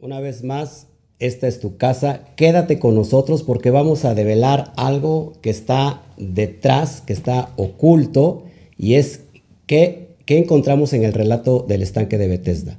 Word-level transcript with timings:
una 0.00 0.20
vez 0.20 0.44
más, 0.44 0.86
esta 1.18 1.48
es 1.48 1.58
tu 1.60 1.76
casa. 1.76 2.20
Quédate 2.36 2.78
con 2.78 2.94
nosotros 2.94 3.42
porque 3.42 3.70
vamos 3.70 4.04
a 4.04 4.14
develar 4.14 4.72
algo 4.76 5.32
que 5.42 5.50
está 5.50 6.02
detrás, 6.16 7.02
que 7.04 7.12
está 7.12 7.50
oculto, 7.56 8.44
y 8.76 8.94
es 8.94 9.22
que, 9.66 10.10
¿qué 10.24 10.38
encontramos 10.38 10.92
en 10.92 11.02
el 11.02 11.12
relato 11.12 11.64
del 11.66 11.82
estanque 11.82 12.18
de 12.18 12.28
Bethesda. 12.28 12.78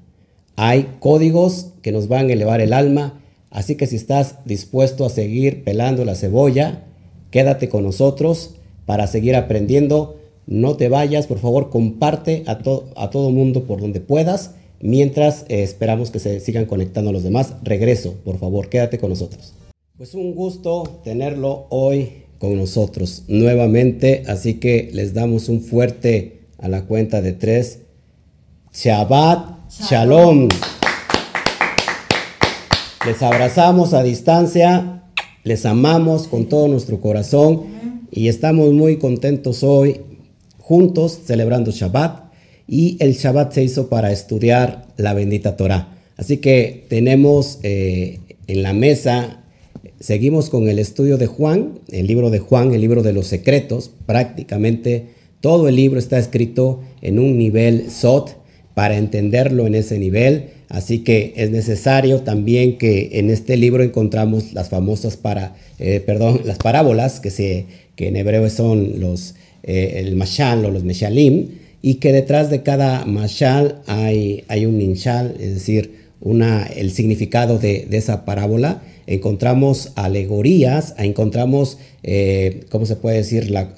Hay 0.55 0.87
códigos 0.99 1.71
que 1.81 1.91
nos 1.91 2.07
van 2.07 2.29
a 2.29 2.33
elevar 2.33 2.61
el 2.61 2.73
alma, 2.73 3.21
así 3.49 3.75
que 3.75 3.87
si 3.87 3.97
estás 3.97 4.35
dispuesto 4.45 5.05
a 5.05 5.09
seguir 5.09 5.63
pelando 5.63 6.05
la 6.05 6.15
cebolla, 6.15 6.85
quédate 7.31 7.67
con 7.67 7.83
nosotros 7.83 8.55
para 8.85 9.07
seguir 9.07 9.35
aprendiendo. 9.35 10.17
No 10.47 10.77
te 10.77 10.89
vayas, 10.89 11.27
por 11.27 11.39
favor, 11.39 11.69
comparte 11.69 12.43
a, 12.47 12.59
a 12.95 13.09
todo 13.09 13.29
mundo 13.29 13.65
por 13.65 13.81
donde 13.81 13.99
puedas 13.99 14.55
mientras 14.81 15.45
eh, 15.49 15.63
esperamos 15.63 16.11
que 16.11 16.19
se 16.19 16.39
sigan 16.39 16.65
conectando 16.65 17.11
los 17.11 17.23
demás. 17.23 17.53
Regreso, 17.63 18.15
por 18.23 18.39
favor, 18.39 18.69
quédate 18.69 18.99
con 18.99 19.09
nosotros. 19.09 19.53
Pues 19.97 20.13
un 20.13 20.33
gusto 20.33 21.01
tenerlo 21.03 21.67
hoy 21.69 22.23
con 22.37 22.55
nosotros 22.55 23.23
nuevamente, 23.27 24.23
así 24.27 24.55
que 24.55 24.89
les 24.93 25.13
damos 25.13 25.49
un 25.49 25.61
fuerte 25.61 26.39
a 26.57 26.69
la 26.69 26.83
cuenta 26.85 27.21
de 27.21 27.33
tres. 27.33 27.79
Shabbat 28.73 29.59
Shalom. 29.69 30.47
Les 33.05 33.21
abrazamos 33.21 33.93
a 33.93 34.03
distancia, 34.03 35.03
les 35.43 35.65
amamos 35.65 36.27
con 36.27 36.47
todo 36.47 36.67
nuestro 36.67 36.99
corazón 37.01 37.63
y 38.11 38.27
estamos 38.27 38.73
muy 38.73 38.97
contentos 38.97 39.63
hoy 39.63 40.01
juntos 40.59 41.19
celebrando 41.25 41.71
Shabbat 41.71 42.28
y 42.69 42.97
el 42.99 43.13
Shabbat 43.13 43.53
se 43.53 43.63
hizo 43.63 43.89
para 43.89 44.11
estudiar 44.11 44.85
la 44.97 45.13
bendita 45.13 45.57
Torah. 45.57 45.97
Así 46.17 46.37
que 46.37 46.85
tenemos 46.87 47.59
eh, 47.63 48.19
en 48.47 48.61
la 48.61 48.73
mesa, 48.73 49.41
seguimos 49.99 50.49
con 50.49 50.69
el 50.69 50.77
estudio 50.77 51.17
de 51.17 51.27
Juan, 51.27 51.79
el 51.91 52.07
libro 52.07 52.29
de 52.29 52.39
Juan, 52.39 52.73
el 52.73 52.81
libro 52.81 53.01
de 53.01 53.13
los 53.13 53.27
secretos, 53.27 53.91
prácticamente 54.05 55.07
todo 55.41 55.69
el 55.69 55.75
libro 55.75 55.97
está 55.97 56.19
escrito 56.19 56.81
en 57.01 57.17
un 57.17 57.37
nivel 57.37 57.89
SOT 57.89 58.31
para 58.73 58.97
entenderlo 58.97 59.65
en 59.65 59.75
ese 59.75 59.97
nivel. 59.97 60.49
Así 60.67 60.99
que 60.99 61.33
es 61.37 61.49
necesario 61.49 62.21
también 62.21 62.77
que 62.77 63.09
en 63.13 63.29
este 63.29 63.57
libro 63.57 63.81
encontramos 63.81 64.53
las 64.53 64.69
famosas 64.69 65.17
para, 65.17 65.55
eh, 65.79 66.01
perdón, 66.05 66.41
las 66.45 66.59
parábolas 66.59 67.19
que, 67.19 67.31
se, 67.31 67.65
que 67.95 68.09
en 68.09 68.17
hebreo 68.17 68.49
son 68.49 68.99
los, 68.99 69.35
eh, 69.63 70.03
el 70.05 70.15
mashal 70.15 70.65
o 70.65 70.71
los 70.71 70.83
meshalim, 70.83 71.47
y 71.81 71.95
que 71.95 72.11
detrás 72.11 72.49
de 72.49 72.63
cada 72.63 73.05
mashal 73.05 73.81
hay, 73.87 74.43
hay 74.47 74.65
un 74.65 74.77
ninshal, 74.77 75.35
es 75.39 75.53
decir, 75.53 76.09
una, 76.21 76.65
el 76.65 76.91
significado 76.91 77.57
de, 77.57 77.87
esa 77.91 78.25
parábola. 78.25 78.81
Encontramos 79.07 79.93
alegorías, 79.95 80.93
encontramos, 80.97 81.77
eh, 82.03 82.65
¿cómo 82.69 82.85
se 82.85 82.95
puede 82.95 83.17
decir? 83.17 83.49
La, 83.49 83.73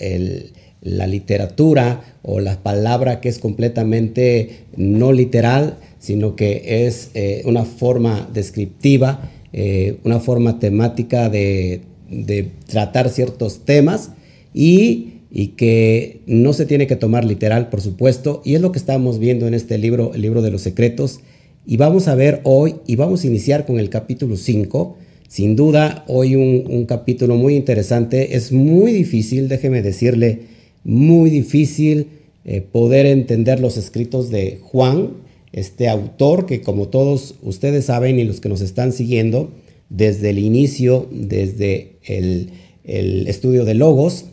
la 0.81 1.07
literatura 1.07 2.01
o 2.23 2.39
la 2.39 2.61
palabra 2.61 3.21
que 3.21 3.29
es 3.29 3.39
completamente 3.39 4.65
no 4.75 5.13
literal, 5.13 5.77
sino 5.99 6.35
que 6.35 6.85
es 6.87 7.11
eh, 7.13 7.43
una 7.45 7.65
forma 7.65 8.27
descriptiva, 8.33 9.31
eh, 9.53 9.97
una 10.03 10.19
forma 10.19 10.59
temática 10.59 11.29
de, 11.29 11.81
de 12.09 12.51
tratar 12.67 13.09
ciertos 13.09 13.63
temas 13.63 14.11
y 14.53 15.20
y 15.31 15.49
que 15.49 16.21
no 16.25 16.51
se 16.51 16.65
tiene 16.65 16.87
que 16.87 16.97
tomar 16.97 17.23
literal, 17.23 17.69
por 17.69 17.81
supuesto, 17.81 18.41
y 18.43 18.55
es 18.55 18.61
lo 18.61 18.73
que 18.73 18.79
estamos 18.79 19.17
viendo 19.17 19.47
en 19.47 19.53
este 19.53 19.77
libro, 19.77 20.11
el 20.13 20.21
libro 20.21 20.41
de 20.41 20.51
los 20.51 20.61
secretos, 20.61 21.21
y 21.65 21.77
vamos 21.77 22.07
a 22.09 22.15
ver 22.15 22.41
hoy, 22.43 22.75
y 22.85 22.97
vamos 22.97 23.23
a 23.23 23.27
iniciar 23.27 23.65
con 23.65 23.79
el 23.79 23.89
capítulo 23.89 24.35
5, 24.35 24.97
sin 25.29 25.55
duda 25.55 26.03
hoy 26.09 26.35
un, 26.35 26.85
capítulo 26.85 27.37
muy 27.37 27.55
interesante, 27.55 28.35
es 28.35 28.51
muy 28.51 28.91
difícil, 28.91 29.47
déjeme 29.47 29.81
decirle, 29.81 30.39
muy 30.83 31.29
difícil 31.29 32.07
eh, 32.43 32.59
poder 32.59 33.05
entender 33.05 33.61
los 33.61 33.77
escritos 33.77 34.31
de 34.31 34.59
Juan, 34.61 35.11
este 35.53 35.87
autor 35.87 36.45
que 36.45 36.61
como 36.61 36.89
todos 36.89 37.35
ustedes 37.41 37.85
saben 37.85 38.19
y 38.19 38.25
los 38.25 38.41
que 38.41 38.49
nos 38.49 38.59
están 38.59 38.91
siguiendo, 38.91 39.51
desde 39.89 40.31
el 40.31 40.39
inicio, 40.39 41.07
desde 41.11 41.93
el, 42.03 42.49
el 42.83 43.27
estudio 43.27 43.63
de 43.63 43.75
Logos, 43.75 44.25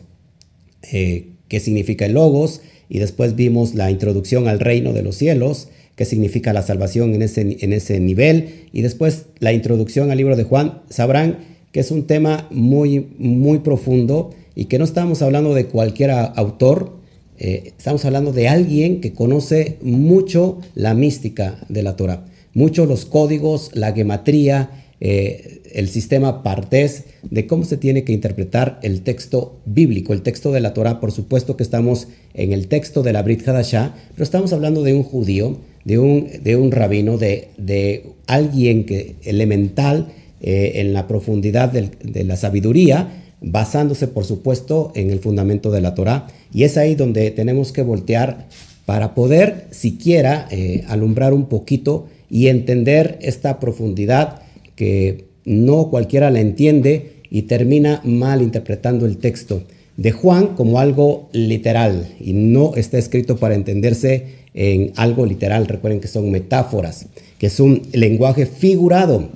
eh, 0.91 1.27
qué 1.47 1.59
significa 1.59 2.05
el 2.05 2.13
logos, 2.13 2.61
y 2.89 2.99
después 2.99 3.35
vimos 3.35 3.75
la 3.75 3.91
introducción 3.91 4.47
al 4.47 4.59
reino 4.59 4.93
de 4.93 5.03
los 5.03 5.15
cielos, 5.15 5.69
qué 5.95 6.05
significa 6.05 6.53
la 6.53 6.61
salvación 6.61 7.13
en 7.13 7.21
ese, 7.21 7.57
en 7.59 7.73
ese 7.73 7.99
nivel, 7.99 8.67
y 8.71 8.81
después 8.81 9.25
la 9.39 9.53
introducción 9.53 10.11
al 10.11 10.17
libro 10.17 10.35
de 10.35 10.43
Juan, 10.43 10.81
sabrán 10.89 11.39
que 11.71 11.79
es 11.79 11.91
un 11.91 12.07
tema 12.07 12.47
muy, 12.51 13.07
muy 13.19 13.59
profundo 13.59 14.31
y 14.55 14.65
que 14.65 14.79
no 14.79 14.85
estamos 14.85 15.21
hablando 15.21 15.53
de 15.53 15.65
cualquier 15.65 16.11
autor, 16.11 16.97
eh, 17.37 17.73
estamos 17.77 18.03
hablando 18.05 18.33
de 18.33 18.47
alguien 18.47 19.01
que 19.01 19.13
conoce 19.13 19.77
mucho 19.81 20.59
la 20.75 20.93
mística 20.93 21.59
de 21.69 21.83
la 21.83 21.95
Torah, 21.95 22.25
mucho 22.53 22.85
los 22.85 23.05
códigos, 23.05 23.71
la 23.73 23.93
gematría, 23.93 24.78
eh, 25.01 25.61
el 25.73 25.87
sistema 25.87 26.43
partés 26.43 27.05
de 27.23 27.47
cómo 27.47 27.63
se 27.63 27.77
tiene 27.77 28.03
que 28.03 28.13
interpretar 28.13 28.79
el 28.83 29.01
texto 29.01 29.59
bíblico, 29.65 30.13
el 30.13 30.21
texto 30.21 30.51
de 30.51 30.61
la 30.61 30.73
Torah. 30.73 30.99
Por 30.99 31.11
supuesto 31.11 31.57
que 31.57 31.63
estamos 31.63 32.07
en 32.33 32.53
el 32.53 32.67
texto 32.67 33.03
de 33.03 33.13
la 33.13 33.21
Brit 33.21 33.47
Hadashah, 33.47 33.95
pero 34.11 34.23
estamos 34.23 34.53
hablando 34.53 34.83
de 34.83 34.93
un 34.93 35.03
judío, 35.03 35.57
de 35.85 35.97
un, 35.97 36.71
rabino, 36.71 37.17
de, 37.17 37.49
de 37.57 38.03
alguien 38.27 38.85
que, 38.85 39.15
elemental 39.23 40.07
eh, 40.41 40.73
en 40.75 40.93
la 40.93 41.07
profundidad 41.07 41.69
de 41.71 42.23
la 42.23 42.37
sabiduría, 42.37 43.09
basándose, 43.41 44.07
por 44.07 44.25
supuesto, 44.25 44.91
en 44.95 45.09
el 45.09 45.19
fundamento 45.19 45.71
de 45.71 45.81
la 45.81 45.95
Torah. 45.95 46.27
Y 46.53 46.63
es 46.63 46.77
ahí 46.77 46.95
donde 46.95 47.31
tenemos 47.31 47.71
que 47.71 47.81
voltear 47.81 48.47
para 48.85 49.13
poder 49.13 49.67
siquiera 49.71 50.47
eh, 50.49 50.83
alumbrar 50.87 51.33
un 51.33 51.45
poquito 51.45 52.07
y 52.29 52.47
entender 52.47 53.19
esta 53.21 53.59
profundidad 53.59 54.41
que 54.79 55.25
no 55.43 55.89
cualquiera 55.89 56.31
la 56.31 56.39
entiende 56.39 57.15
y 57.29 57.41
termina 57.41 57.99
mal 58.05 58.41
interpretando 58.41 59.05
el 59.05 59.17
texto 59.17 59.63
de 59.97 60.13
Juan 60.13 60.55
como 60.55 60.79
algo 60.79 61.27
literal 61.33 62.07
y 62.17 62.31
no 62.31 62.75
está 62.75 62.97
escrito 62.97 63.35
para 63.35 63.55
entenderse 63.55 64.39
en 64.53 64.93
algo 64.95 65.25
literal. 65.25 65.67
Recuerden 65.67 65.99
que 65.99 66.07
son 66.07 66.31
metáforas, 66.31 67.07
que 67.39 67.47
es 67.47 67.59
un 67.59 67.81
lenguaje 67.91 68.45
figurado 68.45 69.27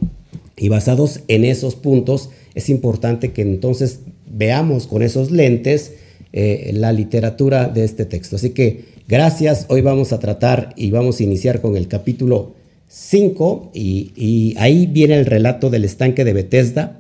y 0.55 0.69
basados 0.69 1.19
en 1.27 1.43
esos 1.43 1.75
puntos 1.75 2.29
es 2.55 2.69
importante 2.69 3.33
que 3.33 3.41
entonces 3.41 3.99
veamos 4.31 4.87
con 4.87 5.01
esos 5.01 5.29
lentes 5.29 5.91
eh, 6.31 6.71
la 6.73 6.93
literatura 6.93 7.67
de 7.67 7.83
este 7.83 8.05
texto. 8.05 8.37
Así 8.37 8.51
que 8.51 8.85
gracias, 9.09 9.65
hoy 9.67 9.81
vamos 9.81 10.13
a 10.13 10.19
tratar 10.19 10.73
y 10.77 10.89
vamos 10.89 11.19
a 11.19 11.23
iniciar 11.23 11.59
con 11.59 11.75
el 11.75 11.89
capítulo 11.89 12.62
5 12.93 13.71
y, 13.73 14.53
ahí 14.59 14.85
viene 14.85 15.15
el 15.15 15.25
relato 15.25 15.71
del 15.71 15.83
estanque 15.83 16.23
de 16.23 16.33
Bethesda. 16.33 16.99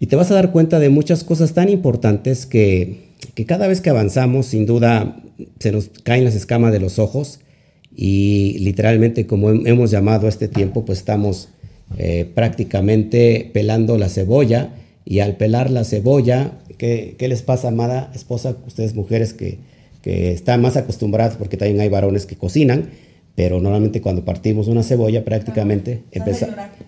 Y 0.00 0.06
te 0.06 0.16
vas 0.16 0.30
a 0.32 0.34
dar 0.34 0.50
cuenta 0.50 0.80
de 0.80 0.90
muchas 0.90 1.22
cosas 1.22 1.54
tan 1.54 1.68
importantes 1.68 2.44
que, 2.44 3.06
cada 3.46 3.68
vez 3.68 3.80
que 3.80 3.90
avanzamos 3.90 4.46
sin 4.46 4.66
duda 4.66 5.22
se 5.60 5.70
nos 5.70 5.90
caen 6.02 6.24
las 6.24 6.34
escamas 6.34 6.72
de 6.72 6.80
los 6.80 6.98
ojos. 6.98 7.38
Y 7.94 8.58
literalmente 8.58 9.26
como 9.26 9.50
hemos 9.50 9.92
llamado 9.92 10.26
a 10.26 10.28
este 10.28 10.48
tiempo 10.48 10.84
pues 10.84 10.98
estamos 10.98 11.48
eh, 11.98 12.28
prácticamente 12.34 13.48
pelando 13.54 13.98
la 13.98 14.08
cebolla. 14.08 14.70
Y 15.04 15.20
al 15.20 15.36
pelar 15.36 15.70
la 15.70 15.84
cebolla, 15.84 16.58
¿qué, 16.78 17.14
les 17.20 17.42
pasa, 17.42 17.68
amada 17.68 18.10
esposa, 18.12 18.56
ustedes 18.66 18.96
mujeres 18.96 19.32
que, 19.34 19.58
que 20.02 20.32
están 20.32 20.60
más 20.62 20.76
acostumbradas 20.76 21.36
porque 21.36 21.56
también 21.56 21.80
hay 21.80 21.88
varones 21.88 22.26
que 22.26 22.34
cocinan? 22.34 22.90
Pero 23.36 23.60
normalmente 23.60 24.00
cuando 24.00 24.24
partimos 24.24 24.66
una 24.66 24.82
cebolla 24.82 25.24
prácticamente 25.24 26.02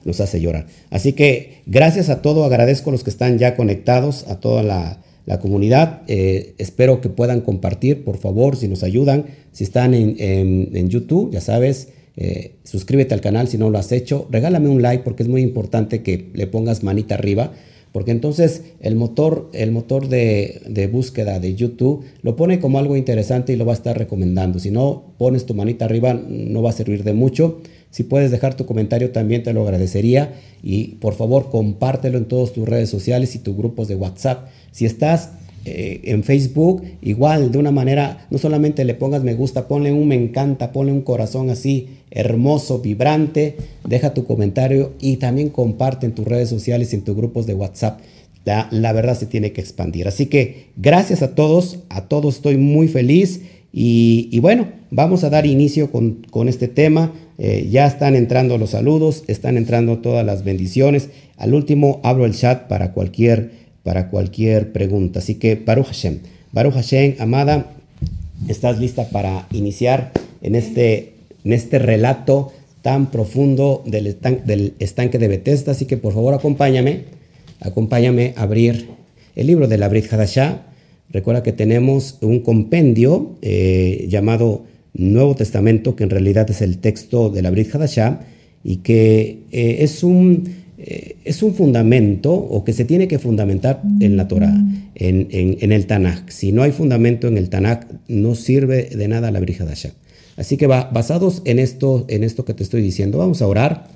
nos 0.04 0.20
hace 0.20 0.40
llorar. 0.40 0.66
Así 0.90 1.12
que 1.12 1.60
gracias 1.66 2.08
a 2.08 2.22
todo, 2.22 2.44
agradezco 2.44 2.88
a 2.90 2.92
los 2.92 3.04
que 3.04 3.10
están 3.10 3.38
ya 3.38 3.54
conectados, 3.54 4.26
a 4.26 4.40
toda 4.40 4.64
la, 4.64 5.00
comunidad. 5.42 6.00
Eh, 6.08 6.54
espero 6.56 7.02
que 7.02 7.10
puedan 7.10 7.42
compartir, 7.42 8.02
por 8.02 8.16
favor, 8.16 8.56
si 8.56 8.66
nos 8.66 8.82
ayudan. 8.82 9.26
Si 9.52 9.62
están 9.62 9.92
en, 9.92 10.88
YouTube, 10.88 11.30
ya 11.30 11.42
sabes, 11.42 11.88
eh, 12.16 12.54
suscríbete 12.64 13.12
al 13.12 13.20
canal 13.20 13.46
si 13.46 13.58
no 13.58 13.68
lo 13.68 13.76
has 13.76 13.92
hecho. 13.92 14.26
Regálame 14.30 14.70
un 14.70 14.80
like 14.80 15.04
porque 15.04 15.24
es 15.24 15.28
muy 15.28 15.42
importante 15.42 16.02
que 16.02 16.30
le 16.32 16.46
pongas 16.46 16.82
manita 16.82 17.16
arriba 17.16 17.52
porque 17.92 18.10
entonces 18.10 18.62
el 18.80 18.94
motor, 18.94 19.50
el 19.52 19.72
motor 19.72 20.08
de, 20.08 20.88
búsqueda 20.92 21.40
de 21.40 21.54
YouTube 21.54 22.04
lo 22.22 22.36
pone 22.36 22.60
como 22.60 22.78
algo 22.78 22.96
interesante 22.96 23.52
y 23.52 23.56
lo 23.56 23.66
va 23.66 23.72
a 23.72 23.76
estar 23.76 23.96
recomendando. 23.96 24.58
Si 24.58 24.70
no 24.70 25.14
pones 25.18 25.46
tu 25.46 25.54
manita 25.54 25.84
arriba, 25.84 26.14
no 26.14 26.62
va 26.62 26.70
a 26.70 26.74
servir 26.74 27.04
de 27.04 27.14
mucho. 27.14 27.60
Si 27.90 28.04
puedes 28.04 28.30
dejar 28.30 28.54
tu 28.54 28.66
comentario 28.66 29.10
también 29.10 29.42
te 29.42 29.52
lo 29.52 29.62
agradecería 29.62 30.34
y 30.62 30.96
por 30.96 31.14
favor 31.14 31.50
compártelo 31.50 32.18
en 32.18 32.26
todas 32.26 32.52
tus 32.52 32.68
redes 32.68 32.90
sociales 32.90 33.34
y 33.34 33.38
tus 33.38 33.56
grupos 33.56 33.88
de 33.88 33.94
WhatsApp. 33.94 34.48
Si 34.72 34.84
estás 34.84 35.30
eh, 35.64 36.00
en 36.04 36.24
Facebook, 36.24 36.82
igual 37.02 37.52
de 37.52 37.58
una 37.58 37.70
manera, 37.70 38.26
no 38.30 38.38
solamente 38.38 38.84
le 38.84 38.94
pongas 38.94 39.22
me 39.22 39.34
gusta, 39.34 39.68
ponle 39.68 39.92
un 39.92 40.08
me 40.08 40.14
encanta, 40.14 40.72
ponle 40.72 40.92
un 40.92 41.02
corazón 41.02 41.50
así 41.50 41.88
hermoso, 42.10 42.78
vibrante, 42.80 43.56
deja 43.86 44.14
tu 44.14 44.24
comentario 44.24 44.92
y 45.00 45.16
también 45.16 45.50
comparte 45.50 46.06
en 46.06 46.14
tus 46.14 46.26
redes 46.26 46.48
sociales 46.48 46.92
y 46.92 46.96
en 46.96 47.02
tus 47.02 47.16
grupos 47.16 47.46
de 47.46 47.54
WhatsApp. 47.54 48.00
La, 48.44 48.92
verdad 48.94 49.18
se 49.18 49.26
tiene 49.26 49.52
que 49.52 49.60
expandir. 49.60 50.08
Así 50.08 50.26
que 50.26 50.68
gracias 50.76 51.20
a 51.20 51.34
todos, 51.34 51.80
a 51.90 52.08
todos 52.08 52.36
estoy 52.36 52.56
muy 52.56 52.88
feliz 52.88 53.42
y, 53.74 54.30
y 54.32 54.38
bueno, 54.38 54.68
vamos 54.90 55.22
a 55.22 55.28
dar 55.28 55.44
inicio 55.44 55.92
con, 55.92 56.22
con 56.30 56.48
este 56.48 56.66
tema. 56.66 57.12
Eh, 57.36 57.68
ya 57.70 57.86
están 57.86 58.16
entrando 58.16 58.56
los 58.56 58.70
saludos, 58.70 59.22
están 59.26 59.58
entrando 59.58 59.98
todas 59.98 60.24
las 60.24 60.44
bendiciones. 60.44 61.10
Al 61.36 61.52
último 61.52 62.00
abro 62.02 62.24
el 62.24 62.34
chat 62.34 62.68
para 62.68 62.92
cualquier 62.92 63.67
para 63.88 64.10
cualquier 64.10 64.70
pregunta. 64.70 65.20
Así 65.20 65.36
que 65.36 65.54
Baruch 65.54 65.86
Hashem, 65.86 66.18
Baruch 66.52 66.74
Hashem, 66.74 67.14
amada, 67.20 67.72
estás 68.46 68.78
lista 68.78 69.08
para 69.08 69.48
iniciar 69.50 70.12
en 70.42 70.56
este, 70.56 71.14
en 71.42 71.54
este 71.54 71.78
relato 71.78 72.52
tan 72.82 73.10
profundo 73.10 73.82
del, 73.86 74.18
del 74.44 74.74
estanque 74.78 75.18
de 75.18 75.28
Bethesda. 75.28 75.72
Así 75.72 75.86
que 75.86 75.96
por 75.96 76.12
favor 76.12 76.34
acompáñame, 76.34 77.04
acompáñame 77.60 78.34
a 78.36 78.42
abrir 78.42 78.90
el 79.34 79.46
libro 79.46 79.68
de 79.68 79.78
la 79.78 79.88
Brit 79.88 80.12
Hadashah. 80.12 80.66
Recuerda 81.08 81.42
que 81.42 81.54
tenemos 81.54 82.18
un 82.20 82.40
compendio 82.40 83.36
eh, 83.40 84.04
llamado 84.10 84.64
Nuevo 84.92 85.34
Testamento, 85.34 85.96
que 85.96 86.04
en 86.04 86.10
realidad 86.10 86.50
es 86.50 86.60
el 86.60 86.76
texto 86.76 87.30
de 87.30 87.40
la 87.40 87.50
Brit 87.50 87.74
Hadashah 87.74 88.20
y 88.62 88.76
que 88.76 89.44
eh, 89.50 89.78
es 89.80 90.04
un 90.04 90.67
eh, 90.80 91.16
es 91.24 91.42
un 91.42 91.54
fundamento 91.54 92.32
o 92.32 92.62
que 92.62 92.72
se 92.72 92.84
tiene 92.84 93.08
que 93.08 93.18
fundamentar 93.18 93.82
en 93.98 94.16
la 94.16 94.28
Torah, 94.28 94.54
en, 94.94 95.26
en, 95.30 95.72
el 95.72 95.86
Tanakh. 95.86 96.30
Si 96.30 96.52
no 96.52 96.62
hay 96.62 96.70
fundamento 96.70 97.26
en 97.26 97.36
el 97.36 97.48
Tanakh, 97.48 97.84
no 98.06 98.36
sirve 98.36 98.84
de 98.84 99.08
nada 99.08 99.32
la 99.32 99.40
Brihadashah. 99.40 99.90
Así 100.36 100.56
que 100.56 100.68
basados 100.68 101.42
en 101.46 101.58
esto, 101.58 102.06
en 102.08 102.22
esto 102.22 102.44
que 102.44 102.54
te 102.54 102.62
estoy 102.62 102.80
diciendo, 102.80 103.18
vamos 103.18 103.42
a 103.42 103.48
orar, 103.48 103.88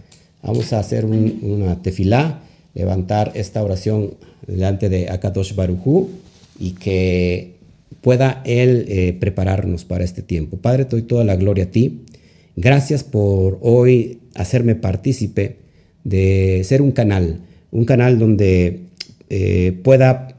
vamos 0.43 0.73
a 0.73 0.81
hacer 0.81 1.05
una 1.05 1.81
tefilá, 1.83 2.41
levantar 2.75 3.31
esta 3.37 3.63
oración 3.63 4.15
delante 4.49 4.89
de 4.89 5.09
Akadosh 5.09 5.55
Baruchu 5.55 6.09
y 6.59 6.73
que 6.73 7.55
pueda 8.01 8.43
Él 8.45 8.87
eh, 8.89 9.17
prepararnos 9.21 9.85
para 9.85 10.03
este 10.03 10.23
tiempo. 10.23 10.57
Padre, 10.57 10.87
doy 10.87 11.03
toda 11.03 11.23
la 11.23 11.37
gloria 11.37 11.65
a 11.65 11.71
ti. 11.71 12.01
Gracias 12.57 13.05
por 13.05 13.61
hoy 13.63 14.19
hacerme 14.35 14.75
partícipe 14.75 15.62
de 16.05 16.63
ser 16.65 16.83
un 16.83 16.93
canal, 16.93 17.41
un 17.71 17.85
canal 17.85 18.19
donde 18.19 18.81
eh, 19.31 19.79
pueda 19.83 20.37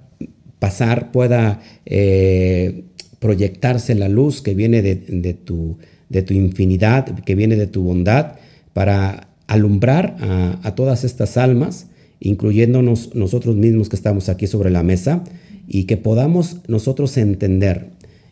pasar, 0.60 1.12
pueda 1.12 1.62
eh, 1.86 2.84
proyectarse 3.20 3.96
la 3.96 4.10
luz 4.10 4.42
que 4.42 4.54
viene 4.54 4.82
de, 4.82 4.96
tu, 5.34 5.78
de, 6.10 6.22
tu, 6.22 6.34
infinidad, 6.34 7.20
que 7.20 7.36
viene 7.36 7.56
de 7.56 7.68
tu 7.68 7.84
bondad, 7.84 8.34
para 8.74 9.30
alumbrar 9.48 10.18
a, 10.64 10.76
todas 10.76 11.04
estas 11.04 11.38
almas, 11.38 11.88
incluyéndonos 12.20 13.16
nosotros 13.16 13.56
mismos 13.56 13.90
que 13.90 13.96
estamos 13.96 14.30
aquí 14.30 14.48
sobre 14.48 14.70
la 14.70 14.84
mesa, 14.84 15.24
y 15.68 15.86
que 15.86 15.98
podamos 15.98 16.58
nosotros 16.68 17.18
entender 17.18 17.88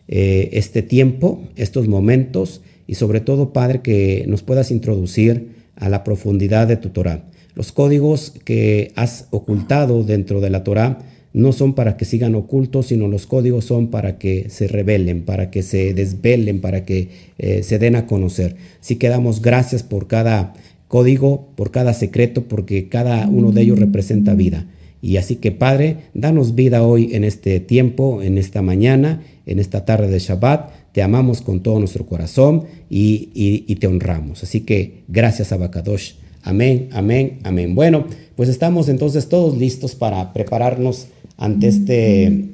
eh, 0.07 0.49
este 0.53 0.81
tiempo, 0.81 1.41
estos 1.55 1.87
momentos, 1.87 2.61
y 2.87 2.95
sobre 2.95 3.21
todo, 3.21 3.53
Padre, 3.53 3.81
que 3.81 4.25
nos 4.27 4.43
puedas 4.43 4.71
introducir 4.71 5.60
a 5.81 5.89
la 5.89 6.05
profundidad 6.05 6.67
de 6.67 6.77
tu 6.77 6.89
Torah. 6.89 7.25
Los 7.53 7.73
códigos 7.73 8.33
que 8.45 8.93
has 8.95 9.27
ocultado 9.31 10.03
dentro 10.03 10.39
de 10.39 10.49
la 10.49 10.63
Torah 10.63 10.99
no 11.33 11.51
son 11.51 11.73
para 11.73 11.97
que 11.97 12.05
sigan 12.05 12.35
ocultos, 12.35 12.87
sino 12.87 13.07
los 13.07 13.25
códigos 13.25 13.65
son 13.65 13.87
para 13.87 14.17
que 14.17 14.49
se 14.49 14.67
revelen, 14.67 15.23
para 15.23 15.49
que 15.49 15.63
se 15.63 15.93
desvelen, 15.93 16.61
para 16.61 16.85
que 16.85 17.09
eh, 17.37 17.63
se 17.63 17.79
den 17.79 17.95
a 17.95 18.05
conocer. 18.05 18.55
Si 18.79 18.95
que 18.97 19.09
damos 19.09 19.41
gracias 19.41 19.83
por 19.83 20.07
cada 20.07 20.53
código, 20.87 21.49
por 21.55 21.71
cada 21.71 21.93
secreto, 21.93 22.43
porque 22.43 22.89
cada 22.89 23.27
uno 23.27 23.51
de 23.51 23.61
ellos 23.61 23.79
representa 23.79 24.33
vida. 24.33 24.67
Y 25.01 25.17
así 25.17 25.37
que 25.37 25.51
Padre, 25.51 25.97
danos 26.13 26.53
vida 26.53 26.83
hoy 26.83 27.15
en 27.15 27.23
este 27.23 27.59
tiempo, 27.59 28.21
en 28.21 28.37
esta 28.37 28.61
mañana, 28.61 29.23
en 29.45 29.59
esta 29.59 29.83
tarde 29.83 30.07
de 30.09 30.19
Shabbat. 30.19 30.69
Te 30.93 31.01
amamos 31.01 31.41
con 31.41 31.61
todo 31.61 31.79
nuestro 31.79 32.05
corazón 32.05 32.65
y, 32.89 33.75
te 33.75 33.87
honramos. 33.87 34.43
Así 34.43 34.61
que 34.61 35.03
gracias, 35.07 35.51
Abacadosh. 35.51 36.13
Amén, 36.43 36.89
amén, 36.91 37.39
amén. 37.43 37.75
Bueno, 37.75 38.05
pues 38.35 38.49
estamos 38.49 38.89
entonces 38.89 39.29
todos 39.29 39.57
listos 39.57 39.95
para 39.95 40.33
prepararnos 40.33 41.07
ante 41.37 41.67
este 41.67 42.49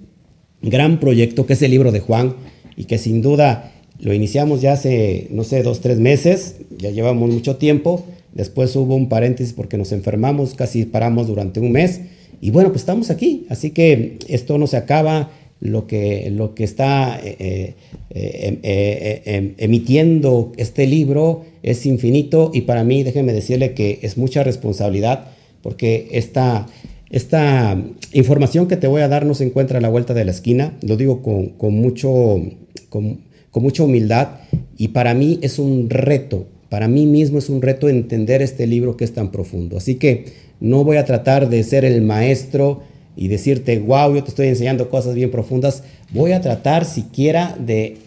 gran 0.61 0.99
proyecto 0.99 1.45
que 1.45 1.53
es 1.53 1.61
el 1.61 1.71
libro 1.71 1.91
de 1.91 1.99
Juan 1.99 2.35
y 2.75 2.85
que 2.85 2.97
sin 2.97 3.21
duda 3.21 3.71
lo 3.99 4.13
iniciamos 4.13 4.61
ya 4.61 4.73
hace, 4.73 5.27
no 5.31 5.43
sé, 5.43 5.63
dos, 5.63 5.81
tres 5.81 5.99
meses, 5.99 6.57
ya 6.77 6.91
llevamos 6.91 7.29
mucho 7.29 7.55
tiempo. 7.55 8.05
Después 8.33 8.75
hubo 8.75 8.95
un 8.95 9.09
paréntesis 9.09 9.53
porque 9.53 9.77
nos 9.77 9.91
enfermamos, 9.91 10.53
casi 10.53 10.85
paramos 10.85 11.27
durante 11.27 11.59
un 11.59 11.71
mes. 11.71 12.01
Y 12.39 12.51
bueno, 12.51 12.69
pues 12.69 12.81
estamos 12.81 13.09
aquí. 13.09 13.47
Así 13.49 13.71
que 13.71 14.19
esto 14.27 14.59
no 14.59 14.67
se 14.67 14.77
acaba 14.77 15.31
lo 15.59 15.88
que, 15.88 16.30
lo 16.31 16.54
que 16.54 16.63
está 16.63 17.19
eh, 17.24 17.75
eh, 18.09 18.59
eh, 18.62 19.21
em, 19.25 19.54
emitiendo 19.57 20.51
este 20.57 20.86
libro 20.86 21.45
es 21.63 21.86
infinito 21.86 22.51
y 22.54 22.62
para 22.62 22.83
mí, 22.83 23.04
déjenme 23.04 23.33
decirle 23.33 23.74
que 23.74 24.00
es 24.01 24.18
mucha 24.18 24.44
responsabilidad 24.44 25.25
porque 25.62 26.07
esta, 26.12 26.68
esta 27.09 27.81
información 28.13 28.68
que 28.68 28.77
te 28.77 28.88
voy 28.88 29.01
a 29.01 29.07
dar 29.07 29.25
no 29.25 29.33
se 29.33 29.45
encuentra 29.45 29.80
a 29.80 29.81
la 29.81 29.89
vuelta 29.89 30.13
de 30.13 30.25
la 30.25 30.31
esquina, 30.31 30.77
lo 30.81 30.95
digo 30.95 31.21
con, 31.21 31.50
con 31.50 31.74
mucho, 31.74 32.42
con, 32.89 33.21
con 33.50 33.63
mucha 33.63 33.83
humildad 33.83 34.30
y 34.77 34.89
para 34.89 35.13
mí 35.13 35.39
es 35.42 35.57
un 35.57 35.89
reto, 35.89 36.45
para 36.69 36.88
mí 36.88 37.06
mismo 37.06 37.39
es 37.39 37.50
un 37.50 37.62
reto 37.62 37.89
entender 37.89 38.42
este 38.42 38.68
libro 38.68 38.98
que 38.98 39.06
es 39.06 39.13
tan 39.13 39.31
profundo. 39.31 39.77
Así 39.77 39.95
que 39.95 40.25
no 40.59 40.83
voy 40.83 40.98
a 40.98 41.06
tratar 41.06 41.50
de 41.50 41.63
ser 41.63 41.86
el 41.86 42.01
maestro, 42.01 42.81
y 43.17 43.27
decirte, 43.27 43.79
wow, 43.79 44.13
yo 44.13 44.23
te 44.23 44.29
estoy 44.29 44.47
enseñando 44.47 44.89
cosas 44.89 45.15
bien 45.15 45.31
profundas, 45.31 45.83
voy 46.11 46.31
a 46.31 46.41
tratar 46.41 46.85
siquiera 46.85 47.57
de, 47.59 47.97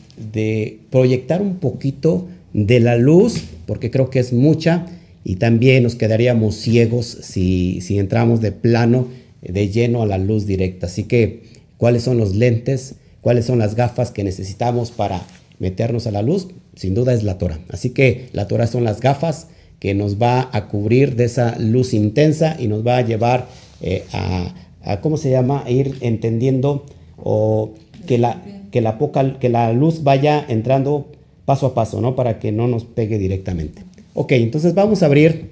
proyectar 0.90 1.42
un 1.42 1.56
poquito 1.56 2.28
de 2.52 2.78
la 2.78 2.96
luz, 2.96 3.42
porque 3.66 3.90
creo 3.90 4.08
que 4.08 4.20
es 4.20 4.32
mucha, 4.32 4.86
y 5.24 5.36
también 5.36 5.82
nos 5.82 5.96
quedaríamos 5.96 6.54
ciegos 6.54 7.06
si, 7.06 7.80
si 7.80 7.98
entramos 7.98 8.40
de 8.40 8.52
plano, 8.52 9.08
de 9.42 9.68
lleno 9.68 10.02
a 10.02 10.06
la 10.06 10.16
luz 10.16 10.46
directa. 10.46 10.86
Así 10.86 11.04
que, 11.04 11.42
¿cuáles 11.76 12.04
son 12.04 12.16
los 12.16 12.36
lentes? 12.36 12.94
¿Cuáles 13.20 13.46
son 13.46 13.58
las 13.58 13.74
gafas 13.74 14.12
que 14.12 14.24
necesitamos 14.24 14.92
para 14.92 15.22
meternos 15.58 16.06
a 16.06 16.10
la 16.10 16.22
luz? 16.22 16.48
Sin 16.76 16.94
duda 16.94 17.12
es 17.12 17.22
la 17.22 17.36
Torah. 17.36 17.58
Así 17.68 17.90
que 17.90 18.28
la 18.32 18.46
Torah 18.46 18.66
son 18.66 18.84
las 18.84 19.00
gafas 19.00 19.48
que 19.78 19.94
nos 19.94 20.20
va 20.20 20.48
a 20.52 20.68
cubrir 20.68 21.16
de 21.16 21.24
esa 21.24 21.58
luz 21.58 21.94
intensa 21.94 22.56
y 22.58 22.68
nos 22.68 22.86
va 22.86 22.98
a 22.98 23.02
llevar 23.02 23.48
eh, 23.82 24.04
a, 24.12 24.54
¿cómo 25.00 25.16
se 25.16 25.30
llama? 25.30 25.64
Ir 25.68 25.96
entendiendo 26.00 26.86
o 27.16 27.74
que 28.06 28.18
la, 28.18 28.42
que 28.70 28.80
la, 28.80 28.98
poca, 28.98 29.38
que 29.38 29.48
la 29.48 29.72
luz 29.72 30.02
vaya 30.02 30.44
entrando 30.48 31.08
paso 31.44 31.66
a 31.66 31.74
paso, 31.74 32.00
¿no? 32.00 32.16
Para 32.16 32.38
que 32.38 32.52
no 32.52 32.68
nos 32.68 32.84
pegue 32.84 33.18
directamente. 33.18 33.82
Ok, 34.14 34.32
entonces 34.32 34.74
vamos 34.74 35.02
a 35.02 35.06
abrir 35.06 35.50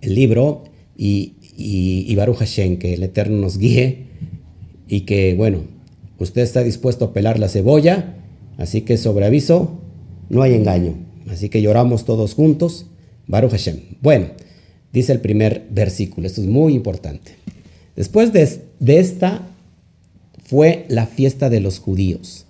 el 0.00 0.14
libro 0.14 0.64
y, 0.96 1.34
y, 1.56 2.04
y 2.08 2.14
Baruch 2.14 2.38
Hashem, 2.38 2.78
que 2.78 2.94
el 2.94 3.02
Eterno 3.02 3.38
nos 3.38 3.58
guíe 3.58 4.06
y 4.88 5.00
que, 5.00 5.34
bueno, 5.34 5.60
usted 6.18 6.42
está 6.42 6.62
dispuesto 6.62 7.06
a 7.06 7.12
pelar 7.12 7.38
la 7.38 7.48
cebolla, 7.48 8.14
así 8.58 8.82
que 8.82 8.96
sobre 8.96 9.26
aviso, 9.26 9.80
no 10.28 10.42
hay 10.42 10.54
engaño. 10.54 10.94
Así 11.28 11.48
que 11.48 11.60
lloramos 11.60 12.04
todos 12.04 12.34
juntos, 12.34 12.86
Baruch 13.26 13.50
Hashem. 13.50 13.80
Bueno, 14.00 14.28
dice 14.92 15.12
el 15.12 15.20
primer 15.20 15.66
versículo, 15.70 16.26
esto 16.26 16.40
es 16.40 16.46
muy 16.46 16.74
importante. 16.74 17.32
Después 17.96 18.32
de, 18.32 18.98
esta 18.98 19.48
fue 20.44 20.84
la 20.88 21.06
fiesta 21.06 21.48
de 21.50 21.60
los 21.60 21.78
judíos 21.78 22.46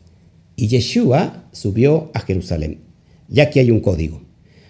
y 0.56 0.66
Yeshua 0.66 1.44
subió 1.52 2.10
a 2.12 2.20
Jerusalén. 2.20 2.80
Ya 3.28 3.44
aquí 3.44 3.60
hay 3.60 3.70
un 3.70 3.80
código. 3.80 4.20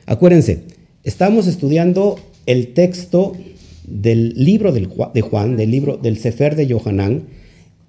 Acuérdense, 0.04 0.64
estamos 1.02 1.46
estudiando 1.46 2.20
el 2.44 2.74
texto 2.74 3.34
del 3.86 4.34
libro 4.36 4.72
de 4.72 5.20
Juan, 5.22 5.56
del 5.56 5.70
libro 5.70 5.96
del 5.96 6.18
Sefer 6.18 6.54
de 6.56 6.66
Yohanan. 6.66 7.24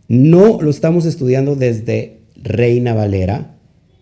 No 0.08 0.62
lo 0.62 0.70
estamos 0.70 1.06
estudiando 1.06 1.56
desde 1.56 2.20
Reina 2.41 2.94
Valera, 2.94 3.58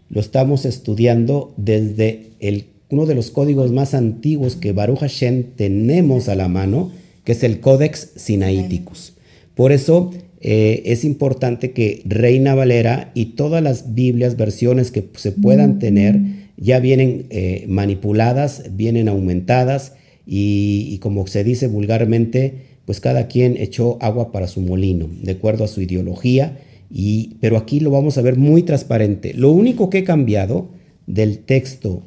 lo 0.09 0.21
estamos 0.21 0.65
estudiando 0.65 1.53
desde 1.57 2.27
el, 2.39 2.67
uno 2.89 3.05
de 3.05 3.15
los 3.15 3.31
códigos 3.31 3.71
más 3.71 3.93
antiguos 3.93 4.55
que 4.55 4.71
Baruch 4.71 4.99
Hashem 4.99 5.43
tenemos 5.55 6.29
a 6.29 6.35
la 6.35 6.47
mano, 6.47 6.91
que 7.25 7.33
es 7.33 7.43
el 7.43 7.59
Codex 7.59 8.11
Sinaiticus. 8.15 9.13
Por 9.55 9.71
eso 9.71 10.11
eh, 10.39 10.83
es 10.85 11.03
importante 11.03 11.71
que 11.71 12.01
Reina 12.05 12.55
Valera 12.55 13.11
y 13.13 13.25
todas 13.35 13.61
las 13.61 13.95
Biblias, 13.95 14.37
versiones 14.37 14.91
que 14.91 15.03
se 15.15 15.31
puedan 15.31 15.79
tener, 15.79 16.19
ya 16.57 16.79
vienen 16.79 17.25
eh, 17.31 17.65
manipuladas, 17.67 18.63
vienen 18.71 19.09
aumentadas 19.09 19.93
y, 20.27 20.97
como 20.99 21.27
se 21.27 21.43
dice 21.43 21.67
vulgarmente, 21.67 22.53
pues 22.85 22.99
cada 22.99 23.27
quien 23.27 23.57
echó 23.57 23.97
agua 24.01 24.31
para 24.31 24.47
su 24.47 24.61
molino, 24.61 25.09
de 25.21 25.33
acuerdo 25.33 25.63
a 25.63 25.67
su 25.67 25.81
ideología, 25.81 26.59
y, 26.91 27.37
pero 27.41 27.57
aquí 27.57 27.79
lo 27.79 27.91
vamos 27.91 28.17
a 28.17 28.21
ver 28.21 28.37
muy 28.37 28.63
transparente. 28.63 29.33
Lo 29.33 29.51
único 29.51 29.89
que 29.89 29.99
he 29.99 30.03
cambiado 30.03 30.69
del 31.07 31.39
texto 31.39 32.03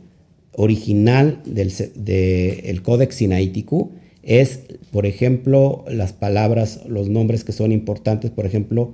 original 0.53 1.41
del 1.45 1.73
de, 1.95 2.81
Codex 2.83 3.17
Sinaítico 3.17 3.93
es, 4.29 4.61
por 4.93 5.07
ejemplo, 5.07 5.87
las 5.89 6.13
palabras, 6.13 6.83
los 6.87 7.09
nombres 7.09 7.45
que 7.45 7.53
son 7.53 7.73
importantes, 7.73 8.31
por 8.31 8.45
ejemplo, 8.45 8.93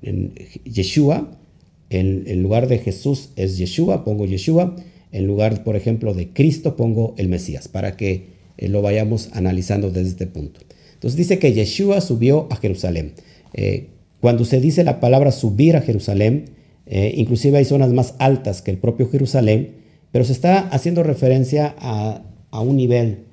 en 0.00 0.32
Yeshua, 0.64 1.36
en, 1.90 2.40
lugar 2.40 2.68
de 2.68 2.78
Jesús 2.78 3.30
es 3.34 3.58
Yeshua, 3.58 4.04
pongo 4.04 4.26
Yeshua, 4.26 4.76
en 5.10 5.26
lugar, 5.26 5.64
por 5.64 5.74
ejemplo, 5.74 6.14
de 6.14 6.28
Cristo 6.28 6.76
pongo 6.76 7.14
el 7.18 7.28
Mesías, 7.28 7.66
para 7.66 7.96
que 7.96 8.26
eh, 8.58 8.68
lo 8.68 8.80
vayamos 8.80 9.30
analizando 9.32 9.90
desde 9.90 10.10
este 10.10 10.26
punto. 10.28 10.60
Entonces 10.94 11.18
dice 11.18 11.40
que 11.40 11.52
Yeshua 11.52 12.00
subió 12.00 12.46
a 12.50 12.56
Jerusalén. 12.56 13.14
Eh, 13.54 13.88
cuando 14.20 14.44
se 14.44 14.60
dice 14.60 14.84
la 14.84 15.00
palabra 15.00 15.32
subir 15.32 15.74
a 15.74 15.82
Jerusalén, 15.82 16.44
eh, 16.86 17.12
inclusive 17.16 17.58
hay 17.58 17.64
zonas 17.64 17.92
más 17.92 18.14
altas 18.18 18.62
que 18.62 18.70
el 18.70 18.78
propio 18.78 19.10
Jerusalén, 19.10 19.72
pero 20.12 20.24
se 20.24 20.32
está 20.32 20.60
haciendo 20.68 21.02
referencia 21.02 21.74
a, 21.78 22.22
un 22.52 22.76
nivel 22.76 23.25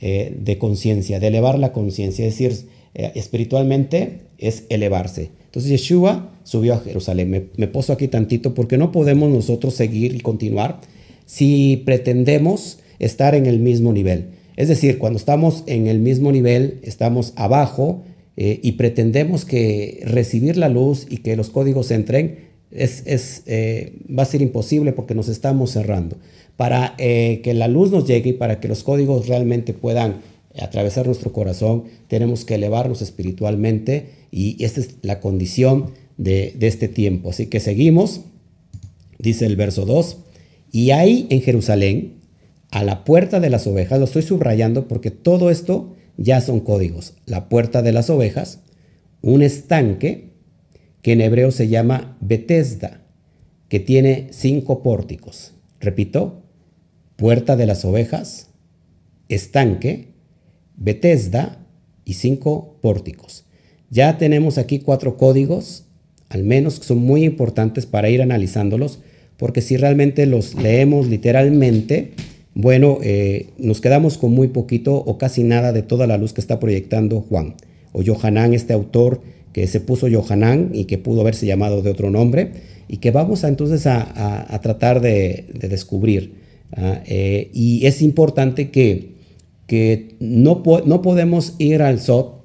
de 0.00 0.56
conciencia, 0.58 1.20
de 1.20 1.26
elevar 1.26 1.58
la 1.58 1.72
conciencia, 1.72 2.26
es 2.26 2.38
decir, 2.38 2.66
espiritualmente 2.94 4.20
es 4.38 4.64
elevarse. 4.70 5.30
Entonces 5.44 5.70
Yeshua 5.70 6.32
subió 6.44 6.74
a 6.74 6.80
Jerusalén. 6.80 7.30
Me, 7.30 7.44
me 7.56 7.70
aquí 7.88 8.08
tantito 8.08 8.54
porque 8.54 8.78
no 8.78 8.92
podemos 8.92 9.30
nosotros 9.30 9.74
seguir 9.74 10.14
y 10.14 10.20
continuar 10.20 10.80
si 11.26 11.82
pretendemos 11.84 12.78
estar 12.98 13.34
en 13.34 13.46
el 13.46 13.58
mismo 13.58 13.92
nivel. 13.92 14.30
Es 14.56 14.68
decir, 14.68 14.98
cuando 14.98 15.18
estamos 15.18 15.64
en 15.66 15.86
el 15.86 16.00
mismo 16.00 16.32
nivel, 16.32 16.80
estamos 16.82 17.32
abajo 17.36 18.02
eh, 18.36 18.60
y 18.62 18.72
pretendemos 18.72 19.44
que 19.44 20.02
recibir 20.04 20.56
la 20.56 20.68
luz 20.68 21.06
y 21.08 21.18
que 21.18 21.36
los 21.36 21.50
códigos 21.50 21.90
entren, 21.90 22.50
es, 22.70 23.42
eh, 23.46 23.94
va 24.16 24.22
a 24.22 24.26
ser 24.26 24.42
imposible 24.42 24.92
porque 24.92 25.14
nos 25.14 25.28
estamos 25.28 25.72
cerrando. 25.72 26.16
Para 26.60 26.94
eh, 26.98 27.40
que 27.42 27.54
la 27.54 27.68
luz 27.68 27.90
nos 27.90 28.06
llegue 28.06 28.28
y 28.28 28.32
para 28.34 28.60
que 28.60 28.68
los 28.68 28.84
códigos 28.84 29.28
realmente 29.28 29.72
puedan 29.72 30.20
atravesar 30.60 31.06
nuestro 31.06 31.32
corazón, 31.32 31.84
tenemos 32.06 32.44
que 32.44 32.56
elevarnos 32.56 33.00
espiritualmente 33.00 34.10
y 34.30 34.62
esta 34.62 34.80
es 34.80 34.96
la 35.00 35.20
condición 35.20 35.92
de, 36.18 36.54
este 36.60 36.88
tiempo. 36.88 37.30
Así 37.30 37.46
que 37.46 37.60
seguimos, 37.60 38.26
dice 39.18 39.46
el 39.46 39.56
verso 39.56 39.86
2, 39.86 40.18
y 40.70 40.90
hay 40.90 41.26
en 41.30 41.40
Jerusalén, 41.40 42.16
a 42.70 42.84
la 42.84 43.04
puerta 43.04 43.40
de 43.40 43.48
las 43.48 43.66
ovejas, 43.66 43.98
lo 43.98 44.04
estoy 44.04 44.20
subrayando 44.20 44.86
porque 44.86 45.10
todo 45.10 45.48
esto 45.48 45.94
ya 46.18 46.42
son 46.42 46.60
códigos, 46.60 47.14
la 47.24 47.48
puerta 47.48 47.80
de 47.80 47.92
las 47.92 48.10
ovejas, 48.10 48.60
un 49.22 49.40
estanque 49.40 50.34
que 51.00 51.12
en 51.12 51.22
hebreo 51.22 51.52
se 51.52 51.68
llama 51.68 52.18
Betesda, 52.20 53.00
que 53.70 53.80
tiene 53.80 54.28
cinco 54.30 54.82
pórticos. 54.82 55.54
Repito, 55.80 56.42
puerta 57.20 57.54
de 57.54 57.66
las 57.66 57.84
ovejas, 57.84 58.48
estanque, 59.28 60.14
Betesda 60.82 61.66
y 62.06 62.14
cinco 62.14 62.78
pórticos. 62.80 63.44
Ya 63.90 64.16
tenemos 64.16 64.56
aquí 64.56 64.78
cuatro 64.78 65.18
códigos, 65.18 65.84
al 66.30 66.44
menos 66.44 66.80
que 66.80 66.86
son 66.86 66.96
muy 66.98 67.24
importantes 67.24 67.84
para 67.84 68.08
ir 68.08 68.22
analizándolos, 68.22 69.00
porque 69.36 69.60
si 69.60 69.76
realmente 69.76 70.24
los 70.24 70.54
leemos 70.54 71.08
literalmente, 71.08 72.12
bueno, 72.54 73.00
eh, 73.02 73.50
nos 73.58 73.82
quedamos 73.82 74.16
con 74.16 74.32
muy 74.32 74.48
poquito 74.48 74.94
o 74.94 75.18
casi 75.18 75.42
nada 75.42 75.72
de 75.72 75.82
toda 75.82 76.06
la 76.06 76.16
luz 76.16 76.32
que 76.32 76.40
está 76.40 76.58
proyectando 76.58 77.20
Juan 77.20 77.56
o 77.92 78.02
Johanán, 78.02 78.54
este 78.54 78.72
autor 78.72 79.20
que 79.52 79.66
se 79.66 79.80
puso 79.80 80.08
Johanán 80.10 80.70
y 80.72 80.86
que 80.86 80.96
pudo 80.96 81.20
haberse 81.20 81.44
llamado 81.44 81.82
de 81.82 81.90
otro 81.90 82.08
nombre 82.10 82.52
y 82.88 82.96
que 82.96 83.10
vamos 83.10 83.44
a, 83.44 83.48
entonces 83.48 83.86
a, 83.86 84.58
tratar 84.62 85.02
de, 85.02 85.44
descubrir. 85.60 86.39
¿Ah? 86.76 87.02
Eh, 87.06 87.50
y 87.52 87.86
es 87.86 88.02
importante 88.02 88.70
que, 88.70 89.14
que 89.66 90.16
no, 90.20 90.62
no 90.84 91.02
podemos 91.02 91.54
ir 91.58 91.82
al 91.82 92.00
SOT 92.00 92.40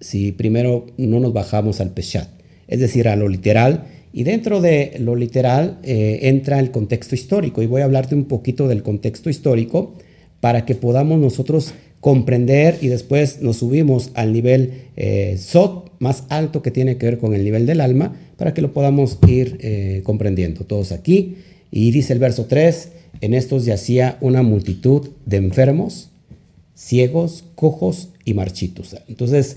si 0.00 0.32
primero 0.32 0.86
no 0.98 1.18
nos 1.20 1.32
bajamos 1.32 1.80
al 1.80 1.94
Peshat, 1.94 2.28
es 2.68 2.80
decir, 2.80 3.08
a 3.08 3.16
lo 3.16 3.28
literal. 3.28 3.84
Y 4.12 4.22
dentro 4.22 4.60
de 4.60 4.92
lo 5.00 5.16
literal 5.16 5.78
eh, 5.82 6.20
entra 6.22 6.60
el 6.60 6.70
contexto 6.70 7.14
histórico. 7.14 7.62
Y 7.62 7.66
voy 7.66 7.80
a 7.80 7.84
hablarte 7.84 8.14
un 8.14 8.26
poquito 8.26 8.68
del 8.68 8.82
contexto 8.82 9.28
histórico 9.28 9.94
para 10.40 10.64
que 10.64 10.74
podamos 10.74 11.18
nosotros 11.18 11.74
comprender 12.00 12.76
y 12.82 12.88
después 12.88 13.40
nos 13.40 13.56
subimos 13.56 14.10
al 14.12 14.34
nivel 14.34 14.90
eh, 14.94 15.36
SOT 15.38 15.90
más 16.00 16.24
alto 16.28 16.60
que 16.60 16.70
tiene 16.70 16.98
que 16.98 17.06
ver 17.06 17.18
con 17.18 17.32
el 17.34 17.42
nivel 17.42 17.64
del 17.64 17.80
alma 17.80 18.14
para 18.36 18.52
que 18.52 18.60
lo 18.60 18.74
podamos 18.74 19.18
ir 19.26 19.56
eh, 19.60 20.02
comprendiendo 20.04 20.64
todos 20.64 20.92
aquí. 20.92 21.36
Y 21.76 21.90
dice 21.90 22.12
el 22.12 22.20
verso 22.20 22.46
3, 22.46 22.88
en 23.20 23.34
estos 23.34 23.64
yacía 23.64 24.16
una 24.20 24.44
multitud 24.44 25.08
de 25.26 25.38
enfermos, 25.38 26.10
ciegos, 26.76 27.42
cojos 27.56 28.10
y 28.24 28.32
marchitos. 28.32 28.94
Entonces, 29.08 29.56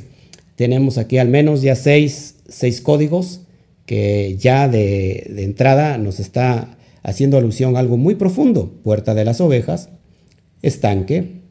tenemos 0.56 0.98
aquí 0.98 1.20
al 1.20 1.30
menos 1.30 1.62
ya 1.62 1.76
seis, 1.76 2.38
códigos 2.82 3.42
que 3.86 4.36
ya 4.40 4.68
de, 4.68 5.32
entrada 5.44 6.00
nos 6.00 6.20
está 6.20 6.80
haciendo 7.04 7.38
alusión 7.38 7.76
a 7.76 7.82
algo 7.82 7.98
muy 7.98 8.16
profundo. 8.16 8.72
Puerta 8.84 9.14
de 9.14 9.24
las 9.24 9.40
ovejas, 9.40 9.90
estanque, 10.64 11.42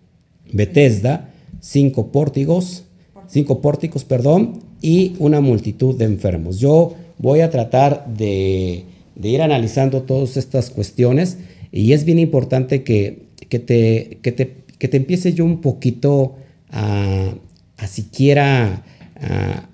Bethesda, 0.52 1.32
cinco 1.60 2.10
pórtigos, 2.10 2.86
cinco 3.28 3.60
pórticos, 3.60 4.04
perdón, 4.04 4.64
y 4.82 5.14
una 5.20 5.40
multitud 5.40 5.96
de 5.96 6.06
enfermos. 6.06 6.58
Yo 6.58 6.96
voy 7.18 7.42
a 7.42 7.50
tratar 7.50 8.04
de, 8.16 8.95
ir 9.22 9.42
analizando 9.42 10.02
todas 10.02 10.36
estas 10.36 10.70
cuestiones 10.70 11.38
y 11.72 11.92
es 11.92 12.04
bien 12.04 12.18
importante 12.18 12.82
que, 12.82 13.28
que, 13.48 13.58
te, 13.58 14.18
que, 14.22 14.32
te, 14.32 14.64
que 14.78 14.88
te 14.88 14.96
empiece 14.96 15.32
yo 15.32 15.44
un 15.44 15.60
poquito 15.60 16.36
a, 16.70 17.34
a 17.76 17.86
siquiera 17.86 18.84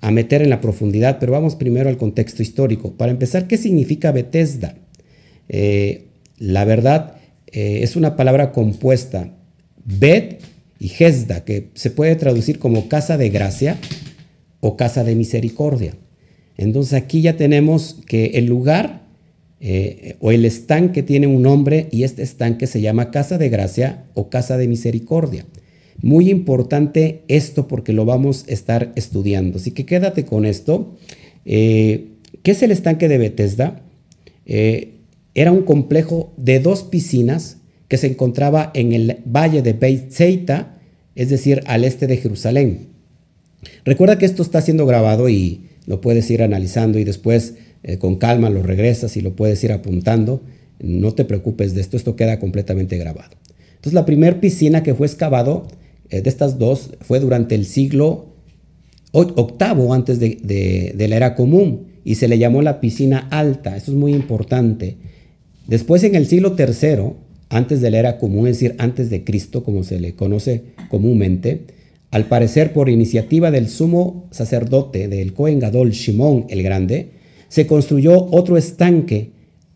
a, 0.01 0.11
meter 0.11 0.41
en 0.41 0.49
la 0.49 0.61
profundidad, 0.61 1.17
pero 1.19 1.33
vamos 1.33 1.55
primero 1.55 1.89
al 1.89 1.97
contexto 1.97 2.41
histórico. 2.41 2.93
Para 2.93 3.11
empezar, 3.11 3.47
¿qué 3.47 3.57
significa 3.57 4.11
Bethesda? 4.11 4.75
Eh, 5.49 6.07
la 6.37 6.65
verdad 6.65 7.17
eh, 7.47 7.79
es 7.81 7.95
una 7.95 8.15
palabra 8.15 8.51
compuesta, 8.51 9.35
Bet 9.85 10.41
y 10.79 10.91
Hesda, 10.97 11.43
que 11.43 11.69
se 11.73 11.91
puede 11.91 12.15
traducir 12.15 12.59
como 12.59 12.87
casa 12.87 13.17
de 13.17 13.29
gracia 13.29 13.77
o 14.59 14.77
casa 14.77 15.03
de 15.03 15.15
misericordia. 15.15 15.95
Entonces 16.57 16.93
aquí 16.93 17.21
ya 17.21 17.35
tenemos 17.35 17.97
que 18.07 18.25
el 18.35 18.45
lugar 18.45 19.02
eh, 19.65 20.17
o 20.19 20.33
el 20.33 20.43
estanque 20.43 21.03
tiene 21.03 21.25
un 21.25 21.41
nombre 21.41 21.87
y 21.89 22.03
este 22.03 22.21
estanque 22.21 22.67
se 22.67 22.81
llama 22.81 23.11
casa 23.11 23.37
de 23.37 23.47
gracia 23.47 24.03
o 24.13 24.29
casa 24.29 24.57
de 24.57 24.67
misericordia. 24.67 25.45
Muy 26.01 26.29
importante 26.29 27.21
esto 27.29 27.65
porque 27.69 27.93
lo 27.93 28.03
vamos 28.03 28.43
a 28.49 28.51
estar 28.51 28.91
estudiando. 28.97 29.59
Así 29.59 29.71
que 29.71 29.85
quédate 29.85 30.25
con 30.25 30.45
esto. 30.45 30.97
Eh, 31.45 32.09
¿Qué 32.43 32.51
es 32.51 32.61
el 32.61 32.71
estanque 32.71 33.07
de 33.07 33.17
Bethesda? 33.17 33.81
Eh, 34.45 34.95
era 35.33 35.53
un 35.53 35.61
complejo 35.61 36.33
de 36.35 36.59
dos 36.59 36.83
piscinas 36.83 37.55
que 37.87 37.95
se 37.95 38.07
encontraba 38.07 38.69
en 38.73 38.91
el 38.91 39.19
valle 39.25 39.61
de 39.61 39.71
Beit 39.71 40.11
Zeita, 40.11 40.77
es 41.15 41.29
decir, 41.29 41.63
al 41.67 41.85
este 41.85 42.05
de 42.07 42.17
Jerusalén. 42.17 42.87
Recuerda 43.85 44.17
que 44.17 44.25
esto 44.25 44.41
está 44.41 44.61
siendo 44.61 44.85
grabado 44.85 45.29
y 45.29 45.61
lo 45.85 46.01
puedes 46.01 46.29
ir 46.29 46.43
analizando 46.43 46.99
y 46.99 47.05
después 47.05 47.55
eh, 47.83 47.97
con 47.97 48.15
calma 48.15 48.49
lo 48.49 48.63
regresas 48.63 49.17
y 49.17 49.21
lo 49.21 49.35
puedes 49.35 49.63
ir 49.63 49.71
apuntando. 49.71 50.41
No 50.79 51.13
te 51.13 51.25
preocupes 51.25 51.75
de 51.75 51.81
esto, 51.81 51.97
esto 51.97 52.15
queda 52.15 52.39
completamente 52.39 52.97
grabado. 52.97 53.35
Entonces 53.75 53.93
la 53.93 54.05
primera 54.05 54.39
piscina 54.39 54.81
que 54.81 54.95
fue 54.95 55.07
excavado 55.07 55.67
eh, 56.09 56.21
de 56.21 56.29
estas 56.29 56.57
dos 56.57 56.91
fue 57.01 57.19
durante 57.19 57.55
el 57.55 57.65
siglo 57.65 58.33
octavo 59.11 59.93
antes 59.93 60.19
de, 60.19 60.95
la 60.97 61.15
era 61.15 61.35
común 61.35 61.87
y 62.03 62.15
se 62.15 62.27
le 62.27 62.39
llamó 62.39 62.61
la 62.61 62.79
piscina 62.79 63.27
alta. 63.29 63.77
Eso 63.77 63.91
es 63.91 63.97
muy 63.97 64.13
importante. 64.13 64.97
Después 65.67 66.03
en 66.03 66.15
el 66.15 66.25
siglo 66.25 66.53
tercero, 66.53 67.17
antes 67.49 67.81
de 67.81 67.91
la 67.91 67.99
era 67.99 68.17
común, 68.17 68.47
es 68.47 68.59
decir, 68.59 68.75
antes 68.79 69.09
de 69.09 69.23
Cristo, 69.23 69.63
como 69.63 69.83
se 69.83 69.99
le 69.99 70.15
conoce 70.15 70.63
comúnmente, 70.89 71.67
al 72.09 72.25
parecer 72.25 72.73
por 72.73 72.89
iniciativa 72.89 73.51
del 73.51 73.67
sumo 73.69 74.27
sacerdote 74.31 75.07
del 75.07 75.33
Cohen 75.33 75.59
Gadol 75.59 75.91
Shimón 75.91 76.45
el 76.49 76.63
Grande, 76.63 77.11
se 77.53 77.67
construyó 77.67 78.29
otro 78.31 78.57
estanque, 78.57 79.29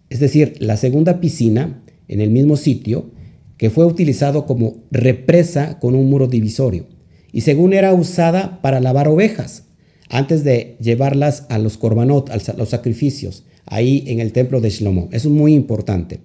es 0.10 0.20
decir, 0.20 0.56
la 0.58 0.78
segunda 0.78 1.20
piscina 1.20 1.84
en 2.08 2.22
el 2.22 2.32
mismo 2.32 2.58
sitio, 2.58 3.12
que 3.56 3.70
fue 3.70 3.86
utilizado 3.86 4.48
como 4.48 4.78
represa 4.90 5.78
con 5.78 5.94
un 5.94 6.10
muro 6.10 6.26
divisorio 6.26 6.88
y 7.32 7.42
según 7.42 7.74
era 7.74 7.94
usada 7.94 8.64
para 8.64 8.80
lavar 8.80 9.08
ovejas 9.08 9.66
antes 10.10 10.44
de 10.44 10.76
llevarlas 10.82 11.46
a 11.50 11.60
los 11.60 11.78
korbanot, 11.78 12.32
a 12.32 12.54
los 12.58 12.70
sacrificios, 12.70 13.46
ahí 13.68 14.06
en 14.08 14.22
el 14.22 14.32
templo 14.32 14.60
de 14.60 14.72
Shlomo. 14.72 15.10
Eso 15.12 15.28
es 15.28 15.36
muy 15.36 15.54
importante, 15.54 16.22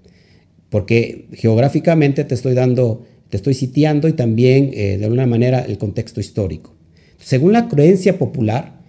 porque 0.70 1.26
geográficamente 1.34 2.24
te 2.24 2.34
estoy 2.34 2.54
dando, 2.54 3.04
te 3.28 3.36
estoy 3.36 3.52
sitiando 3.52 4.08
y 4.08 4.14
también 4.14 4.70
eh, 4.72 4.96
de 4.96 5.04
alguna 5.04 5.26
manera 5.26 5.60
el 5.60 5.76
contexto 5.76 6.18
histórico. 6.18 6.74
según 7.18 7.52
la 7.52 7.68
creencia 7.68 8.18
popular, 8.18 8.81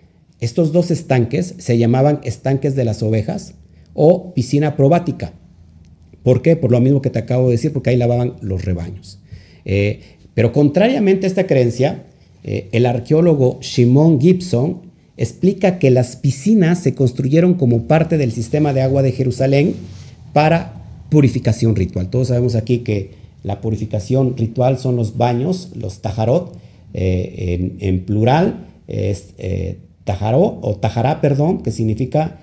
estos 0.43 0.73
dos 0.73 0.91
estanques 0.91 1.55
se 1.57 1.77
llamaban 1.77 2.19
estanques 2.23 2.75
de 2.75 2.83
las 2.83 3.01
ovejas 3.01 3.53
o 3.93 4.33
piscina 4.33 4.75
probática. 4.75 5.31
¿Por 6.21 6.41
qué? 6.41 6.57
Por 6.57 6.69
lo 6.69 6.81
mismo 6.81 7.01
que 7.01 7.09
te 7.09 7.19
acabo 7.19 7.45
de 7.45 7.53
decir, 7.53 7.71
porque 7.71 7.91
ahí 7.91 7.97
lavaban 7.97 8.33
los 8.41 8.65
rebaños. 8.65 9.19
Eh, 9.63 10.01
pero 10.33 10.51
contrariamente 10.51 11.25
a 11.25 11.29
esta 11.29 11.47
creencia, 11.47 12.03
eh, 12.43 12.67
el 12.73 12.85
arqueólogo 12.85 13.59
Shimon 13.61 14.19
Gibson 14.19 14.81
explica 15.15 15.79
que 15.79 15.91
las 15.91 16.17
piscinas 16.17 16.79
se 16.79 16.93
construyeron 16.93 17.53
como 17.53 17.83
parte 17.83 18.17
del 18.17 18.33
sistema 18.33 18.73
de 18.73 18.81
agua 18.81 19.01
de 19.01 19.13
Jerusalén 19.13 19.75
para 20.33 20.73
purificación 21.09 21.73
ritual. 21.77 22.09
Todos 22.09 22.27
sabemos 22.27 22.55
aquí 22.55 22.79
que 22.79 23.11
la 23.43 23.61
purificación 23.61 24.35
ritual 24.35 24.77
son 24.77 24.97
los 24.97 25.15
baños, 25.15 25.69
los 25.73 26.01
tajarot, 26.01 26.53
eh, 26.93 27.77
en, 27.79 28.03
plural 28.03 28.67
es 28.87 29.33
tajaró 30.03 30.59
o 30.61 30.75
tajará, 30.75 31.21
perdón, 31.21 31.63
que 31.63 31.71
significa 31.71 32.39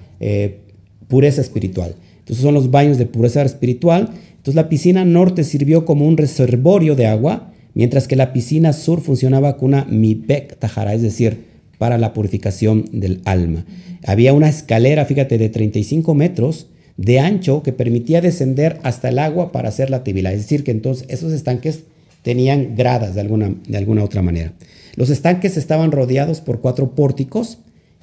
pureza 1.08 1.40
espiritual. 1.40 1.94
Entonces 2.18 2.42
son 2.42 2.54
los 2.54 2.70
baños 2.70 2.98
de 2.98 3.06
pureza 3.06 3.42
espiritual. 3.42 4.10
Entonces 4.30 4.54
la 4.54 4.68
piscina 4.68 5.04
norte 5.04 5.44
sirvió 5.44 5.84
como 5.84 6.06
un 6.06 6.16
reservorio 6.16 6.94
de 6.94 7.06
agua 7.06 7.52
mientras 7.74 8.08
que 8.08 8.16
la 8.16 8.32
piscina 8.32 8.72
sur 8.72 9.00
funcionaba 9.00 9.56
con 9.56 9.68
una 9.68 9.84
mibek 9.84 10.58
tajara, 10.58 10.94
es 10.94 11.02
decir, 11.02 11.44
para 11.78 11.98
la 11.98 12.12
purificación 12.12 12.84
del 12.92 13.20
alma. 13.24 13.64
Había 14.04 14.32
una 14.32 14.48
escalera, 14.48 15.04
fíjate, 15.04 15.38
de 15.38 15.48
35 15.48 16.14
metros 16.14 16.66
de 16.96 17.20
ancho 17.20 17.62
que 17.62 17.72
permitía 17.72 18.20
descender 18.20 18.78
hasta 18.82 19.08
el 19.08 19.18
agua 19.18 19.52
para 19.52 19.70
hacer 19.70 19.88
la 19.88 20.04
tibila. 20.04 20.32
Es 20.32 20.42
decir, 20.42 20.64
que 20.64 20.70
entonces 20.70 21.06
esos 21.08 21.32
estanques 21.32 21.84
tenían 22.22 22.76
gradas 22.76 23.14
de 23.14 23.22
alguna, 23.22 23.54
de 23.66 23.78
alguna 23.78 24.04
otra 24.04 24.20
manera. 24.20 24.52
Los 24.96 25.10
estanques 25.10 25.56
estaban 25.56 25.92
rodeados 25.92 26.40
por 26.40 26.60
cuatro 26.60 26.94
pórticos 26.94 27.58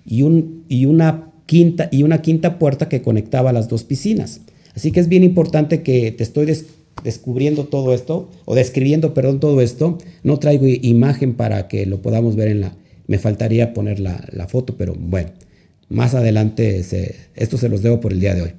y, 0.06 0.22
un, 0.22 0.64
y, 0.68 0.86
una 0.86 1.32
quinta, 1.46 1.90
y 1.92 2.04
una 2.04 2.22
quinta 2.22 2.60
puerta 2.60 2.90
que 2.90 3.02
conectaba 3.02 3.54
las 3.54 3.68
dos 3.68 3.84
piscinas. 3.84 4.42
Así 4.76 4.92
que 4.92 5.00
es 5.00 5.08
bien 5.08 5.24
importante 5.24 5.82
que 5.82 6.12
te 6.12 6.24
estoy 6.24 6.46
descubriendo 7.04 7.66
todo 7.66 7.94
esto, 7.94 8.30
o 8.46 8.56
describiendo, 8.56 9.14
perdón, 9.14 9.40
todo 9.40 9.62
esto. 9.62 9.98
No 10.24 10.40
traigo 10.40 10.68
imagen 10.68 11.34
para 11.34 11.68
que 11.68 11.86
lo 11.86 12.02
podamos 12.02 12.36
ver 12.36 12.50
en 12.50 12.62
la... 12.62 12.76
Me 13.08 13.20
faltaría 13.20 13.74
poner 13.74 14.00
la, 14.00 14.48
foto, 14.50 14.76
pero 14.78 14.94
bueno, 14.94 15.30
más 15.88 16.14
adelante 16.14 16.84
esto 17.36 17.58
se 17.58 17.70
los 17.70 17.82
debo 17.82 18.02
por 18.02 18.12
el 18.12 18.20
día 18.20 18.36
de 18.36 18.42
hoy. 18.42 18.52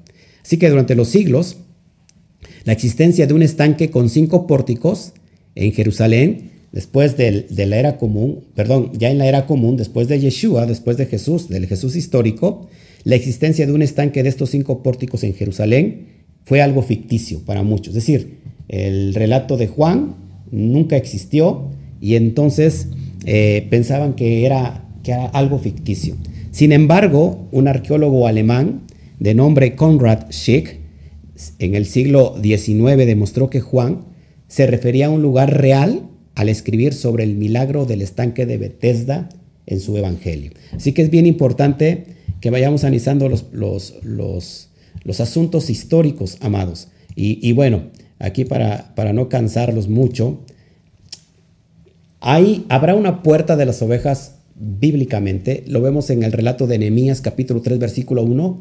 Así 0.42 0.56
que 0.56 0.70
durante 0.70 0.94
los 0.94 1.08
siglos, 1.08 1.58
la 2.64 2.72
existencia 2.72 3.26
de 3.26 3.34
un 3.34 3.42
estanque 3.42 3.90
con 3.90 4.08
cinco 4.08 4.46
pórticos 4.46 5.12
en 5.54 5.72
Jerusalén, 5.72 6.57
después 6.72 7.16
de 7.16 7.66
la 7.66 7.78
era 7.78 7.96
común, 7.96 8.44
perdón, 8.54 8.92
ya 8.98 9.10
en 9.10 9.18
la 9.18 9.26
era 9.26 9.46
común, 9.46 9.76
después 9.76 10.08
de 10.08 10.20
Yeshua, 10.20 10.66
después 10.66 10.96
de 10.96 11.06
Jesús, 11.06 11.48
del 11.48 11.66
Jesús 11.66 11.96
histórico, 11.96 12.68
la 13.04 13.16
existencia 13.16 13.66
de 13.66 13.72
un 13.72 13.82
estanque 13.82 14.22
de 14.22 14.28
estos 14.28 14.50
cinco 14.50 14.82
pórticos 14.82 15.24
en 15.24 15.34
Jerusalén 15.34 16.08
fue 16.44 16.60
algo 16.60 16.82
ficticio 16.82 17.40
para 17.44 17.62
muchos. 17.62 17.88
Es 17.88 18.06
decir, 18.06 18.38
el 18.68 19.14
relato 19.14 19.56
de 19.56 19.66
Juan 19.66 20.16
nunca 20.50 20.96
existió 20.96 21.70
y 22.00 22.16
entonces 22.16 22.88
eh, 23.24 23.66
pensaban 23.70 24.14
que 24.14 24.44
era, 24.44 24.88
que 25.02 25.12
era 25.12 25.26
algo 25.26 25.58
ficticio. 25.58 26.16
Sin 26.50 26.72
embargo, 26.72 27.48
un 27.52 27.68
arqueólogo 27.68 28.26
alemán 28.26 28.82
de 29.18 29.34
nombre 29.34 29.74
Konrad 29.74 30.30
Schick 30.30 30.80
en 31.58 31.74
el 31.74 31.86
siglo 31.86 32.34
XIX 32.42 32.96
demostró 32.96 33.48
que 33.50 33.60
Juan 33.60 34.06
se 34.48 34.66
refería 34.66 35.06
a 35.06 35.10
un 35.10 35.22
lugar 35.22 35.60
real 35.60 36.08
al 36.38 36.48
escribir 36.48 36.94
sobre 36.94 37.24
el 37.24 37.34
milagro 37.34 37.84
del 37.84 38.00
estanque 38.00 38.46
de 38.46 38.58
Bethesda 38.58 39.28
en 39.66 39.80
su 39.80 39.96
evangelio. 39.96 40.52
Así 40.70 40.92
que 40.92 41.02
es 41.02 41.10
bien 41.10 41.26
importante 41.26 42.04
que 42.40 42.50
vayamos 42.50 42.84
analizando 42.84 43.28
los, 43.28 43.46
los, 43.50 44.68
los 45.02 45.20
asuntos 45.20 45.68
históricos, 45.68 46.38
amados. 46.40 46.88
Y, 47.16 47.50
bueno, 47.54 47.86
aquí 48.20 48.44
para, 48.44 48.94
para, 48.94 49.12
no 49.12 49.28
cansarlos 49.28 49.88
mucho, 49.88 50.38
hay, 52.20 52.64
habrá 52.68 52.94
una 52.94 53.24
puerta 53.24 53.56
de 53.56 53.66
las 53.66 53.82
ovejas 53.82 54.36
bíblicamente, 54.54 55.64
lo 55.66 55.80
vemos 55.80 56.08
en 56.10 56.22
el 56.22 56.30
relato 56.30 56.68
de 56.68 56.78
Nehemías 56.78 57.20
capítulo 57.20 57.62
3 57.62 57.80
versículo 57.80 58.22
1. 58.22 58.60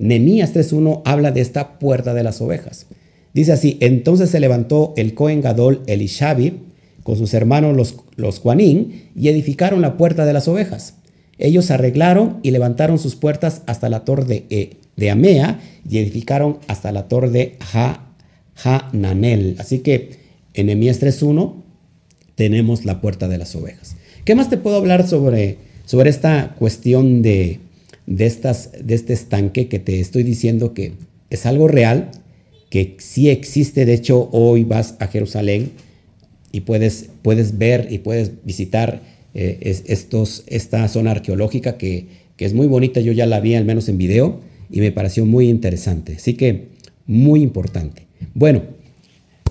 Nehemías 0.00 0.52
3.1 0.52 1.02
habla 1.04 1.30
de 1.30 1.40
esta 1.40 1.78
puerta 1.78 2.14
de 2.14 2.24
las 2.24 2.40
ovejas. 2.40 2.86
Dice 3.32 3.52
así, 3.52 3.78
entonces 3.80 4.30
se 4.30 4.40
levantó 4.40 4.92
el 4.96 5.14
Cohen 5.14 5.40
Gadol 5.40 5.82
Elishabi 5.86 6.71
con 7.02 7.16
sus 7.16 7.34
hermanos 7.34 7.76
los, 7.76 7.96
los 8.16 8.38
Juanín 8.38 9.10
y 9.14 9.28
edificaron 9.28 9.80
la 9.80 9.96
puerta 9.96 10.24
de 10.24 10.32
las 10.32 10.48
ovejas. 10.48 10.94
Ellos 11.38 11.70
arreglaron 11.70 12.38
y 12.42 12.50
levantaron 12.50 12.98
sus 12.98 13.16
puertas 13.16 13.62
hasta 13.66 13.88
la 13.88 14.04
torre 14.04 14.24
de 14.24 14.46
e, 14.50 14.76
de 14.96 15.10
Amea 15.10 15.60
y 15.88 15.98
edificaron 15.98 16.58
hasta 16.68 16.92
la 16.92 17.08
torre 17.08 17.30
de 17.30 17.58
Hananel. 18.62 19.56
Así 19.58 19.80
que 19.80 20.10
en 20.54 20.68
Emias 20.68 21.00
3.1 21.00 21.54
tenemos 22.34 22.84
la 22.84 23.00
puerta 23.00 23.28
de 23.28 23.38
las 23.38 23.54
ovejas. 23.56 23.96
¿Qué 24.24 24.34
más 24.34 24.50
te 24.50 24.58
puedo 24.58 24.76
hablar 24.76 25.08
sobre, 25.08 25.58
sobre 25.84 26.10
esta 26.10 26.54
cuestión 26.58 27.22
de, 27.22 27.60
de, 28.06 28.26
estas, 28.26 28.70
de 28.84 28.94
este 28.94 29.12
estanque 29.12 29.68
que 29.68 29.78
te 29.78 30.00
estoy 30.00 30.22
diciendo 30.22 30.74
que 30.74 30.92
es 31.30 31.46
algo 31.46 31.68
real, 31.68 32.10
que 32.70 32.96
sí 32.98 33.30
existe? 33.30 33.84
De 33.86 33.94
hecho, 33.94 34.28
hoy 34.32 34.64
vas 34.64 34.94
a 35.00 35.08
Jerusalén 35.08 35.72
y 36.52 36.60
puedes, 36.60 37.08
puedes 37.22 37.58
ver 37.58 37.88
y 37.90 37.98
puedes 37.98 38.44
visitar 38.44 39.00
eh, 39.34 39.58
estos, 39.86 40.44
esta 40.46 40.86
zona 40.88 41.12
arqueológica 41.12 41.78
que, 41.78 42.06
que 42.36 42.44
es 42.44 42.54
muy 42.54 42.66
bonita. 42.66 43.00
Yo 43.00 43.12
ya 43.12 43.26
la 43.26 43.40
vi 43.40 43.54
al 43.54 43.64
menos 43.64 43.88
en 43.88 43.98
video 43.98 44.40
y 44.70 44.80
me 44.80 44.92
pareció 44.92 45.26
muy 45.26 45.48
interesante. 45.48 46.14
Así 46.16 46.34
que 46.34 46.68
muy 47.06 47.42
importante. 47.42 48.06
Bueno, 48.34 48.62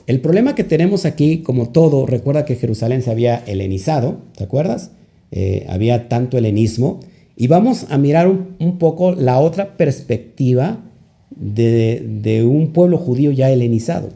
el 0.08 0.20
problema 0.20 0.56
que 0.56 0.64
tenemos 0.64 1.06
aquí, 1.06 1.40
como 1.40 1.70
todo, 1.70 2.06
recuerda 2.06 2.46
que 2.46 2.56
Jerusalén 2.56 3.02
se 3.02 3.12
había 3.12 3.38
helenizado, 3.46 4.22
¿te 4.36 4.44
acuerdas? 4.44 4.92
Eh, 5.32 5.66
había 5.70 6.10
tanto 6.10 6.38
helenismo. 6.38 7.00
Y 7.38 7.48
vamos 7.48 7.88
a 7.90 7.98
mirar 7.98 8.28
un, 8.28 8.78
poco 8.78 9.14
la 9.14 9.40
otra 9.40 9.78
perspectiva 9.78 10.84
de, 11.30 12.44
un 12.46 12.74
pueblo 12.74 12.98
judío 12.98 13.32
ya 13.32 13.50
helenizado. 13.50 14.10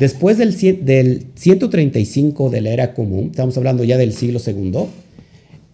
Después 0.00 0.38
del, 0.38 0.56
del 0.86 1.26
135 1.34 2.48
de 2.48 2.62
la 2.62 2.70
era 2.70 2.94
común, 2.94 3.26
estamos 3.32 3.54
hablando 3.58 3.84
ya 3.84 3.98
del 3.98 4.14
siglo 4.14 4.38
segundo, 4.38 4.88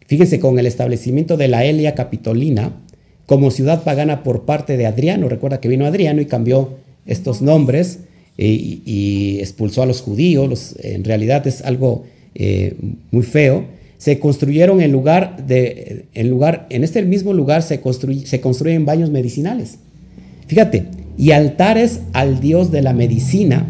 fíjense, 0.08 0.40
con 0.40 0.58
el 0.58 0.66
establecimiento 0.66 1.36
de 1.36 1.46
la 1.46 1.64
Elia 1.64 1.94
Capitolina, 1.94 2.72
como 3.26 3.52
ciudad 3.52 3.84
pagana 3.84 4.24
por 4.24 4.44
parte 4.44 4.76
de 4.76 4.84
Adriano. 4.84 5.28
Recuerda 5.28 5.60
que 5.60 5.68
vino 5.68 5.86
Adriano 5.86 6.20
y 6.20 6.26
cambió 6.26 6.70
estos 7.06 7.40
nombres 7.40 8.00
y, 8.36 9.38
expulsó 9.38 9.82
a 9.82 9.86
los 9.86 10.00
judíos. 10.00 10.74
en 10.82 11.04
realidad 11.04 11.46
es 11.46 11.62
algo 11.62 12.04
eh, 12.34 12.74
muy 13.12 13.22
feo. 13.22 13.66
Se 13.96 14.18
construyeron 14.18 14.80
en 14.80 14.90
lugar 14.90 15.46
de, 15.46 16.06
en 16.14 16.30
lugar, 16.30 16.66
en 16.70 16.82
este 16.82 17.00
mismo 17.02 17.32
lugar 17.32 17.62
se, 17.62 17.80
se 18.24 18.40
construyen 18.40 18.86
baños 18.86 19.08
medicinales. 19.08 19.78
Fíjate, 20.48 20.86
y 21.16 21.30
altares 21.30 22.00
al 22.12 22.40
dios 22.40 22.72
de 22.72 22.82
la 22.82 22.92
medicina. 22.92 23.68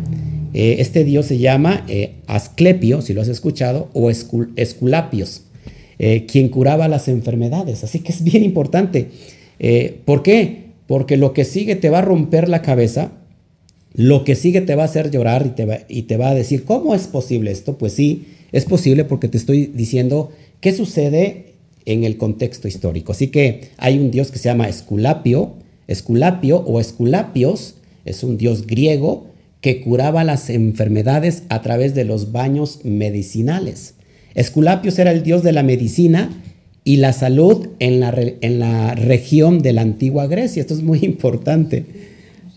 Eh, 0.58 0.80
este 0.80 1.04
dios 1.04 1.26
se 1.26 1.36
llama 1.36 1.84
eh, 1.86 2.14
Asclepio, 2.26 3.02
si 3.02 3.12
lo 3.12 3.20
has 3.20 3.28
escuchado, 3.28 3.90
o 3.92 4.10
Esculapios, 4.10 5.42
quien 6.26 6.48
curaba 6.48 6.88
las 6.88 7.08
enfermedades. 7.08 7.84
Así 7.84 7.98
que 7.98 8.10
es 8.10 8.24
bien 8.24 8.42
importante. 8.42 9.08
Eh, 9.58 10.00
¿Por 10.06 10.22
qué? 10.22 10.70
Porque 10.86 11.18
lo 11.18 11.34
que 11.34 11.44
sigue 11.44 11.76
te 11.76 11.90
va 11.90 11.98
a 11.98 12.02
romper 12.02 12.48
la 12.48 12.62
cabeza, 12.62 13.12
lo 13.92 14.24
que 14.24 14.34
sigue 14.34 14.62
te 14.62 14.74
va 14.74 14.84
a 14.84 14.86
hacer 14.86 15.10
llorar 15.10 15.44
y 15.46 15.50
te 15.50 15.66
va, 15.66 15.78
y 15.90 16.02
te 16.02 16.16
va 16.16 16.30
a 16.30 16.34
decir, 16.34 16.64
¿cómo 16.64 16.94
es 16.94 17.06
posible 17.06 17.50
esto? 17.50 17.76
Pues 17.76 17.92
sí, 17.92 18.24
es 18.50 18.64
posible 18.64 19.04
porque 19.04 19.28
te 19.28 19.36
estoy 19.36 19.66
diciendo 19.66 20.30
qué 20.60 20.72
sucede 20.72 21.52
en 21.84 22.04
el 22.04 22.16
contexto 22.16 22.66
histórico. 22.66 23.12
Así 23.12 23.26
que 23.26 23.68
hay 23.76 23.98
un 23.98 24.10
dios 24.10 24.30
que 24.30 24.38
se 24.38 24.48
llama 24.48 24.70
Esculapio, 24.70 25.52
Esculapio 25.86 26.60
o 26.60 26.80
Esculapios, 26.80 27.74
es 28.06 28.22
un 28.22 28.38
dios 28.38 28.66
griego 28.66 29.35
que 29.66 29.80
curaba 29.80 30.22
las 30.22 30.48
enfermedades 30.48 31.42
a 31.48 31.60
través 31.60 31.92
de 31.92 32.04
los 32.04 32.30
baños 32.30 32.78
medicinales. 32.84 33.94
Esculapios 34.36 34.96
era 35.00 35.10
el 35.10 35.24
dios 35.24 35.42
de 35.42 35.50
la 35.50 35.64
medicina 35.64 36.30
y 36.84 36.98
la 36.98 37.12
salud 37.12 37.70
en 37.80 37.98
la, 37.98 38.14
en 38.42 38.60
la 38.60 38.94
región 38.94 39.62
de 39.62 39.72
la 39.72 39.80
antigua 39.80 40.28
Grecia. 40.28 40.60
Esto 40.60 40.74
es 40.74 40.84
muy 40.84 41.00
importante. 41.02 41.84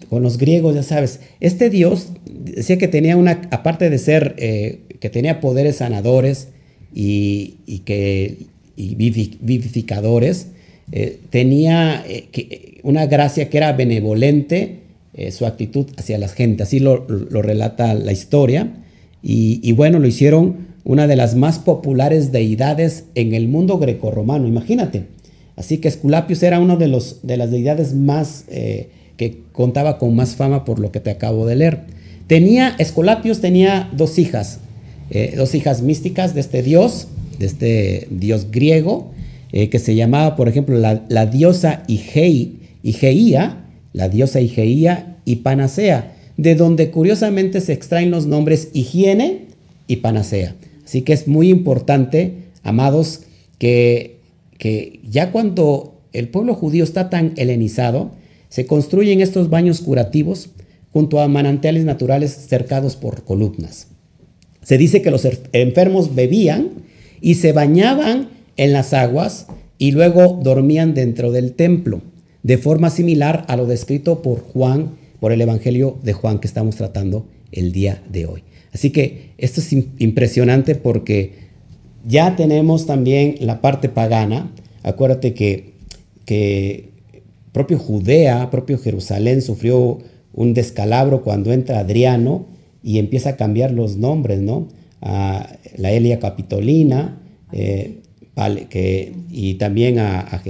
Con 0.08 0.22
los 0.22 0.38
griegos, 0.38 0.76
ya 0.76 0.84
sabes, 0.84 1.22
este 1.40 1.72
dios 1.72 2.10
decía 2.30 2.78
que 2.78 2.88
tenía 2.88 3.18
una, 3.18 3.42
aparte 3.50 3.90
de 3.90 3.98
ser, 3.98 4.36
eh, 4.38 4.82
que 5.00 5.10
tenía 5.10 5.40
poderes 5.40 5.78
sanadores 5.78 6.50
y, 6.94 7.56
que, 7.86 8.38
vivificadores, 8.78 10.50
eh, 10.92 11.18
tenía 11.32 12.04
eh, 12.08 12.78
una 12.84 13.08
gracia 13.08 13.50
que 13.50 13.58
era 13.58 13.74
benevolente, 13.74 14.89
su 15.32 15.46
actitud 15.46 15.88
hacia 15.98 16.18
la 16.18 16.28
gente, 16.28 16.64
así 16.64 16.80
lo, 16.80 17.06
relata 17.08 17.94
la 17.94 18.12
historia. 18.12 18.72
Y, 19.22 19.72
bueno, 19.74 20.00
lo 20.00 20.08
hicieron 20.08 20.70
una 20.86 21.08
de 21.08 21.16
las 21.16 21.36
más 21.36 21.60
populares 21.60 22.32
deidades 22.32 23.06
en 23.16 23.34
el 23.34 23.48
mundo 23.48 23.78
grecorromano, 23.78 24.48
imagínate. 24.48 25.06
Así 25.56 25.80
que 25.80 25.90
Esculapius 25.90 26.42
era 26.44 26.60
una 26.60 26.78
de, 26.78 26.88
los, 26.88 27.20
de 27.24 27.36
las 27.36 27.52
deidades 27.52 27.94
más 27.94 28.46
eh, 28.48 28.90
que 29.18 29.42
contaba 29.52 29.98
con 29.98 30.16
más 30.16 30.36
fama 30.38 30.64
por 30.64 30.80
lo 30.80 30.94
que 30.94 31.02
te 31.02 31.10
acabo 31.10 31.46
de 31.46 31.58
leer. 31.58 31.82
Tenía, 32.28 32.76
Esculapius 32.78 33.42
tenía 33.42 33.90
dos 33.92 34.18
hijas, 34.18 34.60
eh, 35.10 35.34
dos 35.36 35.56
hijas 35.56 35.82
místicas 35.82 36.34
de 36.34 36.40
este 36.40 36.64
dios, 36.64 37.08
de 37.38 37.46
este 37.46 38.08
dios 38.12 38.52
griego, 38.52 39.12
eh, 39.52 39.70
que 39.70 39.80
se 39.80 39.96
llamaba, 39.96 40.36
por 40.36 40.48
ejemplo, 40.48 40.78
la, 40.78 41.26
diosa 41.26 41.84
Igeia, 41.88 43.66
la 43.94 44.10
diosa 44.10 44.40
Igeia 44.40 45.09
y 45.30 45.38
Panacea, 45.38 46.16
de 46.38 46.56
donde 46.56 46.90
curiosamente 46.90 47.62
se 47.62 47.74
extraen 47.74 48.10
los 48.10 48.26
nombres 48.26 48.70
higiene 48.74 49.46
y 49.86 49.98
panacea. 49.98 50.56
Así 50.84 51.04
que 51.04 51.14
es 51.14 51.28
muy 51.28 51.50
importante, 51.50 52.34
amados, 52.64 53.22
que, 53.60 54.22
que 54.58 55.02
ya 55.08 55.32
cuando 55.32 56.02
el 56.14 56.30
pueblo 56.30 56.56
judío 56.56 56.84
está 56.84 57.12
tan 57.12 57.34
helenizado, 57.36 58.10
se 58.50 58.66
construyen 58.66 59.22
estos 59.22 59.52
baños 59.52 59.82
curativos 59.82 60.50
junto 60.92 61.20
a 61.20 61.28
manantiales 61.28 61.86
naturales 61.86 62.32
cercados 62.32 62.96
por 62.96 63.24
columnas. 63.24 63.86
Se 64.64 64.80
dice 64.80 65.04
que 65.04 65.12
los 65.12 65.28
enfermos 65.54 66.16
bebían 66.16 66.70
y 67.22 67.36
se 67.36 67.52
bañaban 67.52 68.30
en 68.58 68.74
las 68.74 68.94
aguas 68.94 69.46
y 69.78 69.92
luego 69.92 70.40
dormían 70.42 70.96
dentro 70.96 71.32
del 71.32 71.54
templo, 71.54 72.02
de 72.42 72.58
forma 72.58 72.90
similar 72.90 73.46
a 73.48 73.56
lo 73.58 73.68
descrito 73.68 74.24
por 74.24 74.40
Juan, 74.40 74.98
por 75.20 75.32
el 75.32 75.42
Evangelio 75.42 75.98
de 76.04 76.14
Juan 76.14 76.40
que 76.40 76.48
estamos 76.48 76.76
tratando 76.76 77.28
el 77.52 77.72
día 77.72 78.02
de 78.10 78.26
hoy. 78.26 78.44
Así 78.72 78.92
que 78.92 79.32
esto 79.38 79.62
es 79.62 79.74
impresionante 79.74 80.76
porque 80.76 81.50
ya 82.06 82.36
tenemos 82.36 82.86
también 82.86 83.36
la 83.40 83.62
parte 83.62 83.90
pagana. 83.90 84.52
Acuérdate 84.84 85.34
que, 85.34 85.74
que 86.26 86.90
propio 87.52 87.80
Judea, 87.80 88.50
propio 88.50 88.78
Jerusalén 88.78 89.42
sufrió 89.42 90.00
un 90.34 90.54
descalabro 90.54 91.24
cuando 91.24 91.52
entra 91.52 91.80
Adriano 91.80 92.46
y 92.84 93.00
empieza 93.00 93.32
a 93.32 93.36
cambiar 93.36 93.72
los 93.72 93.98
nombres, 93.98 94.40
¿no? 94.40 94.68
A 95.02 95.58
la 95.76 95.92
Elia 95.92 96.20
Capitolina, 96.20 97.22
eh, 97.52 98.02
que, 98.70 99.14
y 99.30 99.56
también 99.56 100.00
a, 100.00 100.42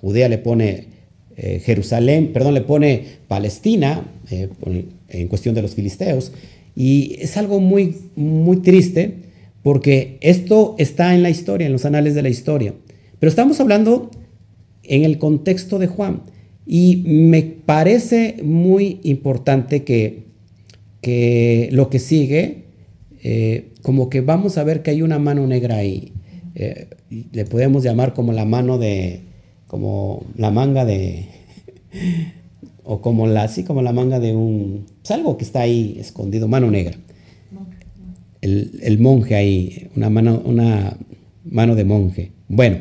Judea 0.00 0.28
le 0.28 0.38
pone 0.38 0.88
eh, 1.38 1.60
Jerusalén, 1.62 2.30
perdón, 2.32 2.54
le 2.54 2.62
pone 2.62 3.04
Palestina, 3.28 4.06
eh, 4.30 4.48
en 5.08 5.28
cuestión 5.28 5.54
de 5.54 5.60
los 5.60 5.74
filisteos, 5.74 6.32
y 6.74 7.16
es 7.20 7.36
algo 7.36 7.60
muy, 7.60 7.94
muy 8.16 8.58
triste 8.58 9.14
porque 9.62 10.16
esto 10.22 10.76
está 10.78 11.14
en 11.14 11.22
la 11.22 11.28
historia, 11.28 11.66
en 11.66 11.74
los 11.74 11.84
anales 11.84 12.14
de 12.14 12.22
la 12.22 12.30
historia, 12.30 12.72
pero 13.18 13.28
estamos 13.28 13.60
hablando 13.60 14.10
en 14.82 15.04
el 15.04 15.18
contexto 15.18 15.78
de 15.78 15.88
Juan. 15.88 16.22
Y 16.68 17.02
me 17.06 17.42
parece 17.42 18.36
muy 18.42 19.00
importante 19.04 19.84
que, 19.84 20.24
que 21.00 21.68
lo 21.70 21.90
que 21.90 21.98
sigue, 21.98 22.64
eh, 23.22 23.68
como 23.82 24.08
que 24.08 24.20
vamos 24.20 24.58
a 24.58 24.64
ver 24.64 24.82
que 24.82 24.90
hay 24.90 25.02
una 25.02 25.18
mano 25.18 25.46
negra 25.46 25.76
ahí. 25.76 26.12
Le 27.32 27.44
podemos 27.44 27.84
llamar 27.84 28.14
como 28.14 28.32
la 28.32 28.46
mano 28.46 28.78
de, 28.78 29.20
como 29.66 30.24
la 30.36 30.50
manga 30.50 30.84
de, 30.84 31.26
o 32.84 33.00
como 33.00 33.26
la, 33.26 33.44
así 33.44 33.64
como 33.64 33.82
la 33.82 33.92
manga 33.92 34.20
de 34.20 34.34
un, 34.34 34.86
es 35.02 35.10
algo 35.10 35.36
que 35.36 35.44
está 35.44 35.60
ahí 35.60 35.96
escondido, 35.98 36.48
mano 36.48 36.70
negra. 36.70 36.96
El, 38.40 38.78
el 38.82 38.98
monje 38.98 39.34
ahí, 39.34 39.88
una 39.96 40.08
mano, 40.10 40.42
una 40.44 40.96
mano 41.44 41.74
de 41.74 41.84
monje. 41.84 42.32
Bueno, 42.48 42.78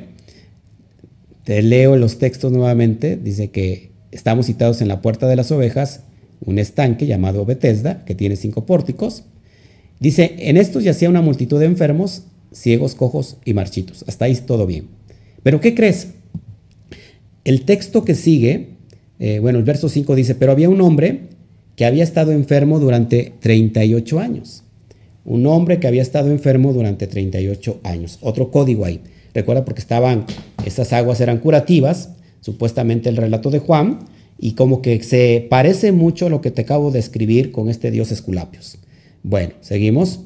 te 1.44 1.62
leo 1.62 1.96
los 1.96 2.20
textos 2.20 2.52
nuevamente. 2.52 3.18
Dice 3.18 3.50
que 3.50 3.92
estamos 4.12 4.48
citados 4.48 4.82
en 4.82 4.88
la 4.88 5.02
puerta 5.02 5.28
de 5.28 5.36
las 5.36 5.52
ovejas, 5.52 6.02
un 6.44 6.60
estanque 6.60 7.08
llamado 7.08 7.46
Bethesda, 7.46 8.04
que 8.06 8.16
tiene 8.16 8.36
cinco 8.36 8.66
pórticos. 8.66 9.24
Dice, 10.00 10.36
en 10.40 10.58
estos 10.58 10.84
yacía 10.84 11.10
una 11.10 11.22
multitud 11.22 11.60
de 11.60 11.66
enfermos, 11.66 12.24
ciegos, 12.52 12.96
cojos 12.96 13.38
y 13.46 13.54
marchitos. 13.54 14.04
Hasta 14.08 14.26
ahí 14.26 14.36
todo 14.36 14.68
bien. 14.68 14.88
Pero 15.42 15.62
¿qué 15.62 15.74
crees? 15.74 16.15
El 17.46 17.62
texto 17.62 18.04
que 18.04 18.16
sigue, 18.16 18.70
eh, 19.20 19.38
bueno, 19.40 19.60
el 19.60 19.64
verso 19.64 19.88
5 19.88 20.16
dice, 20.16 20.34
pero 20.34 20.52
había 20.52 20.68
un 20.68 20.82
hombre 20.82 21.30
que 21.76 21.86
había 21.86 22.04
estado 22.04 22.32
enfermo 22.32 22.80
durante 22.80 23.34
38 23.40 24.20
años. 24.20 24.64
Un 25.24 25.46
hombre 25.46 25.80
que 25.80 25.88
había 25.88 26.02
estado 26.02 26.32
enfermo 26.32 26.74
durante 26.74 27.06
38 27.06 27.82
años. 27.84 28.18
Otro 28.22 28.50
código 28.50 28.84
ahí. 28.84 29.02
Recuerda 29.34 29.64
porque 29.64 29.82
estaban, 29.82 30.26
esas 30.66 30.92
aguas 30.92 31.22
eran 31.22 31.38
curativas, 31.38 32.10
supuestamente 32.42 33.10
el 33.10 33.18
relato 33.18 33.52
de 33.52 33.60
Juan, 33.60 34.00
y 34.40 34.54
como 34.54 34.82
que 34.82 35.02
se 35.04 35.46
parece 35.48 35.92
mucho 35.92 36.26
a 36.26 36.30
lo 36.30 36.42
que 36.42 36.52
te 36.52 36.62
acabo 36.62 36.90
de 36.90 37.00
escribir 37.00 37.52
con 37.52 37.70
este 37.70 37.92
dios 37.92 38.12
Esculapios. 38.12 38.80
Bueno, 39.22 39.54
seguimos. 39.62 40.22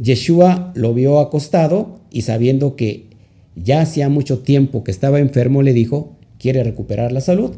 Yeshua 0.00 0.72
lo 0.74 0.92
vio 0.92 1.18
acostado 1.18 2.00
y 2.10 2.22
sabiendo 2.22 2.76
que 2.76 3.06
ya 3.54 3.80
hacía 3.80 4.10
mucho 4.10 4.40
tiempo 4.40 4.84
que 4.84 4.90
estaba 4.90 5.18
enfermo, 5.18 5.62
le 5.62 5.72
dijo, 5.72 6.15
¿quiere 6.38 6.62
recuperar 6.62 7.12
la 7.12 7.20
salud? 7.20 7.56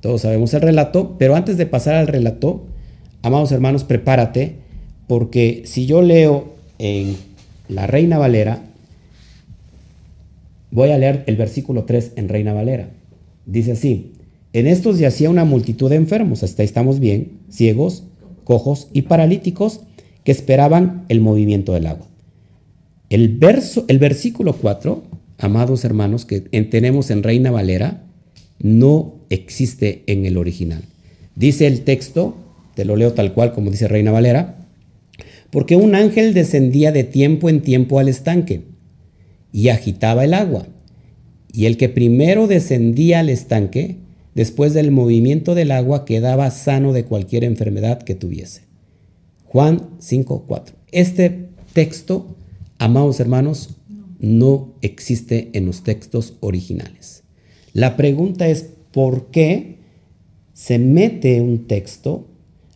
Todos 0.00 0.22
sabemos 0.22 0.54
el 0.54 0.60
relato, 0.60 1.16
pero 1.18 1.34
antes 1.34 1.56
de 1.56 1.66
pasar 1.66 1.94
al 1.94 2.06
relato, 2.06 2.66
amados 3.22 3.52
hermanos, 3.52 3.84
prepárate, 3.84 4.56
porque 5.08 5.62
si 5.64 5.86
yo 5.86 6.02
leo 6.02 6.54
en 6.78 7.16
la 7.68 7.86
Reina 7.86 8.18
Valera, 8.18 8.62
Voy 10.76 10.90
a 10.90 10.98
leer 10.98 11.24
el 11.26 11.36
versículo 11.36 11.84
3 11.84 12.12
en 12.16 12.28
Reina 12.28 12.52
Valera. 12.52 12.90
Dice 13.46 13.72
así, 13.72 14.12
en 14.52 14.66
estos 14.66 14.98
yacía 14.98 15.30
una 15.30 15.46
multitud 15.46 15.88
de 15.88 15.96
enfermos, 15.96 16.42
hasta 16.42 16.62
ahí 16.62 16.66
estamos 16.66 17.00
bien, 17.00 17.38
ciegos, 17.48 18.04
cojos 18.44 18.88
y 18.92 19.02
paralíticos 19.02 19.80
que 20.22 20.32
esperaban 20.32 21.06
el 21.08 21.22
movimiento 21.22 21.72
del 21.72 21.86
agua. 21.86 22.06
El, 23.08 23.38
verso, 23.38 23.84
el 23.88 23.98
versículo 23.98 24.52
4, 24.52 25.02
amados 25.38 25.84
hermanos, 25.84 26.24
que 26.24 26.40
tenemos 26.40 27.10
en 27.10 27.22
Reina 27.22 27.50
Valera, 27.50 28.04
no 28.58 29.16
existe 29.30 30.02
en 30.06 30.24
el 30.26 30.36
original. 30.36 30.82
Dice 31.34 31.66
el 31.66 31.82
texto, 31.82 32.36
te 32.74 32.84
lo 32.84 32.96
leo 32.96 33.12
tal 33.12 33.34
cual 33.34 33.52
como 33.52 33.70
dice 33.70 33.88
Reina 33.88 34.10
Valera, 34.10 34.66
porque 35.50 35.76
un 35.76 35.94
ángel 35.94 36.34
descendía 36.34 36.92
de 36.92 37.04
tiempo 37.04 37.48
en 37.48 37.62
tiempo 37.62 37.98
al 37.98 38.08
estanque 38.08 38.64
y 39.52 39.68
agitaba 39.68 40.24
el 40.24 40.34
agua. 40.34 40.66
Y 41.52 41.66
el 41.66 41.76
que 41.76 41.88
primero 41.88 42.46
descendía 42.46 43.20
al 43.20 43.30
estanque, 43.30 43.96
después 44.34 44.74
del 44.74 44.90
movimiento 44.90 45.54
del 45.54 45.70
agua, 45.70 46.04
quedaba 46.04 46.50
sano 46.50 46.92
de 46.92 47.04
cualquier 47.04 47.44
enfermedad 47.44 48.02
que 48.02 48.14
tuviese. 48.14 48.62
Juan 49.46 49.88
5.4. 50.00 50.72
Este 50.92 51.48
texto, 51.72 52.36
amados 52.78 53.20
hermanos, 53.20 53.70
no 54.18 54.74
existe 54.82 55.50
en 55.52 55.66
los 55.66 55.82
textos 55.82 56.36
originales. 56.40 57.24
La 57.72 57.96
pregunta 57.96 58.48
es, 58.48 58.70
¿por 58.92 59.30
qué 59.30 59.76
se 60.52 60.78
mete 60.78 61.40
un 61.40 61.66
texto 61.66 62.28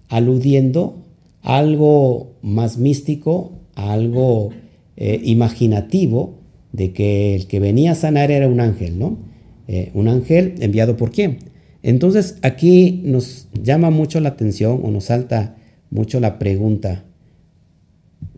aludiendo 0.09 1.03
a 1.43 1.59
algo 1.59 2.33
más 2.43 2.77
místico, 2.77 3.53
a 3.75 3.93
algo 3.93 4.51
eh, 4.97 5.21
imaginativo, 5.25 6.41
de 6.73 6.93
que 6.93 7.35
el 7.35 7.47
que 7.47 7.61
venía 7.61 7.93
a 7.93 7.95
sanar 7.95 8.31
era 8.31 8.49
un 8.49 8.61
ángel, 8.61 8.99
¿no? 8.99 9.19
Eh, 9.67 9.91
un 9.95 10.09
ángel 10.09 10.57
enviado 10.61 10.97
por 10.97 11.11
quién. 11.11 11.39
Entonces 11.83 12.39
aquí 12.43 13.01
nos 13.05 13.49
llama 13.63 13.91
mucho 13.91 14.21
la 14.21 14.31
atención 14.31 14.81
o 14.83 14.91
nos 14.91 15.05
salta 15.05 15.57
mucho 15.91 16.21
la 16.21 16.39
pregunta, 16.39 17.05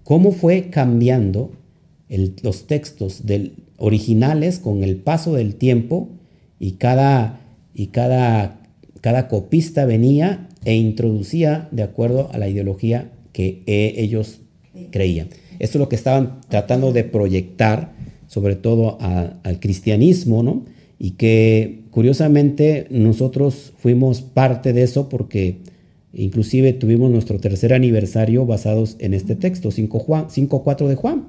¿cómo 0.04 0.32
fue 0.32 0.70
cambiando 0.70 1.52
los 2.42 2.66
textos 2.66 3.26
del, 3.26 3.54
originales 3.76 4.58
con 4.58 4.82
el 4.82 4.96
paso 4.96 5.34
del 5.34 5.54
tiempo 5.54 6.08
y 6.60 6.72
cada, 6.72 7.40
y 7.74 7.88
cada, 7.88 8.60
cada 9.00 9.28
copista 9.28 9.84
venía 9.86 10.48
e 10.64 10.74
introducía 10.74 11.68
de 11.72 11.82
acuerdo 11.82 12.30
a 12.32 12.38
la 12.38 12.48
ideología 12.48 13.10
que 13.32 13.62
eh, 13.66 13.94
ellos 13.96 14.40
creían? 14.90 15.28
Esto 15.58 15.78
es 15.78 15.80
lo 15.80 15.88
que 15.88 15.96
estaban 15.96 16.40
tratando 16.48 16.92
de 16.92 17.04
proyectar 17.04 17.92
sobre 18.32 18.56
todo 18.56 18.96
al 18.98 19.60
cristianismo, 19.60 20.42
¿no? 20.42 20.64
Y 20.98 21.12
que 21.12 21.82
curiosamente 21.90 22.86
nosotros 22.88 23.74
fuimos 23.76 24.22
parte 24.22 24.72
de 24.72 24.84
eso 24.84 25.10
porque 25.10 25.58
inclusive 26.14 26.72
tuvimos 26.72 27.10
nuestro 27.10 27.38
tercer 27.40 27.74
aniversario 27.74 28.46
basados 28.46 28.96
en 29.00 29.12
este 29.12 29.36
texto, 29.36 29.70
5.4 29.70 30.88
de 30.88 30.94
Juan, 30.94 31.26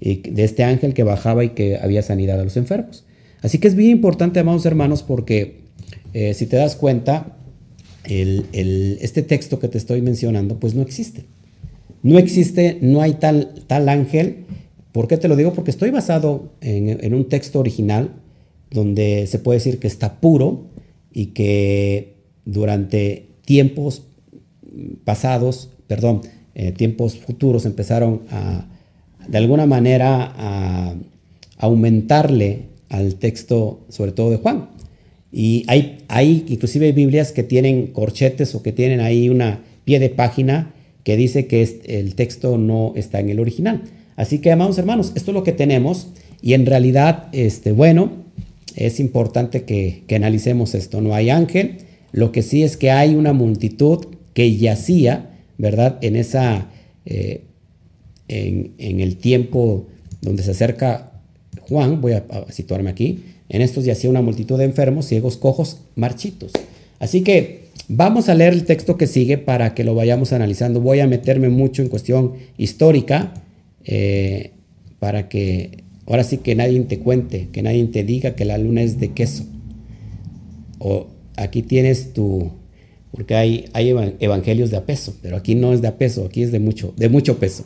de 0.00 0.44
este 0.44 0.64
ángel 0.64 0.94
que 0.94 1.02
bajaba 1.02 1.44
y 1.44 1.50
que 1.50 1.78
había 1.78 2.02
sanidad 2.02 2.40
a 2.40 2.44
los 2.44 2.56
enfermos. 2.56 3.04
Así 3.42 3.58
que 3.58 3.68
es 3.68 3.74
bien 3.74 3.90
importante, 3.90 4.40
amados 4.40 4.64
hermanos, 4.66 5.02
porque 5.02 5.60
eh, 6.12 6.34
si 6.34 6.46
te 6.46 6.56
das 6.56 6.76
cuenta, 6.76 7.36
este 8.04 9.22
texto 9.22 9.58
que 9.58 9.68
te 9.68 9.78
estoy 9.78 10.02
mencionando, 10.02 10.58
pues 10.58 10.74
no 10.74 10.82
existe. 10.82 11.24
No 12.02 12.18
existe, 12.18 12.78
no 12.80 13.00
hay 13.00 13.14
tal, 13.14 13.62
tal 13.66 13.88
ángel. 13.88 14.44
¿Por 14.92 15.08
qué 15.08 15.16
te 15.16 15.28
lo 15.28 15.36
digo? 15.36 15.54
Porque 15.54 15.70
estoy 15.70 15.90
basado 15.90 16.52
en, 16.60 17.14
un 17.14 17.28
texto 17.28 17.60
original 17.60 18.10
donde 18.70 19.26
se 19.26 19.38
puede 19.38 19.58
decir 19.58 19.78
que 19.78 19.86
está 19.86 20.20
puro 20.20 20.66
y 21.12 21.26
que 21.26 22.16
durante 22.44 23.28
tiempos 23.44 24.02
pasados, 25.04 25.70
perdón, 25.86 26.22
eh, 26.54 26.72
tiempos 26.72 27.18
futuros 27.18 27.64
empezaron 27.64 28.22
a, 28.30 28.68
de 29.28 29.38
alguna 29.38 29.66
manera, 29.66 30.32
a 30.36 30.94
aumentarle 31.58 32.62
al 32.88 33.16
texto, 33.16 33.84
sobre 33.88 34.12
todo 34.12 34.30
de 34.30 34.36
Juan. 34.36 34.68
Y 35.32 35.64
hay, 35.66 36.04
hay 36.08 36.44
inclusive 36.48 36.92
Biblias 36.92 37.32
que 37.32 37.42
tienen 37.42 37.88
corchetes 37.88 38.54
o 38.54 38.62
que 38.62 38.72
tienen 38.72 39.00
ahí 39.00 39.28
una 39.28 39.62
pie 39.84 39.98
de 39.98 40.10
página 40.10 40.72
que 41.02 41.16
dice 41.16 41.46
que 41.46 41.62
el 41.86 42.14
texto 42.14 42.56
no 42.56 42.92
está 42.96 43.20
en 43.20 43.30
el 43.30 43.40
original. 43.40 43.82
Así 44.16 44.38
que, 44.38 44.52
amados 44.52 44.78
hermanos, 44.78 45.12
esto 45.14 45.30
es 45.30 45.34
lo 45.34 45.42
que 45.42 45.52
tenemos 45.52 46.08
y 46.40 46.54
en 46.54 46.66
realidad, 46.66 47.28
este, 47.32 47.72
bueno, 47.72 48.12
es 48.76 49.00
importante 49.00 49.64
que, 49.64 50.04
analicemos 50.14 50.74
esto. 50.74 51.00
No 51.00 51.14
hay 51.14 51.30
ángel, 51.30 51.78
lo 52.12 52.32
que 52.32 52.42
sí 52.42 52.62
es 52.62 52.76
que 52.76 52.90
hay 52.90 53.14
una 53.14 53.32
multitud 53.32 54.06
que 54.34 54.56
yacía, 54.56 55.30
¿verdad? 55.58 55.98
En 56.00 56.16
esa, 56.16 56.68
eh, 57.06 57.42
en, 58.28 58.74
el 58.78 59.16
tiempo 59.16 59.86
donde 60.20 60.42
se 60.42 60.52
acerca 60.52 61.12
Juan, 61.68 62.00
voy 62.00 62.12
a 62.12 62.24
situarme 62.50 62.90
aquí, 62.90 63.24
en 63.48 63.62
estos 63.62 63.84
yacía 63.84 64.10
una 64.10 64.22
multitud 64.22 64.58
de 64.58 64.64
enfermos, 64.64 65.06
ciegos, 65.06 65.36
cojos, 65.36 65.78
marchitos. 65.96 66.52
Así 66.98 67.22
que 67.22 67.68
vamos 67.88 68.28
a 68.28 68.34
leer 68.34 68.52
el 68.52 68.64
texto 68.64 68.96
que 68.96 69.06
sigue 69.06 69.38
para 69.38 69.74
que 69.74 69.84
lo 69.84 69.94
vayamos 69.94 70.32
analizando. 70.32 70.80
Voy 70.80 71.00
a 71.00 71.06
meterme 71.06 71.48
mucho 71.48 71.82
en 71.82 71.88
cuestión 71.88 72.34
histórica 72.56 73.34
eh, 73.84 74.52
para 74.98 75.28
que 75.28 75.84
ahora 76.06 76.24
sí 76.24 76.38
que 76.38 76.54
nadie 76.54 76.80
te 76.80 76.98
cuente, 76.98 77.48
que 77.52 77.62
nadie 77.62 77.84
te 77.86 78.04
diga 78.04 78.34
que 78.34 78.44
la 78.44 78.58
luna 78.58 78.82
es 78.82 78.98
de 78.98 79.12
queso. 79.12 79.44
O 80.78 81.08
aquí 81.36 81.62
tienes 81.62 82.12
tu, 82.12 82.50
porque 83.10 83.34
hay, 83.34 83.66
hay 83.72 83.94
evangelios 84.20 84.70
de 84.70 84.78
a 84.78 84.86
peso, 84.86 85.16
pero 85.22 85.36
aquí 85.36 85.54
no 85.54 85.72
es 85.72 85.82
de 85.82 85.88
a 85.88 85.96
peso, 85.98 86.24
aquí 86.24 86.42
es 86.42 86.52
de 86.52 86.60
mucho, 86.60 86.92
de 86.96 87.08
mucho 87.08 87.38
peso. 87.38 87.64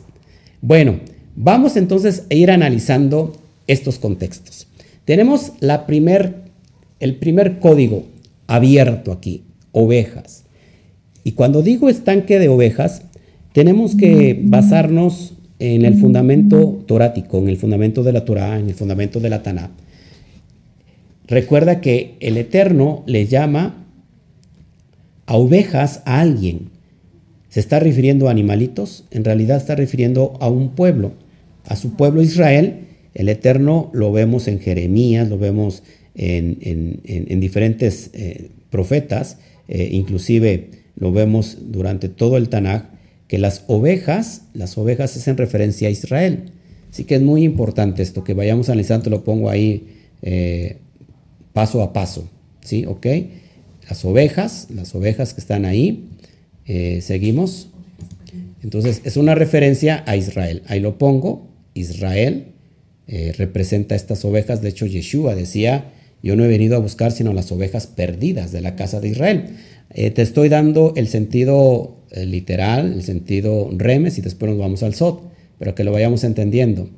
Bueno, 0.61 0.99
vamos 1.35 1.77
entonces 1.77 2.25
a 2.29 2.33
ir 2.33 2.51
analizando 2.51 3.33
estos 3.67 3.99
contextos. 3.99 4.67
Tenemos 5.05 5.53
el 5.61 7.15
primer 7.15 7.59
código 7.59 8.03
abierto 8.47 9.11
aquí, 9.11 9.43
ovejas. 9.71 10.43
Y 11.23 11.33
cuando 11.33 11.61
digo 11.61 11.89
estanque 11.89 12.39
de 12.39 12.49
ovejas, 12.49 13.03
tenemos 13.53 13.95
que 13.95 14.39
basarnos 14.41 15.33
en 15.59 15.85
el 15.85 15.95
fundamento 15.95 16.83
torático, 16.85 17.39
en 17.39 17.49
el 17.49 17.57
fundamento 17.57 18.03
de 18.03 18.13
la 18.13 18.25
Torah, 18.25 18.59
en 18.59 18.69
el 18.69 18.75
fundamento 18.75 19.19
de 19.19 19.29
la 19.29 19.43
Taná. 19.43 19.71
Recuerda 21.27 21.81
que 21.81 22.15
el 22.21 22.37
Eterno 22.37 23.03
le 23.05 23.27
llama 23.27 23.85
a 25.25 25.35
ovejas 25.35 26.01
a 26.05 26.21
alguien. 26.21 26.69
¿Se 27.49 27.59
está 27.59 27.79
refiriendo 27.79 28.27
a 28.27 28.31
animalitos? 28.31 29.05
En 29.11 29.23
realidad 29.23 29.57
está 29.57 29.75
refiriendo 29.75 30.37
a 30.39 30.49
un 30.49 30.69
pueblo, 30.69 31.13
a 31.65 31.75
su 31.75 31.95
pueblo 31.95 32.21
Israel, 32.21 32.85
el 33.13 33.29
Eterno 33.29 33.89
lo 33.93 34.11
vemos 34.11 34.47
en 34.47 34.59
Jeremías, 34.59 35.27
lo 35.29 35.37
vemos 35.37 35.83
en, 36.15 37.39
diferentes 37.39 38.11
eh, 38.13 38.49
profetas, 38.69 39.37
eh, 39.67 39.89
inclusive 39.91 40.69
lo 40.95 41.11
vemos 41.11 41.57
durante 41.71 42.09
todo 42.09 42.37
el 42.37 42.49
Tanaj, 42.49 42.83
que 43.27 43.37
las 43.37 43.63
ovejas, 43.67 44.43
las 44.53 44.77
ovejas 44.77 45.15
es 45.15 45.27
en 45.27 45.37
referencia 45.37 45.87
a 45.87 45.91
Israel. 45.91 46.51
Así 46.91 47.03
que 47.03 47.15
es 47.15 47.21
muy 47.21 47.43
importante 47.43 48.01
esto, 48.01 48.23
que 48.23 48.33
vayamos 48.33 48.69
analizando, 48.69 49.09
lo 49.09 49.23
pongo 49.23 49.49
ahí 49.49 49.87
eh, 50.21 50.77
paso 51.53 51.83
a 51.83 51.93
paso, 51.93 52.29
¿sí? 52.61 52.85
¿Ok? 52.85 53.05
Las 53.87 54.03
ovejas, 54.05 54.67
las 54.73 54.93
ovejas 54.95 55.33
que 55.33 55.41
están 55.41 55.65
ahí, 55.65 56.09
seguimos. 57.01 57.69
Entonces 58.63 59.01
es 59.03 59.17
una 59.17 59.35
referencia 59.35 60.03
a 60.05 60.15
Israel. 60.15 60.63
Ahí 60.67 60.79
lo 60.79 60.97
pongo, 60.97 61.47
Israel, 61.73 62.47
eh, 63.07 63.33
representa 63.35 63.95
estas 63.95 64.23
ovejas. 64.25 64.61
De 64.61 64.69
hecho, 64.69 64.85
Yeshua 64.85 65.33
decía, 65.33 65.91
yo 66.21 66.35
no 66.35 66.43
he 66.43 66.47
venido 66.47 66.75
a 66.75 66.79
buscar 66.79 67.11
sino 67.11 67.33
las 67.33 67.51
ovejas 67.51 67.87
perdidas 67.87 68.51
de 68.51 68.61
la 68.61 68.75
casa 68.75 68.99
de 68.99 69.09
Israel. 69.09 69.57
Eh, 69.91 70.11
te 70.11 70.21
estoy 70.21 70.49
dando 70.49 70.93
el 70.95 71.07
sentido 71.07 71.97
eh, 72.11 72.25
literal, 72.25 72.93
el 72.93 73.03
sentido 73.03 73.69
remes 73.75 74.19
y 74.19 74.21
después 74.21 74.51
nos 74.51 74.59
vamos 74.59 74.83
al 74.83 74.93
sot, 74.93 75.23
pero 75.57 75.73
que 75.73 75.83
lo 75.83 75.91
vayamos 75.91 76.23
entendiendo. 76.23 76.89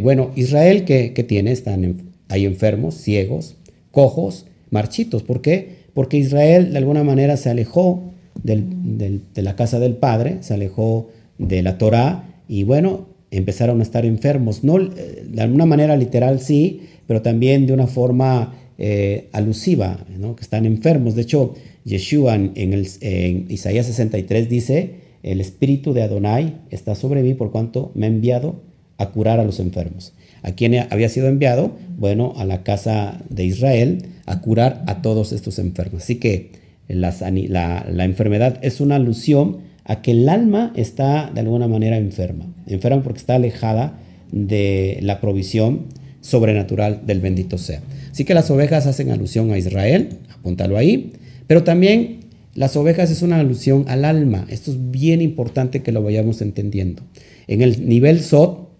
bueno, 0.00 0.30
Israel, 0.36 0.84
¿qué, 0.84 1.24
tiene? 1.28 1.52
Están 1.52 2.02
hay 2.28 2.46
enfermos, 2.46 2.96
ciegos, 2.96 3.56
cojos, 3.90 4.46
marchitos. 4.70 5.22
¿Por 5.22 5.40
qué? 5.40 5.84
Porque 5.94 6.16
Israel 6.16 6.72
de 6.72 6.78
alguna 6.78 7.04
manera 7.04 7.36
se 7.36 7.50
alejó 7.50 8.13
de 8.42 9.42
la 9.42 9.56
casa 9.56 9.78
del 9.78 9.94
Padre, 9.94 10.38
se 10.40 10.54
alejó 10.54 11.08
de 11.38 11.62
la 11.62 11.78
Torá 11.78 12.42
y 12.48 12.64
bueno, 12.64 13.06
empezaron 13.30 13.80
a 13.80 13.82
estar 13.82 14.04
enfermos. 14.04 14.64
No, 14.64 14.78
eh, 14.78 15.24
de 15.28 15.42
alguna 15.42 15.66
manera 15.66 15.96
literal 15.96 16.40
sí, 16.40 16.82
pero 17.06 17.22
también 17.22 17.66
de 17.66 17.72
una 17.72 17.86
forma 17.86 18.54
eh, 18.78 19.28
alusiva, 19.32 20.04
que 20.36 20.42
están 20.42 20.66
enfermos. 20.66 21.14
De 21.14 21.22
hecho, 21.22 21.54
Yeshua 21.84 22.34
en, 22.34 22.72
el, 22.72 23.46
Isaías 23.48 23.86
63 23.86 24.48
dice, 24.48 24.94
el 25.22 25.40
espíritu 25.40 25.92
de 25.92 26.02
Adonai 26.02 26.56
está 26.70 26.94
sobre 26.94 27.22
mí 27.22 27.34
por 27.34 27.50
cuanto 27.50 27.92
me 27.94 28.06
ha 28.06 28.08
enviado 28.08 28.56
a 28.98 29.10
curar 29.10 29.40
a 29.40 29.44
los 29.44 29.60
enfermos. 29.60 30.12
¿A 30.42 30.52
quién 30.52 30.74
había 30.90 31.08
sido 31.08 31.28
enviado? 31.28 31.72
Bueno, 31.96 32.34
a 32.36 32.44
la 32.44 32.62
casa 32.62 33.22
de 33.30 33.44
Israel, 33.44 34.06
a 34.26 34.40
curar 34.40 34.84
a 34.86 35.02
todos 35.02 35.32
estos 35.32 35.58
enfermos. 35.58 36.02
Así 36.02 36.16
que 36.16 36.50
la, 36.88 38.04
enfermedad 38.04 38.58
es 38.62 38.80
una 38.80 38.96
alusión 38.96 39.58
a 39.84 40.02
que 40.02 40.12
el 40.12 40.28
alma 40.28 40.72
está 40.76 41.30
de 41.32 41.40
alguna 41.40 41.68
manera 41.68 41.96
enferma. 41.96 42.46
Enferma 42.66 43.02
porque 43.02 43.18
está 43.18 43.34
alejada 43.34 43.98
de 44.32 44.98
la 45.02 45.20
provisión 45.20 45.86
sobrenatural 46.20 47.02
del 47.06 47.20
bendito 47.20 47.58
sea. 47.58 47.80
Así 48.10 48.24
que 48.24 48.34
las 48.34 48.50
ovejas 48.50 48.86
hacen 48.86 49.10
alusión 49.10 49.50
a 49.52 49.58
Israel, 49.58 50.08
apúntalo 50.32 50.78
ahí, 50.78 51.12
pero 51.46 51.64
también 51.64 52.20
las 52.54 52.76
ovejas 52.76 53.10
es 53.10 53.22
una 53.22 53.40
alusión 53.40 53.84
al 53.88 54.04
alma. 54.04 54.46
Esto 54.48 54.70
es 54.70 54.90
bien 54.90 55.20
importante 55.20 55.82
que 55.82 55.92
lo 55.92 56.02
vayamos 56.02 56.40
entendiendo. 56.40 57.02
En 57.46 57.62
el 57.62 57.86
nivel 57.88 58.20
Sot, 58.20 58.70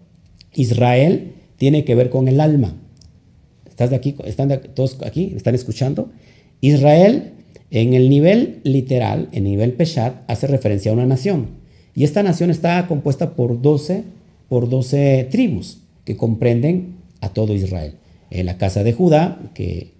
Israel 0.55 1.33
tiene 1.57 1.83
que 1.83 1.95
ver 1.95 2.09
con 2.09 2.27
el 2.27 2.39
alma. 2.39 2.75
¿Estás 3.67 3.89
de 3.89 3.97
aquí? 3.97 4.15
¿Están 4.25 4.61
todos 4.73 4.97
aquí? 5.05 5.33
¿Están 5.35 5.53
escuchando? 5.53 6.09
Israel 6.61 7.33
en 7.71 7.93
el 7.93 8.09
nivel 8.09 8.59
literal, 8.63 9.29
en 9.31 9.45
el 9.45 9.51
nivel 9.51 9.73
Peshat, 9.73 10.15
hace 10.27 10.47
referencia 10.47 10.91
a 10.91 10.93
una 10.93 11.05
nación. 11.05 11.47
Y 11.95 12.03
esta 12.03 12.23
nación 12.23 12.51
está 12.51 12.87
compuesta 12.87 13.35
por 13.35 13.61
12, 13.61 14.03
por 14.49 14.69
12 14.69 15.27
tribus 15.31 15.79
que 16.03 16.17
comprenden 16.17 16.95
a 17.21 17.29
todo 17.29 17.53
Israel. 17.53 17.95
En 18.29 18.45
la 18.45 18.57
casa 18.57 18.83
de 18.83 18.93
Judá, 18.93 19.39
que 19.53 19.91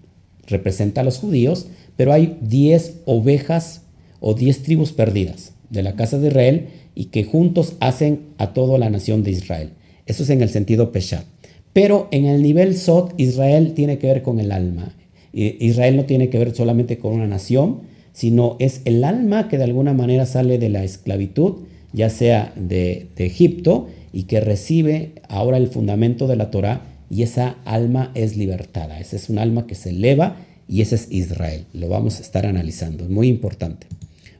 representa 0.46 1.00
a 1.00 1.04
los 1.04 1.18
judíos, 1.18 1.66
pero 1.96 2.12
hay 2.12 2.38
10 2.42 3.00
ovejas 3.06 3.82
o 4.20 4.34
10 4.34 4.62
tribus 4.62 4.92
perdidas 4.92 5.52
de 5.70 5.82
la 5.82 5.96
casa 5.96 6.18
de 6.18 6.28
Israel 6.28 6.68
y 6.94 7.06
que 7.06 7.24
juntos 7.24 7.74
hacen 7.80 8.20
a 8.38 8.52
toda 8.52 8.78
la 8.78 8.90
nación 8.90 9.22
de 9.22 9.32
Israel. 9.32 9.70
Eso 10.06 10.22
es 10.22 10.30
en 10.30 10.42
el 10.42 10.50
sentido 10.50 10.92
Peshat. 10.92 11.24
Pero 11.72 12.08
en 12.10 12.24
el 12.24 12.42
nivel 12.42 12.76
Sot, 12.76 13.12
Israel 13.18 13.74
tiene 13.74 13.98
que 13.98 14.06
ver 14.06 14.22
con 14.22 14.40
el 14.40 14.52
alma. 14.52 14.94
Israel 15.36 15.96
no 15.96 16.06
tiene 16.06 16.30
que 16.30 16.38
ver 16.38 16.54
solamente 16.54 16.98
con 16.98 17.12
una 17.12 17.26
nación, 17.26 17.82
sino 18.14 18.56
es 18.58 18.80
el 18.86 19.04
alma 19.04 19.48
que 19.48 19.58
de 19.58 19.64
alguna 19.64 19.92
manera 19.92 20.24
sale 20.24 20.58
de 20.58 20.70
la 20.70 20.82
esclavitud, 20.82 21.56
ya 21.92 22.08
sea 22.08 22.54
de, 22.56 23.08
Egipto, 23.16 23.88
y 24.14 24.22
que 24.22 24.40
recibe 24.40 25.12
ahora 25.28 25.58
el 25.58 25.68
fundamento 25.68 26.26
de 26.26 26.36
la 26.36 26.50
Torah, 26.50 26.86
y 27.10 27.22
esa 27.22 27.56
alma 27.66 28.12
es 28.14 28.38
libertada. 28.38 28.98
Esa 28.98 29.16
es 29.16 29.28
un 29.28 29.38
alma 29.38 29.66
que 29.66 29.74
se 29.74 29.90
eleva 29.90 30.38
y 30.66 30.80
ese 30.80 30.94
es 30.94 31.08
Israel. 31.10 31.66
Lo 31.74 31.88
vamos 31.88 32.18
a 32.18 32.22
estar 32.22 32.46
analizando, 32.46 33.04
es 33.04 33.10
muy 33.10 33.28
importante. 33.28 33.86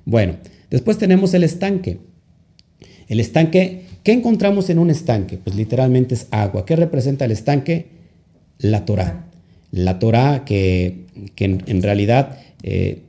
Bueno, 0.06 0.36
después 0.70 0.96
tenemos 0.96 1.34
el 1.34 1.44
estanque. 1.44 1.98
El 3.08 3.20
estanque, 3.20 3.82
¿qué 4.02 4.12
encontramos 4.12 4.70
en 4.70 4.78
un 4.78 4.90
estanque? 4.90 5.36
Pues 5.36 5.54
literalmente 5.54 6.14
es 6.14 6.26
agua. 6.30 6.64
¿Qué 6.64 6.74
representa 6.74 7.26
el 7.26 7.32
estanque? 7.32 7.86
La 8.58 8.86
Torah 8.86 9.25
la 9.76 9.98
Torah, 9.98 10.44
que, 10.44 11.04
en, 11.36 11.82
realidad 11.82 12.38
eh, 12.62 13.02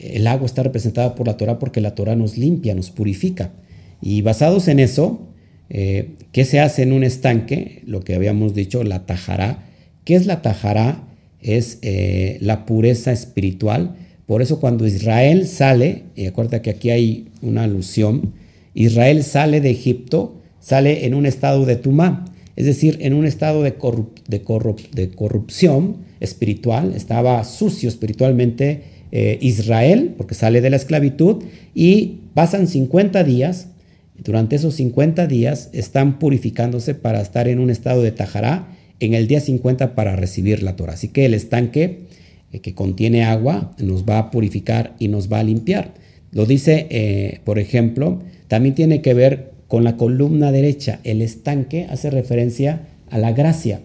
el 0.00 0.26
agua 0.26 0.46
está 0.46 0.62
representada 0.62 1.14
por 1.14 1.26
la 1.26 1.36
Torah 1.36 1.58
porque 1.58 1.80
la 1.80 1.94
Torah 1.94 2.16
nos 2.16 2.38
limpia, 2.38 2.74
nos 2.74 2.90
purifica. 2.90 3.52
Y 4.00 4.22
basados 4.22 4.68
en 4.68 4.80
eso, 4.80 5.28
eh, 5.68 6.12
¿qué 6.32 6.44
se 6.44 6.60
hace 6.60 6.82
en 6.82 6.92
un 6.92 7.04
estanque? 7.04 7.82
Lo 7.86 8.00
que 8.00 8.14
habíamos 8.14 8.54
dicho, 8.54 8.84
la 8.84 9.04
tajará. 9.04 9.64
¿Qué 10.04 10.14
es 10.14 10.24
la 10.26 10.40
tajará? 10.40 11.04
Es 11.40 11.78
eh, 11.82 12.38
la 12.40 12.64
pureza 12.64 13.12
espiritual. 13.12 13.96
Por 14.26 14.40
eso 14.40 14.60
cuando 14.60 14.86
Israel 14.86 15.46
sale, 15.46 16.04
y 16.16 16.26
acuérdate 16.26 16.62
que 16.62 16.70
aquí 16.70 16.90
hay 16.90 17.28
una 17.42 17.64
alusión, 17.64 18.32
Israel 18.72 19.22
sale 19.22 19.60
de 19.60 19.70
Egipto, 19.70 20.40
sale 20.58 21.04
en 21.04 21.12
un 21.12 21.26
estado 21.26 21.66
de 21.66 21.76
tumá, 21.76 22.24
es 22.56 22.66
decir, 22.66 22.98
en 23.00 23.14
un 23.14 23.26
estado 23.26 23.62
de, 23.62 23.74
corrupción 23.74 25.96
espiritual, 26.20 26.92
estaba 26.94 27.42
sucio 27.44 27.88
espiritualmente 27.88 28.82
eh, 29.10 29.38
Israel, 29.40 30.14
porque 30.16 30.34
sale 30.34 30.60
de 30.60 30.70
la 30.70 30.76
esclavitud, 30.76 31.42
y 31.74 32.20
pasan 32.34 32.68
50 32.68 33.24
días, 33.24 33.68
durante 34.16 34.56
esos 34.56 34.74
50 34.74 35.26
días 35.26 35.70
están 35.72 36.20
purificándose 36.20 36.94
para 36.94 37.20
estar 37.20 37.48
en 37.48 37.58
un 37.58 37.70
estado 37.70 38.02
de 38.02 38.12
tajará, 38.12 38.68
en 39.00 39.14
el 39.14 39.26
día 39.26 39.40
50 39.40 39.94
para 39.94 40.14
recibir 40.14 40.62
la 40.62 40.76
Torah. 40.76 40.94
Así 40.94 41.08
que 41.08 41.26
el 41.26 41.34
estanque 41.34 42.06
eh, 42.52 42.60
que 42.60 42.74
contiene 42.74 43.24
agua 43.24 43.74
nos 43.78 44.04
va 44.04 44.18
a 44.18 44.30
purificar 44.30 44.94
y 45.00 45.08
nos 45.08 45.32
va 45.32 45.40
a 45.40 45.44
limpiar. 45.44 45.94
Lo 46.30 46.46
dice, 46.46 46.86
eh, 46.90 47.40
por 47.44 47.58
ejemplo, 47.58 48.22
también 48.46 48.74
tiene 48.74 49.02
que 49.02 49.14
ver 49.14 49.53
con 49.74 49.82
la 49.82 49.96
columna 49.96 50.52
derecha. 50.52 51.00
El 51.02 51.20
estanque 51.20 51.88
hace 51.90 52.08
referencia 52.08 52.82
a 53.10 53.18
la 53.18 53.32
gracia, 53.32 53.80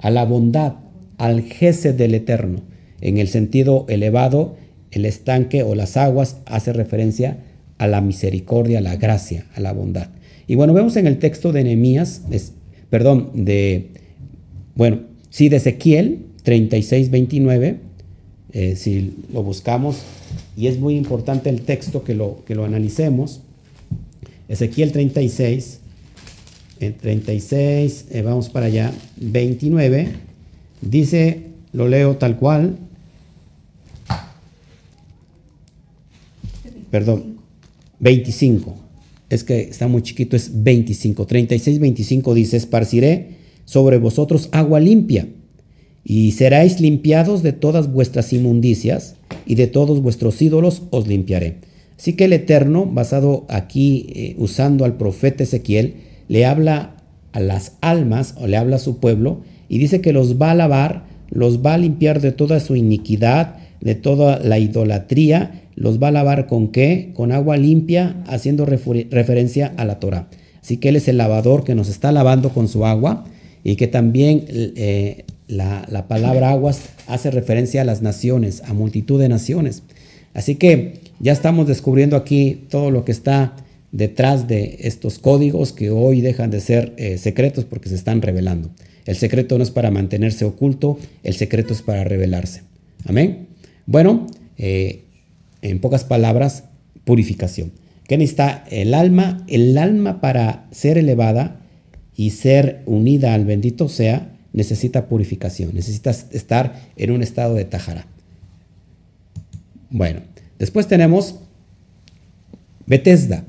a 0.00 0.10
la 0.10 0.24
bondad, 0.24 0.78
al 1.18 1.42
jefe 1.42 1.92
del 1.92 2.16
Eterno. 2.16 2.62
En 3.00 3.16
el 3.16 3.28
sentido 3.28 3.86
elevado, 3.88 4.56
el 4.90 5.04
estanque 5.04 5.62
o 5.62 5.76
las 5.76 5.96
aguas 5.96 6.38
hace 6.46 6.72
referencia 6.72 7.38
a 7.78 7.86
la 7.86 8.00
misericordia, 8.00 8.78
a 8.78 8.80
la 8.80 8.96
gracia, 8.96 9.46
a 9.54 9.60
la 9.60 9.72
bondad. 9.72 10.08
Y 10.48 10.56
bueno, 10.56 10.74
vemos 10.74 10.96
en 10.96 11.06
el 11.06 11.20
texto 11.20 11.52
de 11.52 11.62
Nehemías, 11.62 12.22
perdón, 12.90 13.30
de, 13.32 13.90
bueno, 14.74 15.02
sí, 15.28 15.48
de 15.48 15.58
Ezequiel 15.58 16.26
36, 16.42 17.08
29, 17.08 17.76
eh, 18.52 18.74
si 18.74 19.14
lo 19.32 19.44
buscamos, 19.44 20.02
y 20.56 20.66
es 20.66 20.80
muy 20.80 20.96
importante 20.96 21.50
el 21.50 21.60
texto 21.60 22.02
que 22.02 22.16
lo, 22.16 22.44
que 22.46 22.56
lo 22.56 22.64
analicemos. 22.64 23.42
Ezequiel 24.50 24.90
36, 24.90 25.78
en 26.80 26.96
36, 26.98 28.06
eh, 28.10 28.22
vamos 28.22 28.48
para 28.48 28.66
allá, 28.66 28.92
29, 29.16 30.08
dice, 30.80 31.42
lo 31.72 31.86
leo 31.86 32.16
tal 32.16 32.36
cual, 32.36 32.76
perdón, 36.90 37.36
25, 38.00 38.74
es 39.28 39.44
que 39.44 39.60
está 39.60 39.86
muy 39.86 40.02
chiquito, 40.02 40.34
es 40.34 40.50
25, 40.64 41.26
36, 41.26 41.78
25 41.78 42.34
dice, 42.34 42.56
esparciré 42.56 43.36
sobre 43.64 43.98
vosotros 43.98 44.48
agua 44.50 44.80
limpia 44.80 45.28
y 46.02 46.32
seráis 46.32 46.80
limpiados 46.80 47.44
de 47.44 47.52
todas 47.52 47.92
vuestras 47.92 48.32
inmundicias 48.32 49.14
y 49.46 49.54
de 49.54 49.68
todos 49.68 50.02
vuestros 50.02 50.42
ídolos 50.42 50.82
os 50.90 51.06
limpiaré. 51.06 51.69
Así 52.00 52.14
que 52.14 52.24
el 52.24 52.32
Eterno, 52.32 52.86
basado 52.86 53.44
aquí 53.50 54.06
eh, 54.14 54.34
usando 54.38 54.86
al 54.86 54.96
profeta 54.96 55.42
Ezequiel, 55.42 55.96
le 56.28 56.46
habla 56.46 56.96
a 57.32 57.40
las 57.40 57.72
almas 57.82 58.36
o 58.38 58.46
le 58.46 58.56
habla 58.56 58.76
a 58.76 58.78
su 58.78 59.00
pueblo 59.00 59.42
y 59.68 59.76
dice 59.76 60.00
que 60.00 60.14
los 60.14 60.40
va 60.40 60.52
a 60.52 60.54
lavar, 60.54 61.04
los 61.28 61.58
va 61.58 61.74
a 61.74 61.78
limpiar 61.78 62.22
de 62.22 62.32
toda 62.32 62.58
su 62.60 62.74
iniquidad, 62.74 63.56
de 63.82 63.96
toda 63.96 64.38
la 64.38 64.58
idolatría, 64.58 65.64
los 65.74 66.02
va 66.02 66.08
a 66.08 66.12
lavar 66.12 66.46
con 66.46 66.68
qué? 66.68 67.10
Con 67.12 67.32
agua 67.32 67.58
limpia, 67.58 68.16
haciendo 68.26 68.64
referencia 68.64 69.74
a 69.76 69.84
la 69.84 70.00
Torah. 70.00 70.30
Así 70.62 70.78
que 70.78 70.88
Él 70.88 70.96
es 70.96 71.06
el 71.06 71.18
lavador 71.18 71.64
que 71.64 71.74
nos 71.74 71.90
está 71.90 72.12
lavando 72.12 72.48
con 72.48 72.68
su 72.68 72.86
agua 72.86 73.26
y 73.62 73.76
que 73.76 73.88
también 73.88 74.46
eh, 74.48 75.26
la, 75.48 76.06
palabra 76.08 76.52
aguas 76.52 76.80
hace 77.08 77.30
referencia 77.30 77.82
a 77.82 77.84
las 77.84 78.00
naciones, 78.00 78.62
a 78.66 78.72
multitud 78.72 79.20
de 79.20 79.28
naciones. 79.28 79.82
Así 80.32 80.54
que 80.54 81.09
ya 81.20 81.32
estamos 81.32 81.66
descubriendo 81.66 82.16
aquí 82.16 82.66
todo 82.68 82.90
lo 82.90 83.04
que 83.04 83.12
está 83.12 83.54
detrás 83.92 84.48
de 84.48 84.78
estos 84.80 85.18
códigos 85.18 85.72
que 85.72 85.90
hoy 85.90 86.20
dejan 86.20 86.50
de 86.50 86.60
ser 86.60 86.94
eh, 86.96 87.18
secretos 87.18 87.64
porque 87.64 87.88
se 87.88 87.94
están 87.94 88.22
revelando. 88.22 88.70
El 89.04 89.16
secreto 89.16 89.56
no 89.58 89.62
es 89.62 89.70
para 89.70 89.90
mantenerse 89.90 90.44
oculto, 90.44 90.98
el 91.22 91.34
secreto 91.34 91.72
es 91.72 91.82
para 91.82 92.04
revelarse. 92.04 92.62
Amén. 93.06 93.48
Bueno, 93.86 94.26
eh, 94.56 95.04
en 95.62 95.80
pocas 95.80 96.04
palabras, 96.04 96.64
purificación. 97.04 97.72
¿Qué 98.06 98.16
necesita 98.16 98.64
el 98.70 98.94
alma? 98.94 99.44
El 99.46 99.76
alma 99.78 100.20
para 100.20 100.66
ser 100.70 100.98
elevada 100.98 101.60
y 102.16 102.30
ser 102.30 102.82
unida 102.86 103.34
al 103.34 103.44
bendito 103.44 103.88
sea, 103.88 104.32
necesita 104.52 105.06
purificación, 105.06 105.74
necesita 105.74 106.10
estar 106.10 106.80
en 106.96 107.10
un 107.10 107.22
estado 107.22 107.54
de 107.54 107.64
tajara. 107.64 108.06
Bueno, 109.90 110.20
después 110.60 110.86
tenemos 110.86 111.40
Bethesda. 112.86 113.44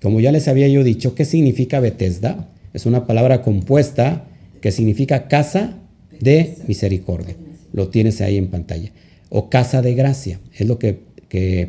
Como 0.00 0.20
ya 0.20 0.30
les 0.30 0.46
había 0.46 0.68
yo 0.68 0.84
dicho, 0.84 1.16
¿qué 1.16 1.24
significa 1.24 1.80
Bethesda? 1.80 2.48
Es 2.72 2.86
una 2.86 3.08
palabra 3.08 3.42
compuesta 3.42 4.28
que 4.60 4.70
significa 4.70 5.26
casa 5.26 5.76
de 6.20 6.56
misericordia. 6.68 7.34
Lo 7.72 7.88
tienes 7.88 8.20
ahí 8.20 8.36
en 8.36 8.46
pantalla. 8.46 8.92
O 9.28 9.50
casa 9.50 9.82
de 9.82 9.94
gracia. 9.94 10.38
Es 10.56 10.68
lo 10.68 10.78
que, 10.78 11.08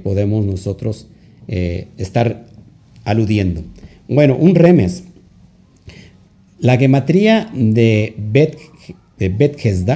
podemos 0.04 0.46
nosotros 0.46 1.08
eh, 1.48 1.88
estar 1.98 2.46
aludiendo. 3.04 3.64
Bueno, 4.08 4.38
un 4.38 4.54
remes 4.54 5.04
la 6.60 6.78
gematría 6.78 7.50
de, 7.54 8.14
Bet, 8.18 8.58
de 9.18 9.94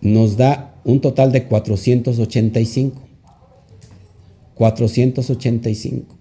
nos 0.00 0.36
da 0.36 0.74
un 0.84 1.00
total 1.00 1.30
de 1.30 1.44
485. 1.44 3.00
485. 4.54 6.16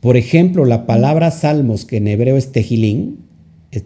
Por 0.00 0.16
ejemplo, 0.16 0.64
la 0.64 0.86
palabra 0.86 1.30
salmos, 1.30 1.84
que 1.84 1.98
en 1.98 2.08
hebreo 2.08 2.36
es 2.36 2.50
tejilín, 2.52 3.20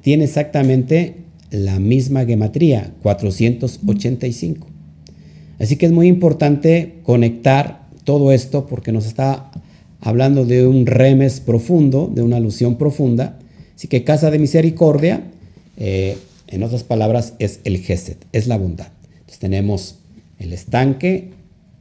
tiene 0.01 0.25
exactamente 0.25 1.17
la 1.51 1.79
misma 1.79 2.25
gematría, 2.25 2.95
485. 3.03 4.67
Así 5.59 5.77
que 5.77 5.87
es 5.87 5.93
muy 5.93 6.09
importante 6.09 6.95
conectar 7.03 7.87
todo 8.05 8.33
esto 8.33 8.67
porque 8.67 8.93
nos 8.93 9.07
está 9.07 9.51
hablando 10.01 10.45
de 10.45 10.67
un 10.67 10.87
remes 10.87 11.41
profundo, 11.41 12.11
de 12.13 12.23
una 12.23 12.37
alusión 12.37 12.77
profunda. 12.77 13.39
Así 13.75 13.89
que 13.89 14.05
casa 14.05 14.31
de 14.31 14.39
misericordia, 14.39 15.25
eh, 15.77 16.17
en 16.49 16.63
otras 16.63 16.85
palabras, 16.85 17.35
es 17.39 17.61
el 17.65 17.79
Geset, 17.79 18.25
es 18.33 18.47
la 18.47 18.57
bondad. 18.57 18.89
Entonces 19.13 19.39
tenemos 19.39 19.97
el 20.39 20.53
estanque, 20.53 21.33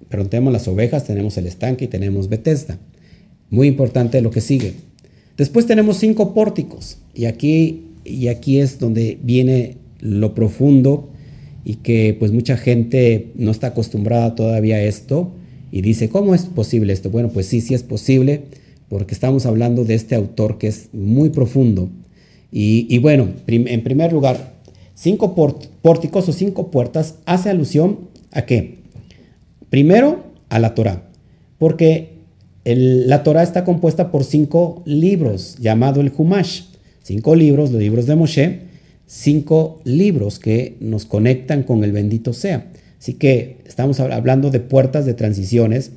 pero 0.10 0.26
tenemos 0.28 0.54
las 0.54 0.68
ovejas, 0.68 1.06
tenemos 1.06 1.38
el 1.38 1.48
estanque 1.48 1.86
y 1.86 1.88
tenemos 1.88 2.30
Bethesda. 2.30 2.78
Muy 3.50 3.68
importante 3.68 4.22
lo 4.22 4.32
que 4.32 4.42
sigue. 4.42 4.74
Después 5.38 5.66
tenemos 5.66 5.98
cinco 5.98 6.34
pórticos 6.34 6.98
y 7.14 7.26
aquí, 7.26 7.88
y 8.04 8.28
aquí 8.28 8.60
es 8.60 8.80
donde 8.80 9.20
viene 9.22 9.78
lo 10.00 10.34
profundo 10.34 11.10
y 11.64 11.76
que 11.76 12.16
pues 12.18 12.32
mucha 12.32 12.58
gente 12.58 13.32
no 13.36 13.52
está 13.52 13.68
acostumbrada 13.68 14.36
todavía 14.36 14.76
a 14.78 14.84
esto 14.84 15.34
y 15.72 15.82
dice, 15.82 16.10
¿cómo 16.10 16.34
es 16.34 16.44
posible 16.44 16.94
esto? 16.94 17.10
Bueno, 17.10 17.30
pues 17.30 17.48
sí, 17.48 17.60
sí 17.60 17.74
es 17.74 17.84
posible, 17.84 18.44
porque 18.88 19.14
estamos 19.14 19.46
hablando 19.46 19.84
de 19.84 19.96
este 19.96 20.16
autor 20.16 20.58
que 20.58 20.68
es 20.68 20.90
muy 20.94 21.32
profundo. 21.32 21.90
Y, 22.52 22.98
bueno, 23.00 23.28
en 23.48 23.84
primer 23.84 24.14
lugar, 24.14 24.54
cinco 24.94 25.36
pórticos 25.82 26.30
o 26.30 26.32
cinco 26.32 26.72
puertas 26.72 27.16
hace 27.26 27.50
alusión 27.50 28.08
a 28.32 28.46
qué? 28.46 28.85
Primero, 29.70 30.34
a 30.50 30.60
la 30.60 30.74
Torah, 30.74 31.10
porque 31.58 32.16
la 32.66 33.24
Torah 33.24 33.44
está 33.44 33.64
compuesta 33.64 34.12
por 34.12 34.24
cinco 34.24 34.82
libros, 34.86 35.58
llamado 35.60 36.02
el 36.02 36.12
Humash. 36.16 36.64
Cinco 37.04 37.36
libros, 37.36 37.72
los 37.72 37.80
libros 37.80 38.08
de 38.08 38.16
Moshe, 38.16 38.60
cinco 39.06 39.80
libros 39.84 40.40
que 40.40 40.76
nos 40.80 41.06
conectan 41.06 41.62
con 41.62 41.84
el 41.84 41.92
bendito 41.92 42.34
sea. 42.34 42.72
Así 43.00 43.14
que 43.14 43.58
estamos 43.68 44.00
hablando 44.00 44.50
de 44.50 44.60
puertas 44.60 45.06
de 45.06 45.14
transiciones 45.14 45.92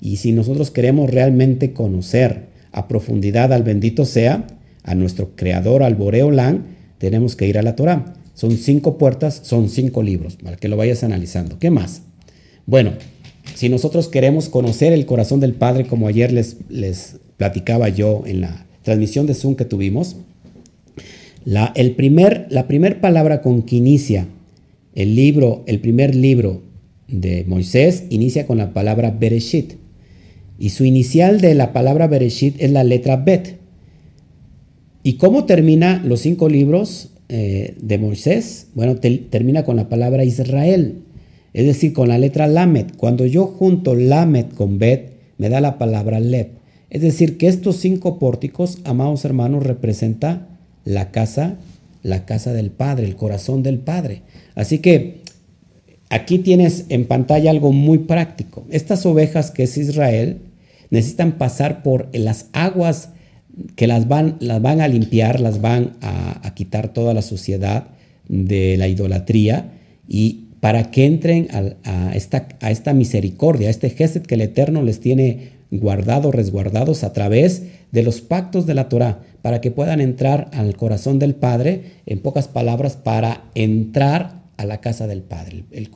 y 0.00 0.16
si 0.16 0.32
nosotros 0.32 0.70
queremos 0.70 1.10
realmente 1.10 1.74
conocer 1.74 2.46
a 2.72 2.88
profundidad 2.88 3.52
al 3.52 3.62
bendito 3.62 4.06
sea, 4.06 4.46
a 4.82 4.94
nuestro 4.94 5.36
creador, 5.36 5.82
al 5.82 5.94
Boreolán, 5.94 6.76
tenemos 6.98 7.36
que 7.36 7.46
ir 7.46 7.58
a 7.58 7.62
la 7.62 7.76
Torah. 7.76 8.14
Son 8.32 8.56
cinco 8.56 8.96
puertas, 8.96 9.40
son 9.44 9.68
cinco 9.68 10.02
libros, 10.02 10.36
para 10.36 10.56
que 10.56 10.68
lo 10.68 10.76
vayas 10.76 11.04
analizando. 11.04 11.58
¿Qué 11.58 11.70
más? 11.70 12.02
Bueno, 12.66 12.92
si 13.54 13.68
nosotros 13.68 14.08
queremos 14.08 14.48
conocer 14.48 14.92
el 14.92 15.06
corazón 15.06 15.40
del 15.40 15.54
Padre, 15.54 15.86
como 15.86 16.08
ayer 16.08 16.32
les, 16.32 16.56
platicaba 17.36 17.88
yo 17.88 18.22
en 18.26 18.40
la 18.40 18.66
transmisión 18.82 19.26
de 19.26 19.34
Zoom 19.34 19.54
que 19.54 19.64
tuvimos, 19.64 20.16
la, 21.44 21.72
el 21.76 21.92
primer, 21.92 22.46
la 22.50 22.66
primera 22.66 23.00
palabra 23.00 23.42
con 23.42 23.62
que 23.62 23.76
inicia 23.76 24.26
el 24.94 25.14
libro, 25.14 25.62
el 25.66 25.80
primer 25.80 26.14
libro 26.14 26.62
de 27.08 27.44
Moisés 27.46 28.04
inicia 28.10 28.46
con 28.46 28.58
la 28.58 28.72
palabra 28.72 29.10
Bereshit. 29.10 29.74
Y 30.58 30.70
su 30.70 30.84
inicial 30.84 31.40
de 31.40 31.54
la 31.54 31.72
palabra 31.72 32.06
Bereshit 32.06 32.56
es 32.60 32.70
la 32.70 32.84
letra 32.84 33.16
Bet. 33.16 33.58
¿Y 35.02 35.14
cómo 35.14 35.44
termina 35.44 36.02
los 36.04 36.20
cinco 36.20 36.48
libros 36.48 37.10
eh, 37.28 37.76
de 37.80 37.98
Moisés? 37.98 38.68
Bueno, 38.74 38.96
termina 38.96 39.64
con 39.64 39.76
la 39.76 39.88
palabra 39.88 40.24
Israel, 40.24 41.02
es 41.54 41.64
decir, 41.64 41.92
con 41.92 42.08
la 42.08 42.18
letra 42.18 42.48
Lamed. 42.48 42.96
Cuando 42.96 43.24
yo 43.24 43.46
junto 43.46 43.94
Lamed 43.94 44.46
con 44.54 44.78
Bet, 44.78 45.12
me 45.38 45.48
da 45.48 45.60
la 45.60 45.78
palabra 45.78 46.20
Leb. 46.20 46.48
Es 46.90 47.00
decir, 47.00 47.38
que 47.38 47.46
estos 47.46 47.76
cinco 47.76 48.18
pórticos, 48.18 48.78
amados 48.84 49.24
hermanos, 49.24 49.62
representa 49.62 50.48
la 50.84 51.10
casa, 51.12 51.56
la 52.02 52.26
casa 52.26 52.52
del 52.52 52.70
Padre, 52.70 53.06
el 53.06 53.16
corazón 53.16 53.62
del 53.62 53.78
Padre. 53.78 54.22
Así 54.56 54.78
que 54.78 55.20
aquí 56.10 56.38
tienes 56.40 56.86
en 56.88 57.06
pantalla 57.06 57.50
algo 57.50 57.72
muy 57.72 57.98
práctico. 57.98 58.64
Estas 58.70 59.06
ovejas 59.06 59.52
que 59.52 59.62
es 59.62 59.78
Israel 59.78 60.38
necesitan 60.90 61.38
pasar 61.38 61.84
por 61.84 62.08
las 62.12 62.46
aguas 62.52 63.10
que 63.76 63.86
las 63.86 64.08
van, 64.08 64.36
las 64.40 64.60
van 64.60 64.80
a 64.80 64.88
limpiar, 64.88 65.38
las 65.38 65.60
van 65.60 65.96
a, 66.00 66.46
a 66.46 66.54
quitar 66.54 66.92
toda 66.92 67.14
la 67.14 67.22
suciedad 67.22 67.86
de 68.28 68.76
la 68.76 68.88
idolatría 68.88 69.70
y 70.08 70.43
para 70.64 70.90
que 70.90 71.04
entren 71.04 71.48
a, 71.84 72.14
esta, 72.14 72.94
misericordia, 72.94 73.68
a 73.68 73.70
este 73.70 73.90
gesed 73.90 74.22
que 74.22 74.36
el 74.36 74.40
Eterno 74.40 74.82
les 74.82 74.98
tiene 74.98 75.50
guardado, 75.70 76.32
resguardados 76.32 77.04
a 77.04 77.12
través 77.12 77.64
de 77.92 78.02
los 78.02 78.22
pactos 78.22 78.64
de 78.64 78.72
la 78.72 78.88
Torah, 78.88 79.20
para 79.42 79.60
que 79.60 79.70
puedan 79.70 80.00
entrar 80.00 80.48
al 80.54 80.74
corazón 80.74 81.18
del 81.18 81.34
Padre, 81.34 81.82
en 82.06 82.20
pocas 82.20 82.48
palabras, 82.48 82.96
para 82.96 83.44
entrar 83.54 84.40
a 84.56 84.64
la 84.64 84.80
casa 84.80 85.06
del 85.06 85.20
Padre. 85.20 85.64
El, 85.70 85.90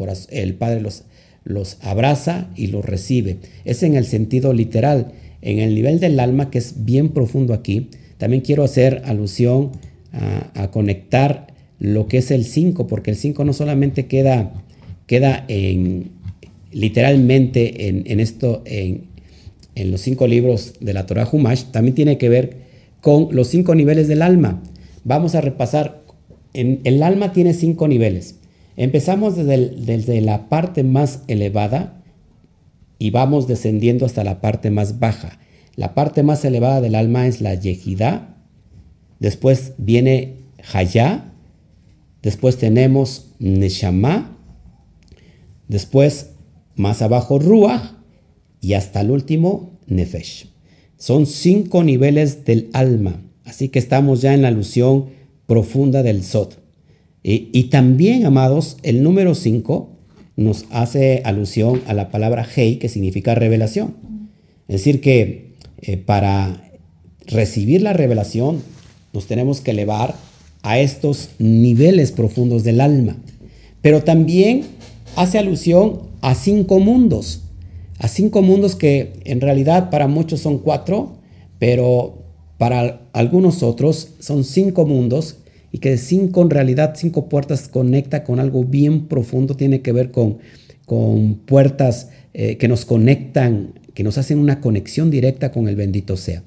Padre 0.55 0.83
los, 0.83 1.79
abraza 1.81 2.49
y 2.55 2.67
los 2.67 2.85
recibe. 2.85 3.39
Es 3.65 3.83
en 3.83 3.97
el 3.97 4.05
sentido 4.05 4.53
literal. 4.53 5.13
En 5.41 5.61
el 5.61 5.75
nivel 5.75 5.99
del 5.99 6.21
alma, 6.21 6.51
que 6.51 6.59
es 6.59 6.85
bien 6.85 7.09
profundo 7.15 7.55
aquí, 7.55 7.89
también 8.19 8.43
quiero 8.43 8.65
hacer 8.65 9.01
alusión 9.07 9.71
a 10.13 10.71
conectar 10.71 11.47
lo 11.79 12.07
que 12.09 12.19
es 12.19 12.31
el 12.31 12.45
5, 12.45 12.87
porque 12.87 13.11
el 13.11 13.17
5 13.17 13.45
no 13.45 13.53
solamente 13.53 14.07
queda, 14.07 14.53
queda 15.07 15.45
en, 15.49 16.11
literalmente 16.73 17.89
en, 17.89 18.21
esto, 18.21 18.63
en, 18.65 19.07
los 19.77 20.01
cinco 20.01 20.27
libros 20.27 20.75
de 20.81 20.93
la 20.93 21.07
Torah 21.07 21.29
Humash, 21.31 21.65
también 21.65 21.95
tiene 21.95 22.19
que 22.19 22.29
ver 22.29 22.69
con 23.01 23.29
los 23.31 23.49
cinco 23.49 23.75
niveles 23.75 24.09
del 24.09 24.23
alma. 24.23 24.63
Vamos 25.05 25.35
a 25.35 25.41
repasar, 25.41 26.03
en, 26.53 26.81
el 26.85 27.03
alma 27.03 27.33
tiene 27.33 27.55
cinco 27.55 27.89
niveles. 27.89 28.37
Empezamos 28.77 29.37
desde, 29.37 29.71
desde 29.71 30.21
la 30.21 30.49
parte 30.49 30.83
más 30.83 31.23
elevada 31.29 32.03
y 32.99 33.11
vamos 33.11 33.47
descendiendo 33.47 34.07
hasta 34.07 34.25
la 34.25 34.41
parte 34.41 34.71
más 34.71 34.99
baja. 34.99 35.39
La 35.77 35.95
parte 35.95 36.23
más 36.25 36.45
elevada 36.45 36.81
del 36.81 36.97
alma 36.97 37.29
es 37.29 37.41
la 37.41 37.55
Yehidá, 37.55 38.37
después 39.21 39.75
viene 39.79 40.39
Hayá, 40.73 41.33
Después 42.23 42.57
tenemos 42.59 43.33
Neshama. 43.39 44.37
Después, 45.69 46.31
más 46.75 47.03
abajo, 47.03 47.39
Ruach. 47.39 47.93
Y 48.61 48.75
hasta 48.75 49.01
el 49.01 49.11
último, 49.11 49.79
Nefesh. 49.87 50.51
Son 50.97 51.27
cinco 51.27 51.85
niveles 51.85 52.45
del 52.45 52.71
alma. 52.73 53.23
Así 53.45 53.69
que 53.69 53.79
estamos 53.79 54.21
ya 54.21 54.35
en 54.35 54.43
la 54.43 54.49
alusión 54.49 55.07
profunda 55.47 56.03
del 56.03 56.23
Sod. 56.25 56.55
Y, 57.23 57.65
también, 57.65 58.25
amados, 58.25 58.79
el 58.83 59.03
número 59.03 59.35
5 59.35 59.91
nos 60.37 60.65
hace 60.71 61.21
alusión 61.25 61.83
a 61.87 61.93
la 61.93 62.11
palabra 62.11 62.47
Hei, 62.57 62.79
que 62.79 62.89
significa 62.89 63.35
revelación. 63.35 63.97
Es 64.67 64.77
decir, 64.77 65.01
que 65.01 65.53
eh, 65.83 65.97
para 65.99 66.71
recibir 67.27 67.83
la 67.83 67.93
revelación 67.93 68.63
nos 69.13 69.27
tenemos 69.27 69.61
que 69.61 69.73
elevar 69.73 70.15
a 70.69 70.79
estos 70.79 71.31
niveles 71.39 72.13
profundos 72.13 72.63
del 72.63 72.83
alma. 72.83 73.17
Pero 73.81 74.05
también 74.05 74.65
hace 75.17 75.39
alusión 75.39 76.03
a 76.21 76.35
cinco 76.35 76.79
mundos, 76.79 77.41
a 77.99 78.07
cinco 78.07 78.43
mundos 78.43 78.77
que 78.77 79.15
en 79.25 79.41
realidad 79.41 79.89
para 79.89 80.09
muchos 80.09 80.41
son 80.41 80.59
cuatro, 80.59 81.17
pero 81.59 82.19
para 82.59 83.01
algunos 83.15 83.63
otros 83.63 84.11
son 84.19 84.45
cinco 84.45 84.85
mundos 84.85 85.39
y 85.73 85.79
que 85.79 85.97
cinco 85.97 86.43
en 86.43 86.51
realidad, 86.51 86.93
cinco 86.97 87.31
puertas 87.31 87.69
conecta 87.69 88.23
con 88.23 88.39
algo 88.39 88.63
bien 88.63 89.09
profundo, 89.09 89.55
tiene 89.55 89.81
que 89.81 89.93
ver 89.93 90.11
con, 90.11 90.37
con 90.85 91.37
puertas 91.47 92.11
eh, 92.35 92.59
que 92.59 92.69
nos 92.69 92.85
conectan, 92.85 93.73
que 93.95 94.05
nos 94.05 94.19
hacen 94.19 94.39
una 94.39 94.61
conexión 94.61 95.11
directa 95.11 95.51
con 95.51 95.67
el 95.67 95.77
bendito 95.77 96.19
sea. 96.19 96.43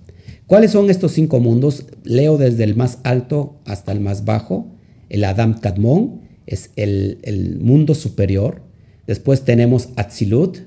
¿Cuáles 0.52 0.72
son 0.72 0.90
estos 0.90 1.14
cinco 1.14 1.40
mundos? 1.40 1.86
Leo 2.04 2.38
desde 2.38 2.66
el 2.66 2.76
más 2.76 2.98
alto 3.04 3.56
hasta 3.64 3.94
el 3.94 4.02
más 4.02 4.26
bajo. 4.26 4.68
El 5.08 5.24
Adam 5.24 5.58
Kadmon 5.58 6.24
es 6.46 6.72
el, 6.76 7.58
mundo 7.62 7.96
superior. 7.96 8.62
Después 9.08 9.46
tenemos 9.46 9.88
Atzilut. 9.96 10.58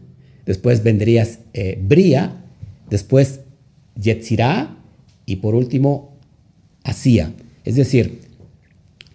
Después 0.47 0.83
vendría 0.83 1.29
eh, 1.53 1.79
Bria. 1.87 2.47
Después 2.89 3.41
Yetzirah. 4.01 4.75
Y 5.27 5.37
por 5.37 5.55
último, 5.55 6.17
Asia. 6.83 7.35
Es 7.67 7.77
decir, 7.77 8.21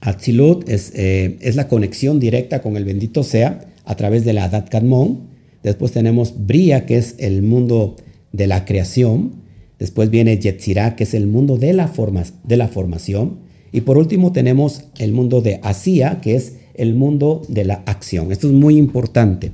Atzilut 0.02 0.70
es, 0.70 0.92
eh, 0.94 1.40
es, 1.42 1.56
la 1.56 1.68
conexión 1.68 2.20
directa 2.20 2.62
con 2.62 2.78
el 2.78 2.86
bendito 2.86 3.24
sea 3.24 3.60
a 3.86 3.96
través 3.96 4.24
de 4.24 4.34
la 4.34 4.44
Adat 4.44 4.70
Kadmon. 4.70 5.30
Después 5.64 5.94
tenemos 5.94 6.46
Bria, 6.46 6.86
que 6.86 7.00
es 7.00 7.16
el 7.18 7.42
mundo 7.42 7.96
de 8.34 8.46
la 8.46 8.66
creación. 8.66 9.49
Después 9.80 10.10
viene 10.10 10.38
Yetzirah, 10.38 10.98
que 10.98 11.06
es 11.06 11.14
el 11.14 11.26
mundo 11.26 11.58
de 11.58 11.74
la, 11.74 11.88
formación. 11.88 13.38
Y 13.72 13.82
por 13.82 13.98
último 13.98 14.34
tenemos 14.34 14.84
el 15.00 15.14
mundo 15.14 15.42
de 15.42 15.62
Asia, 15.64 16.20
que 16.22 16.36
es 16.36 16.56
el 16.76 16.94
mundo 16.94 17.42
de 17.48 17.64
la 17.64 17.76
acción. 17.86 18.32
Esto 18.32 18.48
es 18.48 18.54
muy 18.54 18.78
importante. 18.78 19.54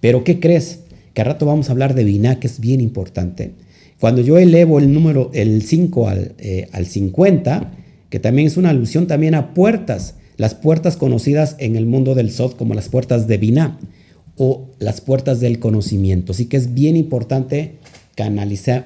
Pero 0.00 0.24
¿qué 0.24 0.40
crees? 0.40 0.80
Que 1.12 1.20
a 1.20 1.24
rato 1.24 1.44
vamos 1.44 1.68
a 1.68 1.72
hablar 1.72 1.94
de 1.94 2.04
Binah, 2.04 2.40
que 2.40 2.46
es 2.46 2.58
bien 2.58 2.80
importante. 2.80 3.52
Cuando 4.00 4.22
yo 4.22 4.38
elevo 4.38 4.78
el 4.78 4.92
número, 4.92 5.30
el 5.34 5.62
5 5.62 6.08
al, 6.08 6.34
eh, 6.38 6.68
al 6.72 6.86
50, 6.86 7.72
que 8.08 8.18
también 8.18 8.48
es 8.48 8.56
una 8.56 8.70
alusión 8.70 9.06
también 9.06 9.34
a 9.34 9.52
puertas, 9.52 10.14
las 10.38 10.54
puertas 10.54 10.96
conocidas 10.96 11.56
en 11.58 11.76
el 11.76 11.86
mundo 11.86 12.14
del 12.14 12.30
Sod 12.30 12.52
como 12.52 12.74
las 12.74 12.88
puertas 12.88 13.26
de 13.26 13.36
Binah 13.36 13.78
o 14.36 14.68
las 14.78 15.00
puertas 15.00 15.40
del 15.40 15.58
conocimiento. 15.58 16.32
Así 16.32 16.46
que 16.46 16.56
es 16.56 16.74
bien 16.74 16.96
importante 16.96 17.78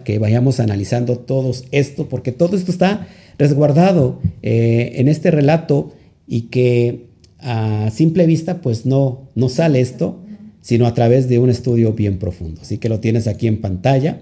que, 0.05 0.19
vayamos 0.19 0.59
analizando 0.61 1.19
todo 1.19 1.53
esto, 1.71 2.09
porque 2.09 2.33
todo 2.33 2.57
esto 2.57 2.73
está 2.73 3.07
resguardado 3.39 4.21
eh, 4.43 4.95
en 4.97 5.09
este 5.09 5.31
relato 5.31 5.93
y 6.27 6.43
que 6.43 7.07
a 7.39 7.91
simple 7.91 8.27
vista 8.27 8.61
pues 8.61 8.87
no, 8.87 9.29
no 9.35 9.49
sale 9.49 9.81
esto, 9.81 10.21
sino 10.61 10.87
a 10.87 10.95
través 10.95 11.29
de 11.29 11.39
un 11.39 11.49
estudio 11.49 11.93
bien 11.93 12.19
profundo. 12.19 12.61
Así 12.61 12.79
que 12.79 12.89
lo 12.89 12.99
tienes 12.99 13.29
aquí 13.29 13.47
en 13.47 13.61
pantalla. 13.61 14.21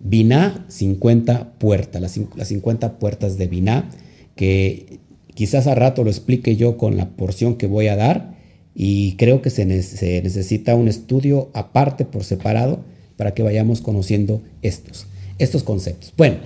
Biná, 0.00 0.66
50 0.68 1.54
puertas, 1.58 2.02
las, 2.02 2.20
las 2.36 2.48
50 2.48 2.98
puertas 2.98 3.38
de 3.38 3.46
Biná, 3.46 3.88
que 4.34 4.98
quizás 5.34 5.66
a 5.66 5.74
rato 5.74 6.04
lo 6.04 6.10
explique 6.10 6.56
yo 6.56 6.76
con 6.76 6.96
la 6.96 7.10
porción 7.10 7.56
que 7.56 7.66
voy 7.66 7.86
a 7.86 7.96
dar 7.96 8.34
y 8.74 9.12
creo 9.12 9.40
que 9.40 9.50
se, 9.50 9.82
se 9.82 10.20
necesita 10.20 10.74
un 10.74 10.88
estudio 10.88 11.50
aparte 11.54 12.04
por 12.04 12.24
separado 12.24 12.84
para 13.16 13.34
que 13.34 13.42
vayamos 13.42 13.80
conociendo 13.80 14.42
estos, 14.62 15.06
estos 15.38 15.62
conceptos. 15.62 16.12
Bueno, 16.16 16.36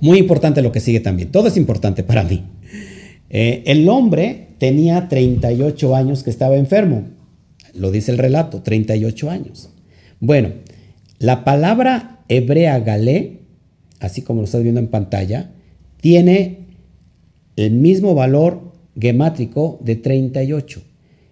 muy 0.00 0.18
importante 0.18 0.62
lo 0.62 0.72
que 0.72 0.80
sigue 0.80 1.00
también. 1.00 1.30
Todo 1.30 1.48
es 1.48 1.56
importante 1.56 2.02
para 2.02 2.24
mí. 2.24 2.44
Eh, 3.30 3.62
el 3.66 3.88
hombre 3.88 4.48
tenía 4.58 5.08
38 5.08 5.94
años 5.94 6.22
que 6.22 6.30
estaba 6.30 6.56
enfermo. 6.56 7.04
Lo 7.74 7.90
dice 7.90 8.12
el 8.12 8.18
relato, 8.18 8.62
38 8.62 9.30
años. 9.30 9.70
Bueno, 10.20 10.52
la 11.18 11.44
palabra 11.44 12.20
hebrea 12.28 12.78
galé, 12.80 13.40
así 14.00 14.22
como 14.22 14.40
lo 14.40 14.46
estás 14.46 14.62
viendo 14.62 14.80
en 14.80 14.88
pantalla, 14.88 15.50
tiene 16.00 16.66
el 17.56 17.72
mismo 17.72 18.14
valor 18.14 18.72
gemátrico 18.98 19.78
de 19.82 19.96
38. 19.96 20.82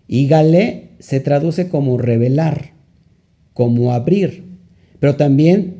Y 0.09 0.26
galé 0.28 0.91
se 0.99 1.20
traduce 1.20 1.68
como 1.68 1.99
revelar 1.99 2.76
como 3.57 3.94
abrir, 3.94 4.44
pero 5.00 5.16
también, 5.16 5.76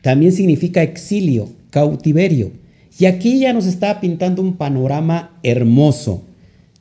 también 0.00 0.32
significa 0.32 0.82
exilio, 0.82 1.50
cautiverio. 1.68 2.52
Y 2.98 3.04
aquí 3.04 3.38
ya 3.38 3.52
nos 3.52 3.66
está 3.66 4.00
pintando 4.00 4.40
un 4.40 4.56
panorama 4.56 5.38
hermoso 5.42 6.24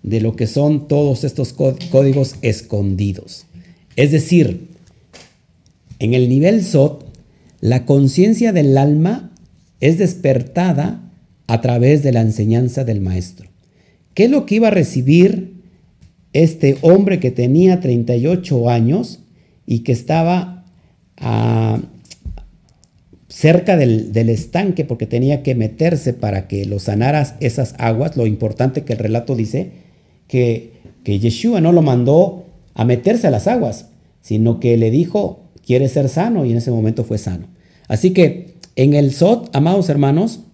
de 0.02 0.22
lo 0.22 0.38
que 0.38 0.48
son 0.48 0.88
todos 0.88 1.26
estos 1.26 1.52
códigos 1.52 2.36
escondidos. 2.42 3.46
Es 3.98 4.14
decir, 4.14 4.70
en 6.00 6.14
el 6.14 6.30
nivel 6.30 6.64
SOT, 6.64 7.04
la 7.60 7.86
conciencia 7.86 8.54
del 8.54 8.78
alma 8.78 9.34
es 9.82 9.98
despertada 9.98 11.12
a 11.48 11.60
través 11.60 12.04
de 12.04 12.14
la 12.14 12.22
enseñanza 12.22 12.86
del 12.86 13.02
maestro. 13.02 13.50
¿Qué 14.14 14.26
es 14.26 14.32
lo 14.32 14.46
que 14.46 14.56
iba 14.56 14.70
a 14.70 14.72
recibir 14.72 15.56
este 16.32 16.78
hombre 16.84 17.20
que 17.20 17.32
tenía 17.32 17.82
38 17.82 18.70
años 18.70 19.20
y 19.72 19.82
que 19.82 19.92
estaba 19.92 20.66
ah, 21.18 21.80
cerca 23.28 23.78
del, 23.78 24.30
estanque 24.30 24.84
porque 24.84 25.06
tenía 25.06 25.44
que 25.44 25.54
meterse 25.54 26.14
para 26.14 26.48
que 26.48 26.66
lo 26.66 26.80
sanaras 26.80 27.36
esas 27.40 27.76
aguas. 27.78 28.18
Lo 28.18 28.26
importante 28.26 28.84
que 28.84 28.94
el 28.94 29.00
relato 29.00 29.36
dice 29.36 29.70
que, 30.28 30.74
que 31.04 31.20
Yeshua 31.20 31.62
no 31.62 31.72
lo 31.72 31.84
mandó 31.84 32.48
a 32.74 32.84
meterse 32.84 33.28
a 33.28 33.32
las 33.32 33.46
aguas, 33.46 33.90
sino 34.22 34.60
que 34.60 34.76
le 34.76 34.90
dijo, 34.90 35.44
quiere 35.64 35.88
ser 35.88 36.10
sano 36.10 36.46
y 36.46 36.52
en 36.52 36.58
ese 36.58 36.72
momento 36.72 37.04
fue 37.04 37.20
sano. 37.20 37.46
Así 37.88 38.10
que 38.10 38.56
en 38.76 38.96
el 38.96 39.14
Sot, 39.14 39.56
amados 39.56 39.88
hermanos, 39.90 40.46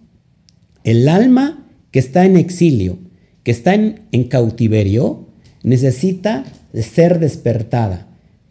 el 0.84 1.08
alma 1.08 1.66
que 1.90 2.00
está 2.00 2.26
en 2.26 2.36
exilio, 2.36 2.98
que 3.44 3.50
está 3.50 3.72
en, 3.72 4.02
en 4.12 4.24
cautiverio, 4.24 5.26
necesita 5.62 6.44
ser 6.74 7.18
despertada. 7.18 8.06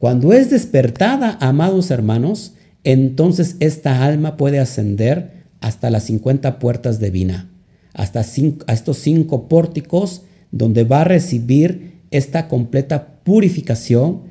Cuando 0.05 0.33
es 0.33 0.51
despertada, 0.51 1.35
amados 1.41 1.89
hermanos, 1.89 2.53
entonces 2.83 3.55
esta 3.59 4.05
alma 4.05 4.37
puede 4.37 4.59
ascender 4.59 5.45
hasta 5.61 5.89
las 5.89 6.03
50 6.03 6.59
puertas 6.59 6.99
de 6.99 7.09
Vina, 7.09 7.49
hasta 7.91 8.19
a 8.19 8.73
estos 8.73 8.97
cinco 8.99 9.47
pórticos 9.47 10.21
donde 10.51 10.83
va 10.83 11.01
a 11.01 11.05
recibir 11.05 12.01
esta 12.11 12.47
completa 12.47 13.15
purificación 13.23 14.21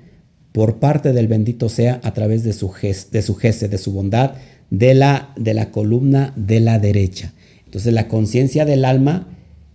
por 0.52 0.78
parte 0.78 1.12
del 1.12 1.26
bendito 1.26 1.68
sea 1.68 2.00
a 2.04 2.14
través 2.14 2.44
de 2.44 2.52
su, 2.52 2.70
de 2.80 3.22
su 3.22 3.36
de 3.36 3.78
su 3.78 3.92
bondad, 3.92 4.34
de 4.70 4.94
la, 4.94 5.32
de 5.34 5.54
la 5.54 5.72
columna 5.72 6.32
de 6.36 6.60
la 6.60 6.78
derecha. 6.78 7.32
Entonces 7.64 7.92
la 7.92 8.06
conciencia 8.06 8.64
del 8.64 8.84
alma 8.84 9.26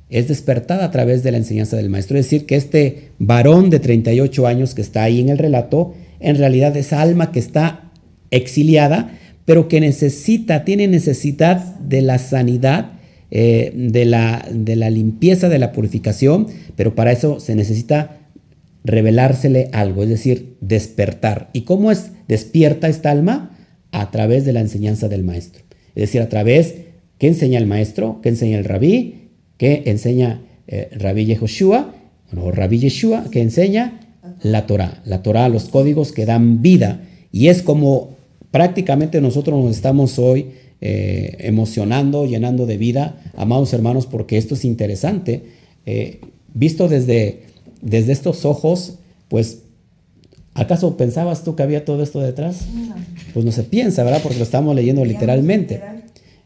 es 0.09 0.27
despertada 0.27 0.85
a 0.85 0.91
través 0.91 1.23
de 1.23 1.31
la 1.31 1.37
enseñanza 1.37 1.77
del 1.77 1.89
maestro. 1.89 2.17
Es 2.17 2.25
decir, 2.25 2.45
que 2.45 2.55
este 2.55 3.11
varón 3.19 3.69
de 3.69 3.79
38 3.79 4.47
años 4.47 4.73
que 4.73 4.81
está 4.81 5.03
ahí 5.03 5.19
en 5.19 5.29
el 5.29 5.37
relato, 5.37 5.93
en 6.19 6.37
realidad 6.37 6.75
es 6.75 6.93
alma 6.93 7.31
que 7.31 7.39
está 7.39 7.91
exiliada, 8.31 9.17
pero 9.45 9.67
que 9.67 9.79
necesita, 9.79 10.65
tiene 10.65 10.87
necesidad 10.87 11.63
de 11.79 12.01
la 12.01 12.17
sanidad, 12.17 12.93
eh, 13.31 13.71
de, 13.75 14.05
la, 14.05 14.47
de 14.51 14.75
la 14.75 14.89
limpieza, 14.89 15.49
de 15.49 15.59
la 15.59 15.71
purificación, 15.71 16.47
pero 16.75 16.95
para 16.95 17.11
eso 17.11 17.39
se 17.39 17.55
necesita 17.55 18.17
revelársele 18.83 19.69
algo, 19.73 20.03
es 20.03 20.09
decir, 20.09 20.55
despertar. 20.61 21.49
¿Y 21.53 21.61
cómo 21.61 21.91
es 21.91 22.11
despierta 22.27 22.87
esta 22.87 23.11
alma? 23.11 23.55
A 23.91 24.11
través 24.11 24.45
de 24.45 24.53
la 24.53 24.61
enseñanza 24.61 25.09
del 25.09 25.23
maestro. 25.23 25.63
Es 25.95 26.01
decir, 26.03 26.21
a 26.21 26.29
través, 26.29 26.75
¿qué 27.17 27.27
enseña 27.27 27.59
el 27.59 27.65
maestro? 27.65 28.19
¿Qué 28.21 28.29
enseña 28.29 28.57
el 28.57 28.65
rabí? 28.65 29.18
¿Qué 29.59 29.83
enseña 29.87 30.41
eh, 30.67 30.89
rabí 30.93 31.25
Yehoshua? 31.25 31.93
Bueno, 32.31 32.49
rabí 32.51 32.79
Yeshua, 32.79 33.25
¿qué 33.29 33.41
enseña? 33.41 33.99
La 34.41 34.65
Torah. 34.65 35.03
La 35.05 35.21
Torah, 35.21 35.49
los 35.49 35.65
códigos 35.65 36.13
que 36.13 36.25
dan 36.25 36.61
vida. 36.61 37.01
Y 37.33 37.49
es 37.49 37.61
como 37.61 38.15
prácticamente 38.51 39.19
nosotros 39.19 39.61
nos 39.61 39.75
estamos 39.75 40.17
hoy 40.17 40.51
eh, 40.79 41.35
emocionando, 41.41 42.25
llenando 42.25 42.65
de 42.65 42.77
vida, 42.77 43.21
amados 43.35 43.73
hermanos, 43.73 44.05
porque 44.05 44.37
esto 44.37 44.55
es 44.55 44.63
interesante. 44.63 45.43
Eh, 45.85 46.21
visto 46.53 46.87
desde 46.87 47.41
desde 47.81 48.13
estos 48.13 48.45
ojos, 48.45 48.95
pues, 49.27 49.63
¿acaso 50.53 50.95
pensabas 50.95 51.43
tú 51.43 51.57
que 51.57 51.63
había 51.63 51.83
todo 51.83 52.01
esto 52.01 52.21
detrás? 52.21 52.65
Pues 53.33 53.45
no 53.45 53.51
se 53.51 53.63
piensa, 53.63 54.03
¿verdad? 54.03 54.21
Porque 54.23 54.37
lo 54.37 54.43
estamos 54.43 54.73
leyendo 54.73 55.03
literalmente. 55.03 55.81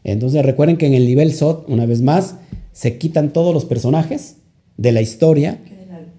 Entonces 0.04 0.44
recuerden 0.44 0.76
que 0.76 0.86
en 0.86 0.94
el 0.94 1.06
nivel 1.06 1.32
SOT, 1.32 1.68
una 1.68 1.86
vez 1.86 2.02
más, 2.02 2.36
se 2.74 2.98
quitan 2.98 3.32
todos 3.32 3.54
los 3.54 3.64
personajes 3.64 4.36
de 4.76 4.92
la 4.92 5.00
historia 5.00 5.60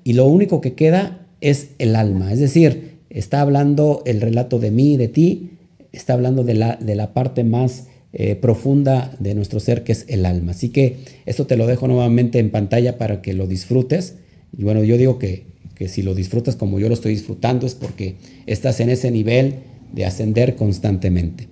y 0.03 0.13
lo 0.13 0.25
único 0.25 0.61
que 0.61 0.73
queda 0.73 1.27
es 1.41 1.71
el 1.77 1.95
alma. 1.95 2.31
Es 2.31 2.39
decir, 2.39 2.99
está 3.09 3.41
hablando 3.41 4.01
el 4.05 4.21
relato 4.21 4.57
de 4.57 4.71
mí, 4.71 4.97
de 4.97 5.09
ti, 5.09 5.51
está 5.91 6.13
hablando 6.13 6.43
de 6.43 6.55
la, 6.55 6.77
de 6.77 6.95
la 6.95 7.13
parte 7.13 7.43
más 7.43 7.87
eh, 8.13 8.35
profunda 8.35 9.13
de 9.19 9.35
nuestro 9.35 9.59
ser, 9.59 9.83
que 9.83 9.91
es 9.91 10.05
el 10.07 10.25
alma. 10.25 10.53
Así 10.53 10.69
que 10.69 10.95
esto 11.25 11.45
te 11.45 11.57
lo 11.57 11.67
dejo 11.67 11.89
nuevamente 11.89 12.39
en 12.39 12.49
pantalla 12.49 12.97
para 12.97 13.21
que 13.21 13.33
lo 13.33 13.45
disfrutes. 13.45 14.15
Y 14.57 14.63
bueno, 14.63 14.81
yo 14.85 14.97
digo 14.97 15.19
que, 15.19 15.47
si 15.89 16.01
lo 16.01 16.15
disfrutas 16.15 16.55
como 16.55 16.79
yo 16.79 16.87
lo 16.87 16.93
estoy 16.93 17.11
disfrutando 17.13 17.67
es 17.67 17.75
porque 17.75 18.15
estás 18.45 18.79
en 18.79 18.89
ese 18.89 19.11
nivel 19.11 19.55
de 19.91 20.05
ascender 20.05 20.55
constantemente. 20.55 21.49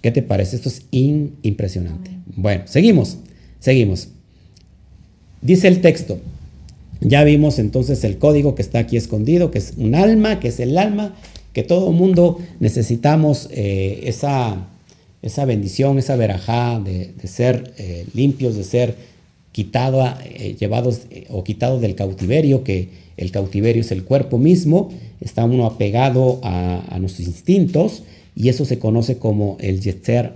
¿Qué 0.00 0.10
te 0.10 0.22
parece? 0.22 0.56
Esto 0.56 0.70
es 0.70 0.86
impresionante. 0.90 2.10
Bueno, 2.34 2.62
seguimos, 2.64 3.18
seguimos. 3.58 4.08
Dice 5.40 5.68
el 5.68 5.80
texto, 5.80 6.18
ya 7.00 7.22
vimos 7.22 7.58
entonces 7.58 8.02
el 8.02 8.18
código 8.18 8.54
que 8.54 8.62
está 8.62 8.80
aquí 8.80 8.96
escondido, 8.96 9.50
que 9.50 9.58
es 9.58 9.74
un 9.76 9.94
alma, 9.94 10.40
que 10.40 10.48
es 10.48 10.58
el 10.58 10.76
alma, 10.76 11.14
que 11.52 11.62
todo 11.62 11.92
mundo 11.92 12.38
necesitamos 12.58 13.48
eh, 13.52 14.00
esa, 14.04 14.66
esa 15.22 15.44
bendición, 15.44 15.98
esa 15.98 16.16
verajá 16.16 16.80
de, 16.80 17.14
ser 17.24 17.72
eh, 17.78 18.04
limpios, 18.14 18.56
de 18.56 18.64
ser 18.64 18.96
quitado, 19.52 20.04
eh, 20.24 20.56
llevados 20.58 21.02
o 21.30 21.44
quitado 21.44 21.78
del 21.78 21.94
cautiverio, 21.94 22.64
que 22.64 22.88
el 23.16 23.30
cautiverio 23.30 23.82
es 23.82 23.92
el 23.92 24.04
cuerpo 24.04 24.38
mismo, 24.38 24.90
está 25.20 25.44
uno 25.44 25.66
apegado 25.66 26.40
a, 26.42 26.98
nuestros 27.00 27.28
instintos 27.28 28.02
y 28.34 28.48
eso 28.48 28.64
se 28.64 28.78
conoce 28.78 29.18
como 29.18 29.56
el 29.60 29.80
yetzer, 29.80 30.34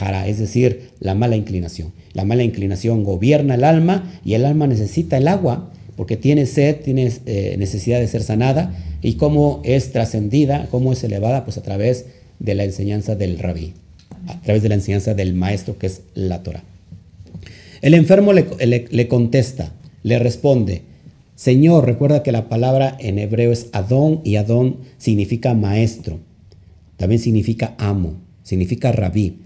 hara, 0.00 0.28
es 0.28 0.38
decir, 0.38 0.90
la 1.00 1.14
mala 1.14 1.36
inclinación. 1.36 1.92
La 2.14 2.24
mala 2.24 2.44
inclinación 2.44 3.04
gobierna 3.04 3.56
el 3.56 3.64
alma 3.64 4.10
y 4.24 4.34
el 4.34 4.46
alma 4.46 4.66
necesita 4.66 5.18
el 5.18 5.28
agua 5.28 5.70
porque 5.96 6.16
tiene 6.16 6.46
sed, 6.46 6.76
tiene 6.82 7.12
necesidad 7.58 8.00
de 8.00 8.08
ser 8.08 8.22
sanada 8.22 8.74
y 9.02 9.14
cómo 9.14 9.60
es 9.64 9.92
trascendida, 9.92 10.66
cómo 10.70 10.92
es 10.92 11.04
elevada, 11.04 11.44
pues 11.44 11.58
a 11.58 11.62
través 11.62 12.06
de 12.38 12.54
la 12.54 12.64
enseñanza 12.64 13.14
del 13.16 13.38
rabí, 13.38 13.74
a 14.26 14.40
través 14.40 14.62
de 14.62 14.68
la 14.70 14.76
enseñanza 14.76 15.14
del 15.14 15.34
maestro 15.34 15.76
que 15.78 15.86
es 15.88 16.02
la 16.14 16.42
Torah. 16.42 16.64
El 17.82 17.94
enfermo 17.94 18.32
le, 18.32 19.08
contesta, 19.08 19.72
le 20.02 20.18
responde, 20.18 20.82
Señor, 21.36 21.84
recuerda 21.84 22.22
que 22.22 22.32
la 22.32 22.48
palabra 22.48 22.96
en 22.98 23.18
hebreo 23.18 23.52
es 23.52 23.68
Adón 23.72 24.20
y 24.24 24.36
Adón 24.36 24.78
significa 24.98 25.52
maestro, 25.52 26.20
también 26.96 27.20
significa 27.20 27.74
amo, 27.76 28.14
significa 28.42 28.90
rabí. 28.90 29.40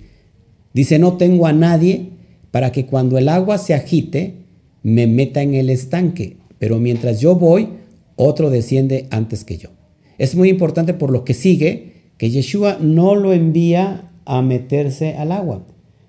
Dice, 0.73 0.99
no 0.99 1.17
tengo 1.17 1.47
a 1.47 1.53
nadie 1.53 2.11
para 2.51 2.73
que 2.73 2.87
cuando 2.87 3.19
el 3.19 3.29
agua 3.29 3.59
se 3.59 3.75
agite 3.75 4.35
me 4.83 5.07
meta 5.07 5.43
en 5.43 5.55
el 5.55 5.71
estanque, 5.71 6.37
pero 6.59 6.79
mientras 6.79 7.21
yo 7.21 7.35
voy, 7.35 7.69
otro 8.17 8.51
desciende 8.51 9.07
antes 9.11 9.45
que 9.45 9.59
yo. 9.59 9.71
Es 10.19 10.35
muy 10.35 10.49
importante 10.49 10.95
por 10.95 11.11
lo 11.11 11.25
que 11.25 11.35
sigue 11.35 11.93
que 12.17 12.31
Yeshua 12.31 12.79
no 12.81 13.15
lo 13.15 13.33
envía 13.33 14.11
a 14.25 14.43
meterse 14.43 15.15
al 15.15 15.33
agua 15.33 15.65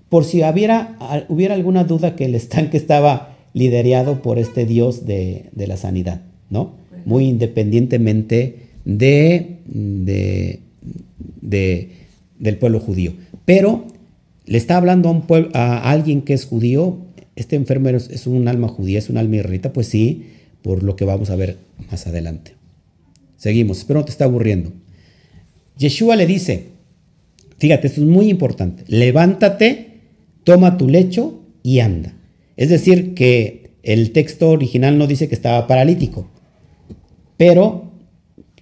por 0.09 0.25
si 0.25 0.41
hubiera, 0.43 0.97
alguna 0.99 1.83
duda 1.83 2.15
que 2.15 2.25
el 2.25 2.35
estanque 2.35 2.77
estaba 2.77 3.37
liderado 3.53 4.21
por 4.21 4.39
este 4.39 4.65
Dios 4.65 5.05
de, 5.05 5.49
la 5.55 5.77
sanidad, 5.77 6.21
¿no? 6.49 6.73
Muy 7.05 7.25
independientemente 7.25 8.69
de, 8.85 9.59
del 12.39 12.57
pueblo 12.57 12.79
judío. 12.79 13.13
Pero 13.45 13.85
le 14.49 14.57
está 14.57 14.77
hablando 14.77 15.23
a, 15.53 15.91
alguien 15.91 16.23
que 16.23 16.33
es 16.33 16.45
judío, 16.45 16.97
este 17.35 17.55
enfermero 17.55 17.99
es, 17.99 18.25
un 18.25 18.47
alma 18.47 18.67
judía, 18.67 18.97
es 18.97 19.07
un 19.11 19.17
alma 19.17 19.35
israelita, 19.35 19.71
pues 19.73 19.85
sí, 19.85 20.25
por 20.63 20.81
lo 20.81 20.95
que 20.95 21.05
vamos 21.05 21.29
a 21.29 21.35
ver 21.35 21.57
más 21.91 22.07
adelante. 22.07 22.55
Seguimos, 23.37 23.77
espero 23.77 23.99
no 23.99 24.05
te 24.05 24.11
está 24.11 24.25
aburriendo. 24.25 24.73
Yeshua 25.77 26.15
le 26.15 26.25
dice, 26.25 26.69
fíjate, 27.59 27.85
esto 27.85 28.01
es 28.01 28.07
muy 28.07 28.27
importante, 28.27 28.83
levántate 28.87 29.99
toma 30.43 30.77
tu 30.77 30.89
lecho 30.89 31.43
y 31.61 31.81
anda. 31.81 32.15
Es 32.57 32.69
decir, 32.69 33.13
que 33.13 33.69
el 33.83 34.11
texto 34.13 34.49
original 34.49 34.97
no 34.97 35.05
dice 35.05 35.27
que 35.27 35.35
estaba 35.35 35.67
paralítico, 35.67 36.27
pero 37.37 37.91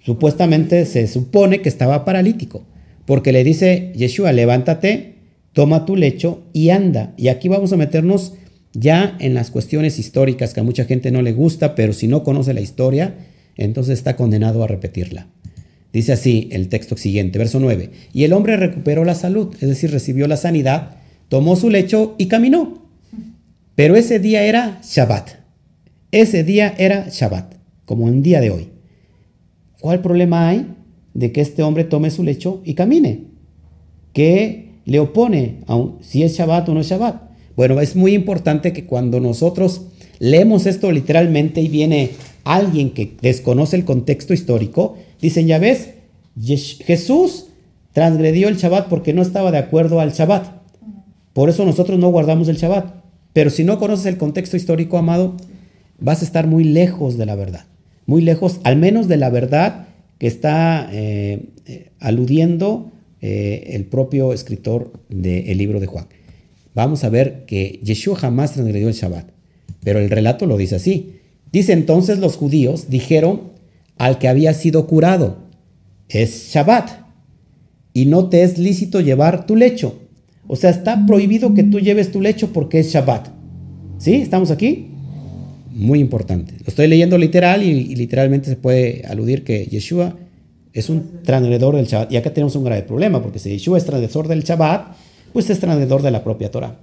supuestamente 0.04 0.84
se 0.84 1.06
supone 1.06 1.62
que 1.62 1.70
estaba 1.70 2.04
paralítico, 2.04 2.66
porque 3.06 3.32
le 3.32 3.42
dice 3.42 3.90
Yeshua, 3.96 4.32
levántate, 4.32 5.17
toma 5.52 5.84
tu 5.84 5.96
lecho 5.96 6.44
y 6.52 6.70
anda. 6.70 7.14
Y 7.16 7.28
aquí 7.28 7.48
vamos 7.48 7.72
a 7.72 7.76
meternos 7.76 8.34
ya 8.72 9.16
en 9.20 9.34
las 9.34 9.50
cuestiones 9.50 9.98
históricas 9.98 10.54
que 10.54 10.60
a 10.60 10.64
mucha 10.64 10.84
gente 10.84 11.10
no 11.10 11.22
le 11.22 11.32
gusta, 11.32 11.74
pero 11.74 11.92
si 11.92 12.06
no 12.06 12.22
conoce 12.22 12.54
la 12.54 12.60
historia, 12.60 13.14
entonces 13.56 13.98
está 13.98 14.16
condenado 14.16 14.62
a 14.62 14.68
repetirla. 14.68 15.28
Dice 15.92 16.12
así 16.12 16.48
el 16.52 16.68
texto 16.68 16.96
siguiente, 16.96 17.38
verso 17.38 17.60
9. 17.60 17.90
Y 18.12 18.24
el 18.24 18.32
hombre 18.32 18.56
recuperó 18.56 19.04
la 19.04 19.14
salud, 19.14 19.54
es 19.60 19.68
decir, 19.68 19.90
recibió 19.90 20.28
la 20.28 20.36
sanidad 20.36 20.98
tomó 21.28 21.56
su 21.56 21.70
lecho 21.70 22.14
y 22.18 22.26
caminó. 22.26 22.88
Pero 23.74 23.96
ese 23.96 24.18
día 24.18 24.42
era 24.42 24.80
Shabbat. 24.82 25.30
Ese 26.10 26.42
día 26.42 26.74
era 26.78 27.08
Shabbat, 27.08 27.54
como 27.84 28.06
un 28.06 28.22
día 28.22 28.40
de 28.40 28.50
hoy. 28.50 28.70
¿Cuál 29.80 30.00
problema 30.00 30.48
hay 30.48 30.74
de 31.14 31.32
que 31.32 31.40
este 31.40 31.62
hombre 31.62 31.84
tome 31.84 32.10
su 32.10 32.24
lecho 32.24 32.62
y 32.64 32.74
camine? 32.74 33.26
¿Qué 34.12 34.67
le 34.88 35.00
opone 35.00 35.58
a 35.66 35.84
si 36.00 36.22
es 36.22 36.36
Shabbat 36.36 36.68
o 36.70 36.74
no 36.74 36.80
es 36.80 36.88
Shabbat? 36.88 37.22
Bueno, 37.56 37.78
es 37.80 37.94
muy 37.94 38.14
importante 38.14 38.72
que 38.72 38.86
cuando 38.86 39.20
nosotros 39.20 39.82
leemos 40.18 40.64
esto 40.64 40.90
literalmente 40.90 41.60
y 41.60 41.68
viene 41.68 42.12
alguien 42.44 42.90
que 42.90 43.14
desconoce 43.20 43.76
el 43.76 43.84
contexto 43.84 44.32
histórico, 44.32 44.96
dicen, 45.20 45.46
ya 45.46 45.58
ves, 45.58 45.90
Jesús 46.40 47.48
transgredió 47.92 48.48
el 48.48 48.56
Shabbat 48.56 48.88
porque 48.88 49.12
no 49.12 49.20
estaba 49.20 49.50
de 49.50 49.58
acuerdo 49.58 50.00
al 50.00 50.12
Shabbat. 50.12 50.46
Por 51.34 51.50
eso 51.50 51.66
nosotros 51.66 51.98
no 51.98 52.08
guardamos 52.08 52.48
el 52.48 52.56
Shabbat. 52.56 52.94
Pero 53.34 53.50
si 53.50 53.64
no 53.64 53.78
conoces 53.78 54.06
el 54.06 54.16
contexto 54.16 54.56
histórico, 54.56 54.96
amado, 54.96 55.34
vas 55.98 56.22
a 56.22 56.24
estar 56.24 56.46
muy 56.46 56.64
lejos 56.64 57.18
de 57.18 57.26
la 57.26 57.34
verdad. 57.34 57.66
Muy 58.06 58.22
lejos, 58.22 58.58
al 58.64 58.76
menos 58.76 59.06
de 59.06 59.18
la 59.18 59.28
verdad 59.28 59.88
que 60.18 60.28
está 60.28 60.88
eh, 60.92 61.50
eh, 61.66 61.90
aludiendo 62.00 62.90
eh, 63.20 63.70
el 63.72 63.84
propio 63.84 64.32
escritor 64.32 64.92
del 65.08 65.58
libro 65.58 65.80
de 65.80 65.86
Juan. 65.86 66.06
Vamos 66.74 67.04
a 67.04 67.08
ver 67.08 67.44
que 67.46 67.80
Yeshua 67.82 68.16
jamás 68.16 68.52
transgredió 68.52 68.88
el 68.88 68.94
Shabbat, 68.94 69.30
pero 69.82 69.98
el 69.98 70.10
relato 70.10 70.46
lo 70.46 70.56
dice 70.56 70.76
así. 70.76 71.14
Dice 71.52 71.72
entonces 71.72 72.18
los 72.18 72.36
judíos 72.36 72.90
dijeron 72.90 73.52
al 73.96 74.18
que 74.18 74.28
había 74.28 74.54
sido 74.54 74.86
curado, 74.86 75.38
es 76.08 76.50
Shabbat, 76.52 77.08
y 77.92 78.06
no 78.06 78.28
te 78.28 78.42
es 78.42 78.58
lícito 78.58 79.00
llevar 79.00 79.46
tu 79.46 79.56
lecho. 79.56 79.98
O 80.46 80.56
sea, 80.56 80.70
está 80.70 81.04
prohibido 81.06 81.52
que 81.54 81.64
tú 81.64 81.80
lleves 81.80 82.12
tu 82.12 82.20
lecho 82.20 82.52
porque 82.52 82.78
es 82.80 82.92
Shabbat. 82.92 83.28
¿Sí? 83.98 84.14
¿Estamos 84.14 84.50
aquí? 84.50 84.86
Muy 85.72 85.98
importante. 85.98 86.54
Lo 86.58 86.66
estoy 86.68 86.86
leyendo 86.86 87.18
literal 87.18 87.62
y, 87.62 87.94
literalmente 87.96 88.48
se 88.48 88.56
puede 88.56 89.04
aludir 89.06 89.44
que 89.44 89.66
Yeshua 89.66 90.16
es 90.78 90.88
un 90.88 91.22
transgredor 91.22 91.76
del 91.76 91.86
Shabbat. 91.86 92.12
Y 92.12 92.16
acá 92.16 92.32
tenemos 92.32 92.54
un 92.56 92.64
grave 92.64 92.82
problema, 92.82 93.22
porque 93.22 93.38
si 93.38 93.50
Yeshua 93.50 93.78
es 93.78 93.84
transgresor 93.84 94.28
del 94.28 94.42
Shabbat, 94.42 94.96
pues 95.32 95.50
es 95.50 95.60
transgredor 95.60 96.02
de 96.02 96.10
la 96.10 96.24
propia 96.24 96.50
Torah. 96.50 96.78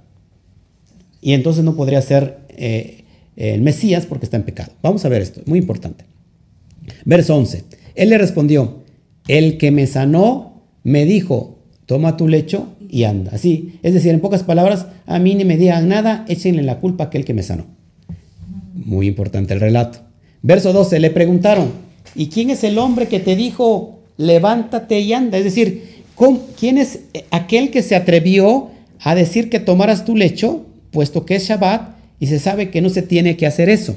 Y 1.20 1.32
entonces 1.32 1.64
no 1.64 1.74
podría 1.74 2.00
ser 2.02 2.38
eh, 2.50 3.04
el 3.36 3.62
Mesías 3.62 4.06
porque 4.06 4.26
está 4.26 4.36
en 4.36 4.44
pecado. 4.44 4.72
Vamos 4.82 5.04
a 5.04 5.08
ver 5.08 5.22
esto, 5.22 5.40
muy 5.46 5.58
importante. 5.58 6.04
Verso 7.04 7.36
11. 7.36 7.64
Él 7.94 8.10
le 8.10 8.18
respondió, 8.18 8.82
el 9.28 9.58
que 9.58 9.70
me 9.70 9.86
sanó 9.86 10.62
me 10.84 11.04
dijo, 11.04 11.58
toma 11.86 12.16
tu 12.16 12.28
lecho 12.28 12.68
y 12.88 13.04
anda. 13.04 13.32
Así, 13.34 13.78
es 13.82 13.94
decir, 13.94 14.12
en 14.12 14.20
pocas 14.20 14.42
palabras, 14.42 14.86
a 15.06 15.18
mí 15.18 15.34
ni 15.34 15.44
me 15.44 15.56
digan 15.56 15.88
nada, 15.88 16.24
échenle 16.28 16.62
la 16.62 16.78
culpa 16.80 17.04
a 17.04 17.06
aquel 17.08 17.24
que 17.24 17.34
me 17.34 17.42
sanó. 17.42 17.66
Muy 18.74 19.08
importante 19.08 19.54
el 19.54 19.60
relato. 19.60 20.00
Verso 20.42 20.72
12, 20.72 21.00
le 21.00 21.10
preguntaron, 21.10 21.85
¿y 22.14 22.28
quién 22.28 22.50
es 22.50 22.64
el 22.64 22.78
hombre 22.78 23.08
que 23.08 23.20
te 23.20 23.36
dijo, 23.36 23.98
levántate 24.16 25.00
y 25.00 25.12
anda? 25.12 25.38
Es 25.38 25.44
decir, 25.44 26.04
¿quién 26.58 26.78
es 26.78 27.00
aquel 27.30 27.70
que 27.70 27.82
se 27.82 27.96
atrevió 27.96 28.70
a 29.00 29.14
decir 29.14 29.50
que 29.50 29.60
tomaras 29.60 30.04
tu 30.04 30.16
lecho, 30.16 30.64
puesto 30.90 31.26
que 31.26 31.36
es 31.36 31.48
Shabbat 31.48 31.96
y 32.18 32.26
se 32.26 32.38
sabe 32.38 32.70
que 32.70 32.80
no 32.80 32.88
se 32.88 33.02
tiene 33.02 33.36
que 33.36 33.46
hacer 33.46 33.68
eso? 33.68 33.96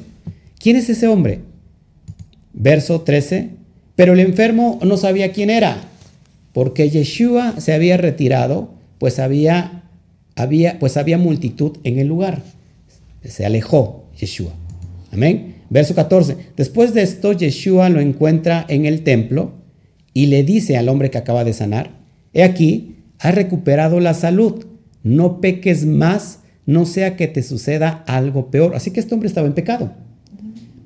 ¿Quién 0.59 0.75
es 0.75 0.89
ese 0.89 1.07
hombre? 1.07 1.41
Verso 2.53 3.01
13, 3.01 3.49
pero 3.95 4.13
el 4.13 4.19
enfermo 4.19 4.79
no 4.81 4.97
sabía 4.97 5.31
quién 5.31 5.49
era, 5.49 5.81
porque 6.53 6.89
Yeshua 6.89 7.59
se 7.59 7.73
había 7.73 7.97
retirado, 7.97 8.73
pues 8.97 9.19
había, 9.19 9.83
había, 10.35 10.79
pues 10.79 10.97
había 10.97 11.17
multitud 11.17 11.77
en 11.83 11.99
el 11.99 12.07
lugar. 12.07 12.41
Se 13.23 13.45
alejó 13.45 14.05
Yeshua. 14.19 14.51
Amén. 15.11 15.58
Verso 15.69 15.93
14. 15.95 16.35
Después 16.55 16.93
de 16.93 17.03
esto, 17.03 17.33
Yeshua 17.33 17.89
lo 17.89 17.99
encuentra 17.99 18.65
en 18.67 18.85
el 18.85 19.03
templo 19.03 19.53
y 20.13 20.27
le 20.27 20.43
dice 20.43 20.77
al 20.77 20.89
hombre 20.89 21.11
que 21.11 21.17
acaba 21.17 21.43
de 21.43 21.53
sanar, 21.53 21.91
he 22.33 22.43
aquí, 22.43 22.97
has 23.19 23.35
recuperado 23.35 23.99
la 23.99 24.13
salud, 24.13 24.65
no 25.03 25.41
peques 25.41 25.85
más, 25.85 26.39
no 26.65 26.85
sea 26.85 27.15
que 27.15 27.27
te 27.27 27.43
suceda 27.43 28.03
algo 28.07 28.49
peor. 28.49 28.75
Así 28.75 28.91
que 28.91 28.99
este 28.99 29.13
hombre 29.13 29.27
estaba 29.27 29.47
en 29.47 29.53
pecado. 29.53 29.93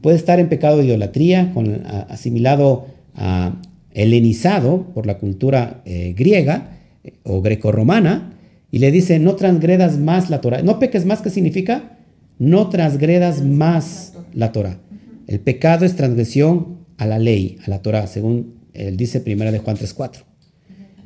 Puede 0.01 0.17
estar 0.17 0.39
en 0.39 0.49
pecado 0.49 0.77
de 0.77 0.85
idolatría, 0.85 1.51
con, 1.53 1.85
asimilado 1.85 2.87
a 3.15 3.55
helenizado 3.91 4.87
por 4.93 5.05
la 5.05 5.17
cultura 5.17 5.81
eh, 5.85 6.13
griega 6.17 6.79
eh, 7.03 7.13
o 7.23 7.41
grecorromana, 7.41 8.33
y 8.71 8.79
le 8.79 8.91
dice, 8.91 9.19
no 9.19 9.35
transgredas 9.35 9.99
más 9.99 10.29
la 10.29 10.41
Torah. 10.41 10.63
No 10.63 10.79
peques 10.79 11.05
más, 11.05 11.21
¿qué 11.21 11.29
significa? 11.29 11.97
No 12.39 12.69
transgredas 12.69 13.43
más 13.43 14.12
la 14.33 14.51
Torah. 14.51 14.79
El 15.27 15.39
pecado 15.39 15.85
es 15.85 15.95
transgresión 15.95 16.79
a 16.97 17.05
la 17.05 17.19
ley, 17.19 17.57
a 17.65 17.69
la 17.69 17.81
Torah, 17.81 18.07
según 18.07 18.55
él 18.73 18.97
dice 18.97 19.19
primera 19.19 19.51
de 19.51 19.59
Juan 19.59 19.77
3.4. 19.77 20.23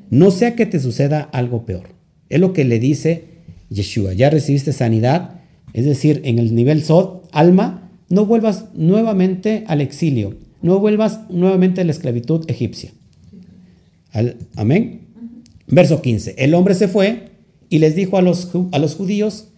No 0.09 0.31
sea 0.31 0.55
que 0.55 0.65
te 0.65 0.79
suceda 0.79 1.21
algo 1.21 1.65
peor. 1.65 1.89
Es 2.29 2.39
lo 2.39 2.53
que 2.53 2.65
le 2.65 2.79
dice 2.79 3.25
Yeshua. 3.69 4.13
Ya 4.13 4.29
recibiste 4.29 4.73
sanidad, 4.73 5.41
es 5.73 5.85
decir, 5.85 6.21
en 6.23 6.39
el 6.39 6.55
nivel 6.55 6.83
Sod, 6.83 7.21
alma, 7.31 7.91
no 8.09 8.25
vuelvas 8.25 8.65
nuevamente 8.73 9.63
al 9.67 9.81
exilio 9.81 10.37
no 10.61 10.79
vuelvas 10.79 11.29
nuevamente 11.29 11.81
a 11.81 11.83
la 11.83 11.91
esclavitud 11.91 12.49
egipcia. 12.49 12.91
amén. 14.55 15.07
Verso 15.67 16.01
15. 16.01 16.35
El 16.37 16.53
hombre 16.53 16.73
se 16.75 16.87
fue 16.87 17.31
y 17.69 17.79
les 17.79 17.95
dijo 17.95 18.17
a 18.17 18.21
los, 18.21 18.49
a 18.71 18.79
los 18.79 18.95
judíos 18.95 19.49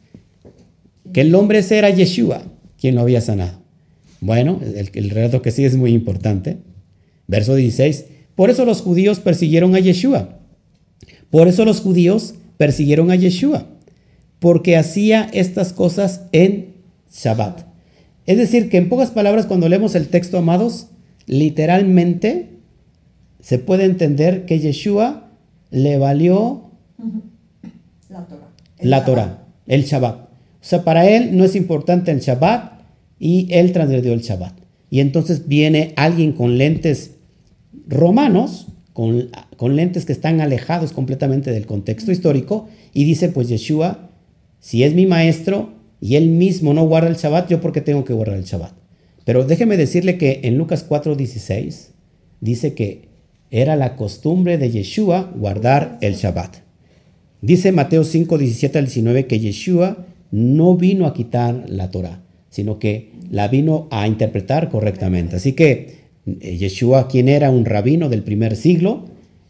que 1.13 1.22
el 1.22 1.34
hombre 1.36 1.63
era 1.70 1.89
Yeshua, 1.89 2.43
quien 2.78 2.95
lo 2.95 3.01
había 3.01 3.22
sanado. 3.22 3.59
Bueno, 4.22 4.59
el, 4.61 4.89
el 4.93 5.09
relato 5.09 5.41
que 5.41 5.51
sí 5.51 5.65
es 5.65 5.76
muy 5.76 5.93
importante. 5.93 6.57
Verso 7.28 7.55
16. 7.55 8.05
Por 8.36 8.49
eso 8.49 8.65
los 8.65 8.82
judíos 8.82 9.20
persiguieron 9.20 9.76
a 9.76 9.80
Yeshua. 9.80 10.39
Por 11.30 11.47
eso 11.47 11.65
los 11.65 11.82
judíos 11.82 12.36
persiguieron 12.57 13.11
a 13.11 13.15
Yeshua. 13.15 13.67
Porque 14.39 14.78
hacía 14.78 15.30
estas 15.34 15.74
cosas 15.74 16.22
en 16.32 16.76
Shabbat. 17.11 17.65
Es 18.26 18.38
decir, 18.38 18.70
que 18.70 18.78
en 18.78 18.89
pocas 18.89 19.11
palabras, 19.11 19.45
cuando 19.45 19.70
leemos 19.70 19.95
el 19.95 20.07
texto, 20.07 20.38
amados, 20.38 20.88
literalmente 21.26 22.49
se 23.39 23.59
puede 23.59 23.86
entender 23.86 24.45
que 24.45 24.59
Yeshua 24.59 25.32
le 25.72 25.97
valió 25.97 26.72
la 28.80 29.05
Torah, 29.05 29.43
el, 29.67 29.84
Shabbat. 29.84 30.15
O 30.15 30.28
sea, 30.61 30.84
para 30.84 31.09
él 31.09 31.38
no 31.38 31.43
es 31.43 31.55
importante 31.55 32.11
el 32.11 32.20
Shabbat 32.20 32.78
y 33.20 33.47
él 33.51 33.72
transgredió 33.72 34.13
el 34.13 34.22
Shabbat. 34.22 34.53
Y 34.89 35.01
entonces 35.01 35.47
viene 35.47 35.93
alguien 35.97 36.32
con 36.32 36.57
lentes 36.57 37.11
romanos, 37.88 38.67
con, 38.93 39.30
lentes 39.76 40.05
que 40.05 40.13
están 40.13 40.41
alejados 40.41 40.91
completamente 40.93 41.51
del 41.51 41.65
contexto 41.65 42.11
histórico, 42.11 42.67
y 42.93 43.03
dice, 43.03 43.30
pues 43.30 43.49
Yeshua, 43.49 44.09
si 44.59 44.84
es 44.84 44.93
mi 44.93 45.05
maestro, 45.05 45.74
y 46.01 46.15
él 46.15 46.28
mismo 46.30 46.74
no 46.74 46.86
guarda 46.88 47.09
el 47.09 47.15
Shabbat, 47.15 47.49
yo 47.49 47.61
porque 47.61 47.82
tengo 47.82 48.05
que 48.05 48.13
guardar 48.13 48.38
el 48.38 48.45
Shabbat. 48.45 48.74
Pero 49.26 49.43
déjeme 49.43 49.78
decirle 49.78 50.17
que 50.17 50.41
en 50.43 50.57
Lucas 50.57 50.88
4:16 50.88 51.91
dice 52.41 52.74
que 52.74 53.09
era 53.51 53.76
la 53.76 53.95
costumbre 53.95 54.57
de 54.57 54.72
Yeshua 54.72 55.32
guardar 55.36 55.97
el 56.01 56.15
Shabbat. 56.15 56.57
Dice 57.41 57.72
Mateo 57.72 58.03
5:17 58.03 58.78
al 58.78 58.86
19 58.86 59.28
que 59.28 59.39
Yeshua 59.39 60.05
no 60.32 60.76
vino 60.76 61.05
a 61.05 61.13
quitar 61.13 61.65
la 61.67 61.91
Torah, 61.91 62.22
sino 62.49 62.79
que 62.79 63.11
la 63.29 63.47
vino 63.47 63.87
a 63.91 64.07
interpretar 64.07 64.69
correctamente. 64.69 65.35
Así 65.35 65.53
que 65.53 65.99
eh, 66.25 66.57
Yeshua, 66.57 67.07
quien 67.07 67.29
era 67.29 67.49
un 67.51 67.65
rabino 67.65 68.09
del 68.09 68.23
primer 68.23 68.55
siglo, 68.55 69.05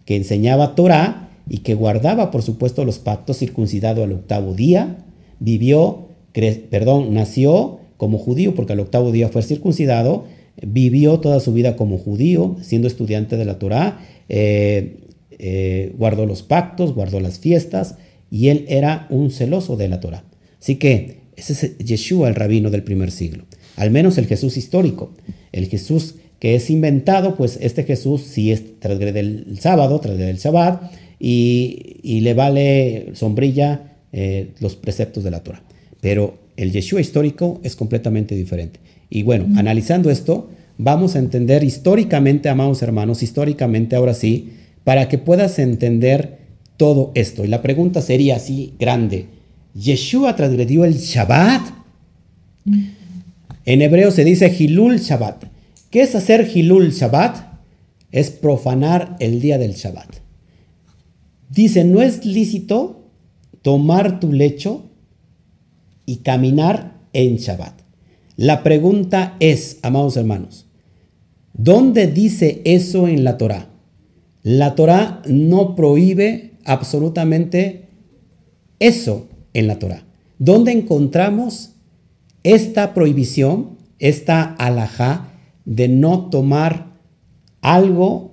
que 0.05 0.15
enseñaba 0.15 0.75
Torah 0.75 1.29
y 1.47 1.59
que 1.59 1.73
guardaba, 1.73 2.31
por 2.31 2.41
supuesto, 2.41 2.85
los 2.85 2.99
pactos 2.99 3.37
circuncidado 3.37 4.03
al 4.03 4.11
octavo 4.11 4.53
día, 4.53 5.05
vivió 5.39 6.09
perdón, 6.31 7.13
nació 7.13 7.79
como 7.97 8.17
judío 8.17 8.55
porque 8.55 8.73
al 8.73 8.79
octavo 8.79 9.11
día 9.11 9.29
fue 9.29 9.41
circuncidado, 9.41 10.25
vivió 10.61 11.19
toda 11.19 11.39
su 11.39 11.53
vida 11.53 11.75
como 11.75 11.97
judío, 11.97 12.55
siendo 12.61 12.87
estudiante 12.87 13.37
de 13.37 13.45
la 13.45 13.59
Torá, 13.59 13.99
eh, 14.29 14.97
eh, 15.31 15.93
guardó 15.97 16.25
los 16.25 16.43
pactos, 16.43 16.93
guardó 16.93 17.19
las 17.19 17.39
fiestas 17.39 17.95
y 18.29 18.49
él 18.49 18.65
era 18.67 19.07
un 19.09 19.31
celoso 19.31 19.75
de 19.75 19.89
la 19.89 19.99
Torá. 19.99 20.23
Así 20.59 20.75
que 20.75 21.19
ese 21.39 21.53
es 21.53 21.77
Yeshua, 21.77 22.27
el 22.27 22.35
rabino 22.35 22.69
del 22.69 22.83
primer 22.83 23.11
siglo, 23.11 23.45
al 23.75 23.91
menos 23.91 24.17
el 24.17 24.27
Jesús 24.27 24.57
histórico, 24.57 25.11
el 25.51 25.67
Jesús 25.67 26.15
que 26.39 26.55
es 26.55 26.69
inventado, 26.69 27.35
pues 27.35 27.57
este 27.61 27.83
Jesús 27.83 28.21
sí 28.21 28.51
es 28.51 28.79
transgrede 28.79 29.19
el 29.19 29.59
sábado, 29.59 29.99
transgrede 29.99 30.31
el 30.31 30.37
Shabbat 30.37 30.91
y, 31.19 32.19
le 32.21 32.33
vale 32.33 33.11
sombrilla 33.13 33.93
eh, 34.13 34.51
los 34.59 34.75
preceptos 34.75 35.23
de 35.23 35.31
la 35.31 35.43
Torah. 35.43 35.61
Pero 36.01 36.37
el 36.55 36.71
Yeshua 36.71 37.01
histórico 37.01 37.59
es 37.63 37.75
completamente 37.75 38.35
diferente. 38.35 38.79
Y 39.09 39.23
bueno, 39.23 39.47
analizando 39.57 40.09
esto, 40.09 40.49
vamos 40.77 41.15
a 41.15 41.19
entender 41.19 41.63
históricamente, 41.63 42.47
amados 42.47 42.81
hermanos, 42.81 43.21
históricamente 43.21 43.95
ahora 43.95 44.13
sí, 44.13 44.51
para 44.85 45.09
que 45.09 45.17
puedas 45.17 45.59
entender 45.59 46.39
todo 46.77 47.11
esto. 47.15 47.43
Y 47.43 47.49
la 47.49 47.61
pregunta 47.61 48.01
sería 48.01 48.37
así 48.37 48.73
grande. 48.79 49.25
¿Yeshua 49.73 50.35
transgredió 50.35 50.85
el 50.85 50.95
Shabbat? 50.95 51.61
En 53.65 53.81
hebreo 53.81 54.11
se 54.11 54.23
dice 54.23 54.53
Hilul 54.57 54.99
Shabbat. 54.99 55.45
¿Qué 55.89 56.01
es 56.01 56.15
hacer 56.15 56.49
Hilul 56.53 56.91
Shabbat? 56.91 57.37
Es 58.11 58.31
profanar 58.31 59.15
el 59.19 59.41
día 59.41 59.57
del 59.57 59.73
Shabbat. 59.73 60.15
Dice, 61.49 61.83
no 61.83 62.01
es 62.01 62.25
lícito 62.25 63.05
tomar 63.61 64.19
tu 64.19 64.33
lecho 64.33 64.89
y 66.05 66.17
caminar 66.17 66.97
en 67.13 67.37
Shabbat. 67.37 67.81
La 68.35 68.63
pregunta 68.63 69.35
es, 69.39 69.79
amados 69.81 70.17
hermanos, 70.17 70.65
¿dónde 71.53 72.07
dice 72.07 72.61
eso 72.65 73.07
en 73.07 73.23
la 73.23 73.37
Torá? 73.37 73.69
La 74.43 74.75
Torá 74.75 75.21
no 75.27 75.75
prohíbe 75.75 76.53
absolutamente 76.65 77.89
eso 78.79 79.28
en 79.53 79.67
la 79.67 79.79
Torá. 79.79 80.05
¿Dónde 80.37 80.71
encontramos 80.71 81.71
esta 82.43 82.93
prohibición, 82.93 83.77
esta 83.99 84.43
alajá 84.43 85.29
de 85.65 85.87
no 85.87 86.29
tomar 86.29 86.93
algo 87.61 88.29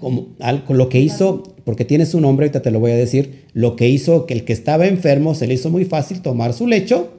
como 0.00 0.28
algo, 0.40 0.74
lo 0.74 0.88
que 0.88 1.00
hizo, 1.00 1.42
porque 1.64 1.84
tiene 1.84 2.06
su 2.06 2.20
nombre, 2.20 2.46
ahorita 2.46 2.62
te 2.62 2.70
lo 2.70 2.80
voy 2.80 2.92
a 2.92 2.96
decir, 2.96 3.44
lo 3.52 3.76
que 3.76 3.88
hizo 3.88 4.26
que 4.26 4.34
el 4.34 4.44
que 4.44 4.52
estaba 4.52 4.86
enfermo 4.86 5.34
se 5.34 5.46
le 5.46 5.54
hizo 5.54 5.70
muy 5.70 5.84
fácil 5.84 6.22
tomar 6.22 6.52
su 6.52 6.66
lecho 6.66 7.12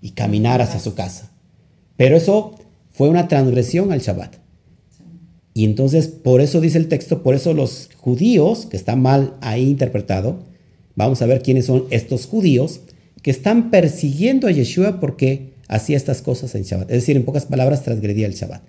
y 0.00 0.10
caminar 0.10 0.60
hacia 0.62 0.80
su 0.80 0.94
casa. 0.94 1.30
Pero 1.96 2.16
eso 2.16 2.54
fue 2.90 3.08
una 3.08 3.28
transgresión 3.28 3.92
al 3.92 4.00
Shabbat. 4.00 4.36
Y 5.54 5.64
entonces, 5.64 6.08
por 6.08 6.40
eso 6.40 6.60
dice 6.60 6.78
el 6.78 6.88
texto, 6.88 7.22
por 7.22 7.34
eso 7.34 7.52
los 7.52 7.90
judíos, 7.98 8.66
que 8.66 8.76
está 8.76 8.96
mal 8.96 9.34
ahí 9.42 9.68
interpretado, 9.68 10.38
vamos 10.94 11.22
a 11.22 11.26
ver 11.26 11.42
quiénes 11.42 11.66
son 11.66 11.84
estos 11.90 12.26
judíos 12.26 12.80
que 13.22 13.30
están 13.30 13.70
persiguiendo 13.70 14.46
a 14.48 14.50
Yeshua 14.50 15.00
porque 15.00 15.52
hacía 15.68 15.96
estas 15.96 16.22
cosas 16.22 16.54
en 16.54 16.64
Shabbat. 16.64 16.90
Es 16.90 16.96
decir, 16.96 17.16
en 17.16 17.24
pocas 17.24 17.46
palabras, 17.46 17.82
transgredía 17.82 18.26
el 18.26 18.34
Shabbat. 18.34 18.62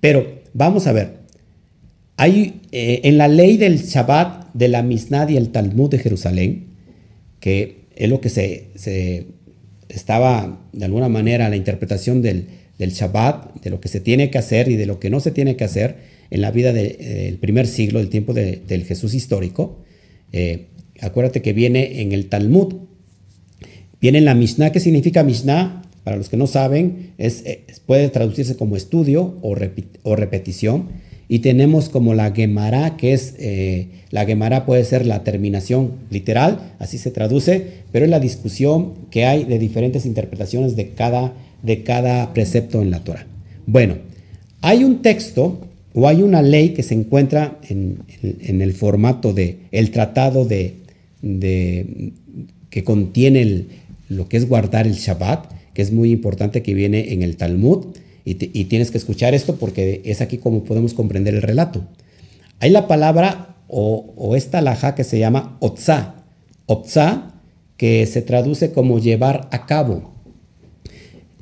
Pero 0.00 0.42
vamos 0.52 0.86
a 0.86 0.92
ver, 0.92 1.22
hay 2.16 2.60
eh, 2.72 3.00
en 3.04 3.18
la 3.18 3.28
ley 3.28 3.56
del 3.56 3.78
Shabbat 3.78 4.52
de 4.52 4.68
la 4.68 4.82
Misnah 4.82 5.30
y 5.30 5.36
el 5.36 5.50
Talmud 5.50 5.90
de 5.90 5.98
Jerusalén, 5.98 6.66
que 7.40 7.86
es 7.94 8.08
lo 8.08 8.20
que 8.20 8.28
se, 8.28 9.26
estaba 9.88 10.66
de 10.72 10.84
alguna 10.84 11.08
manera 11.08 11.48
la 11.48 11.56
interpretación 11.56 12.22
del, 12.22 12.46
del, 12.78 12.90
Shabbat, 12.90 13.62
de 13.62 13.70
lo 13.70 13.80
que 13.80 13.88
se 13.88 14.00
tiene 14.00 14.30
que 14.30 14.38
hacer 14.38 14.68
y 14.68 14.76
de 14.76 14.86
lo 14.86 14.98
que 14.98 15.10
no 15.10 15.20
se 15.20 15.30
tiene 15.30 15.56
que 15.56 15.64
hacer 15.64 15.96
en 16.30 16.40
la 16.40 16.50
vida 16.50 16.72
del 16.72 17.38
primer 17.38 17.66
siglo, 17.66 18.00
el 18.00 18.08
tiempo 18.08 18.32
del 18.32 18.84
Jesús 18.84 19.14
histórico. 19.14 19.82
Eh, 20.32 20.68
acuérdate 21.02 21.42
que 21.42 21.52
viene 21.52 22.00
en 22.00 22.12
el 22.12 22.26
Talmud, 22.26 22.74
viene 24.00 24.18
en 24.18 24.24
la 24.24 24.34
Mishnah. 24.34 24.72
¿Qué 24.72 24.80
significa 24.80 25.22
Mishnah? 25.22 25.82
Para 26.04 26.16
los 26.16 26.28
que 26.28 26.36
no 26.36 26.46
saben, 26.46 27.12
es, 27.18 27.44
puede 27.86 28.08
traducirse 28.08 28.56
como 28.56 28.76
estudio 28.76 29.36
o, 29.42 29.54
repetición 30.16 30.88
y 31.28 31.38
tenemos 31.38 31.88
como 31.88 32.12
la 32.12 32.32
Gemara, 32.32 32.96
que 32.96 33.12
es, 33.12 33.34
eh, 33.38 33.88
la 34.10 34.26
Gemara 34.26 34.66
puede 34.66 34.84
ser 34.84 35.06
la 35.06 35.22
terminación 35.22 35.92
literal, 36.10 36.74
así 36.78 36.98
se 36.98 37.10
traduce, 37.10 37.66
pero 37.92 38.04
es 38.04 38.10
la 38.10 38.20
discusión 38.20 38.94
que 39.10 39.26
hay 39.26 39.44
de 39.44 39.58
diferentes 39.58 40.04
interpretaciones 40.04 40.74
de 40.74 40.90
cada, 40.90 41.32
de 41.62 41.84
cada 41.84 42.34
precepto 42.34 42.82
en 42.82 42.90
la 42.90 43.04
Torah. 43.04 43.26
Bueno, 43.66 43.96
hay 44.60 44.84
un 44.84 45.02
texto 45.02 45.60
o 45.94 46.08
hay 46.08 46.22
una 46.22 46.42
ley 46.42 46.70
que 46.70 46.82
se 46.82 46.94
encuentra 46.94 47.58
en, 47.68 48.04
el 48.22 48.72
formato 48.72 49.32
de 49.32 49.58
el 49.70 49.90
tratado 49.90 50.44
de, 50.44 50.81
que 51.22 52.84
contiene 52.84 53.66
lo 54.08 54.28
que 54.28 54.36
es 54.36 54.48
guardar 54.48 54.86
el 54.86 54.94
Shabbat, 54.94 55.46
que 55.74 55.82
es 55.82 55.92
muy 55.92 56.10
importante 56.10 56.62
que 56.62 56.74
viene 56.74 57.12
en 57.12 57.22
el 57.22 57.36
Talmud, 57.36 57.86
y, 58.24 58.34
tienes 58.34 58.92
que 58.92 58.98
escuchar 58.98 59.34
esto 59.34 59.56
porque 59.56 60.00
es 60.04 60.20
aquí 60.20 60.38
como 60.38 60.62
podemos 60.62 60.94
comprender 60.94 61.34
el 61.34 61.42
relato. 61.42 61.84
Hay 62.60 62.70
la 62.70 62.86
palabra 62.86 63.56
o, 63.66 64.36
esta 64.36 64.60
laja 64.60 64.94
que 64.94 65.02
se 65.02 65.18
llama 65.18 65.56
otza. 65.60 66.14
Otza, 66.66 67.32
que 67.76 68.06
se 68.06 68.22
traduce 68.22 68.70
como 68.70 69.00
llevar 69.00 69.48
a 69.50 69.66
cabo. 69.66 70.12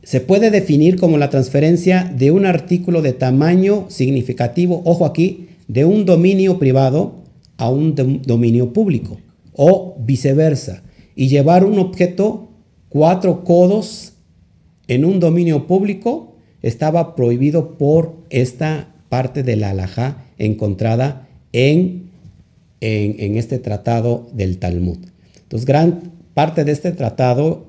Se 0.02 0.20
puede 0.20 0.50
definir 0.50 0.96
como 0.96 1.18
la 1.18 1.28
transferencia 1.28 2.10
de 2.16 2.30
un 2.30 2.46
artículo 2.46 3.02
de 3.02 3.12
tamaño 3.12 3.84
significativo, 3.90 4.80
ojo 4.86 5.04
aquí, 5.04 5.48
de 5.68 5.84
un 5.84 6.06
dominio 6.06 6.58
privado 6.58 7.16
a 7.58 7.68
un 7.68 7.94
dominio 8.24 8.72
público 8.72 9.18
o 9.62 9.94
viceversa. 9.98 10.82
Y 11.14 11.28
llevar 11.28 11.66
un 11.66 11.78
objeto 11.78 12.48
cuatro 12.88 13.44
codos 13.44 14.14
en 14.88 15.04
un 15.04 15.20
dominio 15.20 15.66
público 15.66 16.34
estaba 16.62 17.14
prohibido 17.14 17.76
por 17.76 18.14
esta 18.30 18.94
parte 19.10 19.42
de 19.42 19.56
la 19.56 19.70
alajá 19.70 20.24
encontrada 20.38 21.28
en, 21.52 22.08
en, 22.80 23.36
este 23.36 23.58
tratado 23.58 24.30
del 24.32 24.56
Talmud. 24.56 24.96
Entonces, 25.42 25.66
gran 25.66 26.14
parte 26.32 26.64
de 26.64 26.72
este 26.72 26.92
tratado 26.92 27.66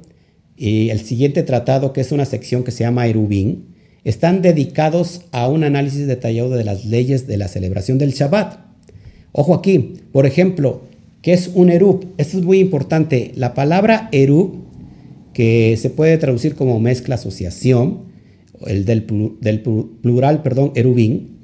y 0.56 0.92
el 0.92 1.02
siguiente 1.02 1.44
tratado, 1.44 1.92
que 1.92 2.00
es 2.00 2.14
una 2.14 2.24
sección 2.24 2.64
que 2.64 2.72
se 2.72 2.86
llama 2.86 3.06
Erubín, 3.06 3.66
están 4.06 4.42
dedicados 4.42 5.24
a 5.34 5.50
un 5.50 5.66
análisis 5.66 6.08
detallado 6.08 6.52
de 6.52 6.64
las 6.64 6.86
leyes 6.86 7.28
de 7.28 7.36
la 7.36 7.50
celebración 7.50 7.98
del 7.98 8.14
Shabbat. 8.14 8.60
Ojo 9.34 9.54
aquí, 9.54 9.96
por 10.14 10.26
ejemplo, 10.26 10.90
¿qué 11.22 11.34
es 11.34 11.52
un 11.54 11.70
erub? 11.70 12.08
Esto 12.18 12.38
es 12.38 12.44
muy 12.44 12.60
importante. 12.60 13.32
La 13.36 13.54
palabra 13.54 14.10
erub, 14.12 14.56
que 15.34 15.78
se 15.78 15.90
puede 15.90 16.18
traducir 16.18 16.56
como 16.56 16.80
mezcla, 16.80 17.16
asociación, 17.16 18.12
el 18.68 18.86
del, 18.86 19.04
plural, 19.04 20.42
perdón, 20.44 20.72
erubín, 20.76 21.38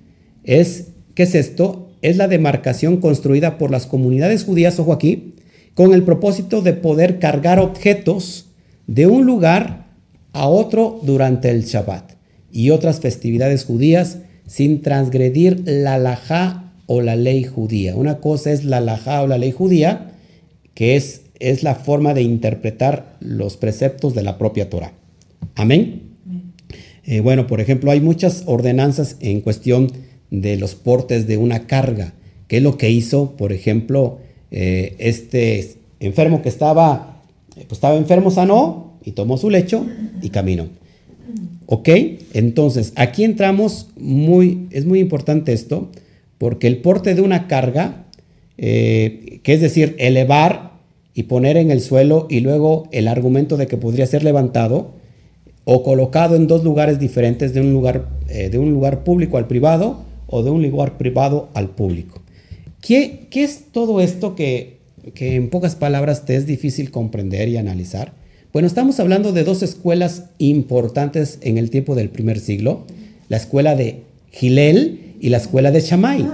es, 0.44 0.90
¿qué 1.16 1.24
es 1.24 1.36
esto? 1.36 1.90
Es 2.02 2.18
la 2.18 2.28
demarcación 2.28 2.98
construida 2.98 3.58
por 3.58 3.72
las 3.72 3.86
comunidades 3.86 4.44
judías, 4.44 4.80
ojo 4.80 4.94
aquí, 4.94 5.36
con 5.74 5.94
el 5.94 6.04
propósito 6.04 6.62
de 6.62 6.74
poder 6.74 7.20
cargar 7.20 7.60
objetos 7.60 8.48
de 8.88 9.08
un 9.08 9.26
lugar 9.26 9.88
a 10.34 10.48
otro 10.48 11.00
durante 11.04 11.50
el 11.50 11.64
Shabbat 11.64 12.14
y 12.52 12.70
otras 12.70 13.00
festividades 13.00 13.66
judías 13.66 14.20
sin 14.46 14.82
transgredir 14.82 15.64
la 15.66 15.98
laja 15.98 16.67
o 16.88 17.02
la 17.02 17.16
ley 17.16 17.44
judía. 17.44 17.96
Una 17.96 18.18
cosa 18.20 18.52
es 18.52 18.66
la 18.66 18.82
laja 18.82 19.22
o 19.22 19.28
la 19.28 19.38
ley 19.38 19.52
judía, 19.52 20.14
que 20.74 20.96
es, 20.96 21.22
es 21.40 21.62
la 21.62 21.76
forma 21.76 22.14
de 22.14 22.24
interpretar 22.24 23.18
los 23.20 23.58
preceptos 23.58 24.16
de 24.16 24.24
la 24.24 24.38
propia 24.38 24.70
Torah. 24.70 24.94
Amén. 25.56 26.08
Eh, 27.04 27.22
bueno, 27.22 27.48
por 27.48 27.62
ejemplo, 27.62 27.92
hay 27.92 28.02
muchas 28.02 28.44
ordenanzas 28.48 29.16
en 29.22 29.42
cuestión 29.42 29.92
de 30.30 30.58
los 30.58 30.76
portes 30.76 31.26
de 31.28 31.38
una 31.38 31.68
carga, 31.68 32.14
que 32.48 32.58
es 32.58 32.64
lo 32.64 32.78
que 32.78 32.90
hizo, 32.90 33.38
por 33.38 33.54
ejemplo, 33.54 34.20
eh, 34.52 34.96
este 35.00 35.76
enfermo 36.00 36.42
que 36.42 36.50
estaba, 36.50 37.22
eh, 37.56 37.66
pues 37.68 37.78
estaba 37.78 37.96
enfermo, 37.96 38.30
sanó 38.30 38.98
y 39.04 39.12
tomó 39.12 39.38
su 39.38 39.50
lecho 39.50 39.86
y 40.22 40.30
caminó. 40.30 40.68
¿Ok? 41.66 41.90
Entonces, 42.34 42.94
aquí 42.96 43.24
entramos 43.24 43.88
muy, 43.98 44.68
es 44.72 44.86
muy 44.86 45.00
importante 45.00 45.54
esto, 45.54 45.90
porque 46.38 46.68
el 46.68 46.78
porte 46.78 47.16
de 47.16 47.22
una 47.22 47.48
carga, 47.48 48.06
que 48.58 49.42
es 49.46 49.62
decir, 49.62 49.96
elevar 50.00 50.72
y 51.14 51.24
poner 51.24 51.58
en 51.58 51.72
el 51.72 51.82
suelo 51.82 52.28
y 52.30 52.42
luego 52.42 52.88
el 52.92 53.08
argumento 53.08 53.58
de 53.58 53.68
que 53.68 53.78
podría 53.78 54.06
ser 54.06 54.24
levantado, 54.24 54.94
o 55.70 55.84
colocado 55.84 56.38
en 56.38 56.48
dos 56.48 56.64
lugares 56.64 56.98
diferentes, 56.98 57.54
de 57.54 57.60
un 57.60 57.74
lugar, 57.74 58.08
eh, 58.30 58.50
de 58.50 58.58
un 58.58 58.72
lugar 58.72 59.04
público 59.04 59.38
al 59.38 59.48
privado 59.48 60.06
o 60.28 60.42
de 60.42 60.50
un 60.50 60.62
lugar 60.62 60.98
privado 60.98 61.50
al 61.56 61.72
público. 61.72 62.22
¿Qué, 62.80 63.28
qué 63.30 63.44
es 63.44 63.66
todo 63.74 64.00
esto 64.00 64.34
que, 64.34 64.78
que 65.14 65.36
en 65.36 65.50
pocas 65.50 65.76
palabras 65.76 66.24
te 66.24 66.38
es 66.38 66.46
difícil 66.46 66.90
comprender 66.90 67.50
y 67.50 67.58
analizar? 67.58 68.14
Bueno, 68.54 68.66
estamos 68.66 69.00
hablando 69.02 69.34
de 69.34 69.44
dos 69.44 69.62
escuelas 69.62 70.26
importantes 70.38 71.38
en 71.42 71.58
el 71.58 71.70
tiempo 71.70 71.96
del 71.96 72.10
primer 72.10 72.40
siglo, 72.40 72.86
la 73.28 73.36
escuela 73.36 73.76
de 73.76 74.04
Gilel 74.32 75.07
y 75.20 75.30
la 75.30 75.38
escuela 75.38 75.72
de 75.72 75.82
Shammai. 75.82 76.28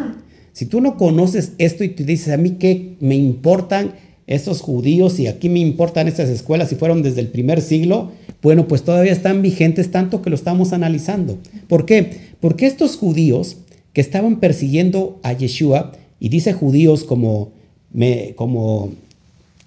Si 0.51 0.65
tú 0.65 0.81
no 0.81 0.97
conoces 0.97 1.53
esto 1.57 1.83
y 1.83 1.89
te 1.89 2.03
dices 2.03 2.33
a 2.33 2.37
mí 2.37 2.51
qué 2.51 2.95
me 2.99 3.15
importan 3.15 3.95
esos 4.27 4.61
judíos 4.61 5.19
y 5.19 5.27
aquí 5.27 5.49
me 5.49 5.59
importan 5.59 6.07
estas 6.07 6.29
escuelas 6.29 6.69
si 6.69 6.75
fueron 6.75 7.01
desde 7.01 7.21
el 7.21 7.27
primer 7.27 7.61
siglo, 7.61 8.11
bueno, 8.41 8.67
pues 8.67 8.83
todavía 8.83 9.11
están 9.11 9.41
vigentes 9.41 9.91
tanto 9.91 10.21
que 10.21 10.29
lo 10.29 10.35
estamos 10.35 10.73
analizando. 10.73 11.37
¿Por 11.67 11.85
qué? 11.85 12.33
Porque 12.39 12.65
estos 12.65 12.97
judíos 12.97 13.57
que 13.93 14.01
estaban 14.01 14.39
persiguiendo 14.39 15.19
a 15.23 15.33
Yeshua, 15.33 15.93
y 16.19 16.29
dice 16.29 16.53
judíos 16.53 17.03
como, 17.03 17.51
me, 17.91 18.33
como 18.35 18.91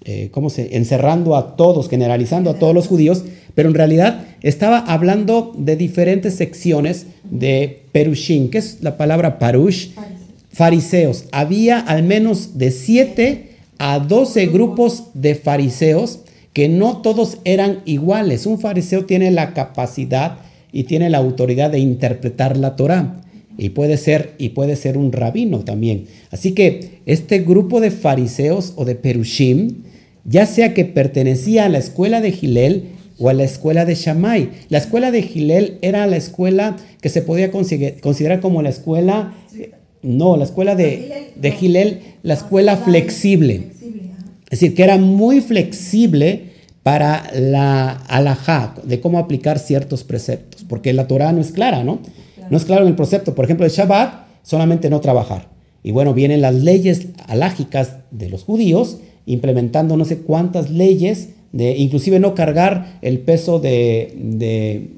eh, 0.09 0.29
¿cómo 0.31 0.49
se? 0.49 0.77
encerrando 0.77 1.35
a 1.35 1.57
todos, 1.57 1.89
generalizando 1.89 2.49
a 2.49 2.53
todos 2.57 2.73
los 2.73 2.87
judíos, 2.87 3.25
pero 3.57 3.69
en 3.69 3.73
realidad 3.75 4.27
estaba 4.43 4.77
hablando 4.77 5.51
de 5.57 5.75
diferentes 5.75 6.35
secciones 6.35 7.07
de 7.23 7.85
Perushim, 7.91 8.51
que 8.51 8.59
es 8.59 8.77
la 8.81 8.97
palabra 8.97 9.39
parush, 9.39 9.93
fariseos. 10.53 11.25
Había 11.31 11.79
al 11.79 12.03
menos 12.03 12.59
de 12.59 12.69
siete 12.69 13.55
a 13.79 13.97
12 13.97 14.45
grupos 14.45 15.05
de 15.15 15.33
fariseos 15.33 16.19
que 16.53 16.69
no 16.69 16.97
todos 16.97 17.39
eran 17.45 17.79
iguales. 17.85 18.45
Un 18.45 18.59
fariseo 18.59 19.05
tiene 19.05 19.31
la 19.31 19.55
capacidad 19.55 20.37
y 20.71 20.83
tiene 20.83 21.09
la 21.09 21.17
autoridad 21.17 21.71
de 21.71 21.79
interpretar 21.79 22.57
la 22.57 22.75
Torah 22.75 23.23
y 23.57 23.69
puede 23.69 23.97
ser 23.97 24.35
y 24.37 24.49
puede 24.49 24.75
ser 24.75 24.99
un 24.99 25.11
rabino 25.11 25.61
también. 25.61 26.05
Así 26.29 26.51
que 26.51 26.99
este 27.07 27.39
grupo 27.39 27.79
de 27.79 27.89
fariseos 27.89 28.73
o 28.75 28.85
de 28.85 28.93
perushim, 28.93 29.77
ya 30.25 30.45
sea 30.45 30.75
que 30.75 30.85
pertenecía 30.85 31.65
a 31.65 31.69
la 31.69 31.79
escuela 31.79 32.21
de 32.21 32.31
Gilel 32.31 32.96
o 33.19 33.29
a 33.29 33.33
la 33.33 33.43
escuela 33.43 33.85
de 33.85 33.95
Shammai. 33.95 34.49
La 34.69 34.77
escuela 34.77 35.11
de 35.11 35.21
Gilel 35.21 35.77
era 35.81 36.05
la 36.07 36.17
escuela 36.17 36.75
que 37.01 37.09
se 37.09 37.21
podía 37.21 37.51
considerar 37.51 38.39
como 38.39 38.61
la 38.61 38.69
escuela 38.69 39.33
no, 40.01 40.37
la 40.37 40.43
escuela 40.43 40.75
de, 40.75 41.33
de 41.35 41.51
Gilel, 41.51 42.01
la 42.23 42.35
escuela 42.35 42.77
flexible. 42.77 43.71
Es 44.49 44.61
decir, 44.61 44.75
que 44.75 44.83
era 44.83 44.97
muy 44.97 45.41
flexible 45.41 46.51
para 46.83 47.29
la 47.33 47.91
alajá, 48.07 48.75
de 48.83 49.01
cómo 49.01 49.19
aplicar 49.19 49.59
ciertos 49.59 50.03
preceptos, 50.05 50.63
porque 50.63 50.93
la 50.93 51.07
Torah 51.07 51.33
no 51.33 51.41
es 51.41 51.51
clara, 51.51 51.83
¿no? 51.83 51.99
No 52.49 52.57
es 52.57 52.63
claro 52.63 52.83
en 52.83 52.89
el 52.89 52.95
precepto. 52.95 53.35
Por 53.35 53.43
ejemplo, 53.43 53.65
el 53.65 53.71
Shabbat 53.71 54.25
solamente 54.43 54.89
no 54.89 55.01
trabajar. 55.01 55.49
Y 55.83 55.91
bueno, 55.91 56.13
vienen 56.13 56.41
las 56.41 56.55
leyes 56.55 57.07
alágicas 57.27 57.97
de 58.11 58.29
los 58.29 58.43
judíos, 58.43 58.99
implementando 59.25 59.97
no 59.97 60.05
sé 60.05 60.19
cuántas 60.19 60.69
leyes, 60.69 61.29
de 61.57 61.75
inclusive 61.75 62.19
no 62.19 62.35
cargar 62.35 62.99
el 63.01 63.17
peso 63.17 63.59
de, 63.59 64.13
de 64.15 64.91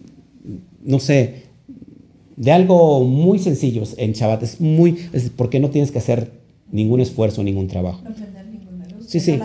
no 0.84 0.99
sé, 0.99 1.43
de 2.36 2.51
algo 2.51 3.05
muy 3.05 3.39
sencillo 3.39 3.84
en 3.95 4.12
Shabbat. 4.12 4.43
Es 4.43 4.60
muy, 4.60 4.97
es 5.14 5.30
porque 5.30 5.62
no 5.62 5.70
tienes 5.70 5.91
que 5.91 5.99
hacer 5.99 6.32
ningún 6.70 6.99
esfuerzo, 6.99 7.43
ningún 7.45 7.68
trabajo. 7.68 8.01
No 8.03 8.14
prender 8.14 8.45
ninguna 8.47 8.86
luz. 8.89 9.05
Sí, 9.07 9.22
sí. 9.22 9.39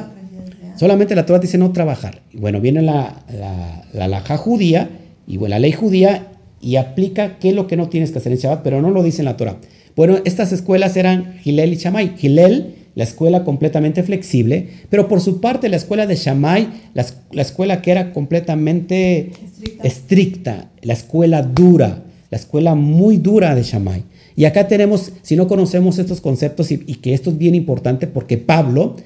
Solamente 0.77 1.15
la 1.15 1.25
Torah 1.25 1.39
dice 1.39 1.57
no 1.57 1.71
trabajar. 1.71 2.23
Y 2.33 2.39
bueno, 2.39 2.61
viene 2.61 2.83
la, 2.83 3.23
la, 3.33 3.85
la 3.93 4.05
halajá 4.07 4.37
judía 4.37 4.91
y 5.29 5.37
bueno, 5.37 5.55
la 5.55 5.61
ley 5.61 5.71
judía 5.71 6.33
y 6.61 6.77
aplica 6.77 7.39
qué 7.39 7.51
es 7.51 7.55
lo 7.55 7.69
que 7.69 7.77
no 7.77 7.89
tienes 7.89 8.11
que 8.11 8.19
hacer 8.19 8.33
en 8.33 8.39
Shabbat, 8.39 8.65
pero 8.65 8.83
no 8.83 8.91
lo 8.91 9.05
dice 9.05 9.23
en 9.23 9.27
la 9.27 9.37
Torah. 9.37 9.59
Bueno, 9.95 10.19
estas 10.25 10.51
escuelas 10.51 10.97
eran 10.97 11.39
Gilel 11.43 11.75
y 11.75 11.77
Shammai. 11.77 12.17
Gilel, 12.17 12.75
la 12.95 13.05
escuela 13.05 13.45
completamente 13.45 14.03
flexible, 14.03 14.69
pero 14.89 15.09
por 15.09 15.21
su 15.21 15.41
parte 15.41 15.69
la 15.69 15.77
escuela 15.77 16.07
de 16.07 16.17
Shammai, 16.17 16.69
la, 16.95 17.05
la 17.33 17.43
escuela 17.43 17.83
que 17.83 17.91
era 17.91 18.13
completamente 18.13 19.31
Estricta. 19.31 19.87
estricta, 19.87 20.71
la 20.83 20.93
escuela 20.93 21.43
dura, 21.43 22.05
la 22.31 22.39
escuela 22.39 22.75
muy 22.75 23.17
dura 23.17 23.55
de 23.55 23.63
Shammai. 23.63 24.05
Y 24.37 24.45
acá 24.47 24.67
tenemos, 24.67 25.13
si 25.23 25.37
no 25.37 25.47
conocemos 25.47 25.99
estos 25.99 26.21
conceptos, 26.21 26.73
y, 26.73 26.83
y 26.87 26.97
que 26.97 27.15
esto 27.15 27.31
es 27.31 27.39
bien 27.39 27.55
importante 27.55 28.07
porque 28.07 28.39
Pablo 28.39 28.97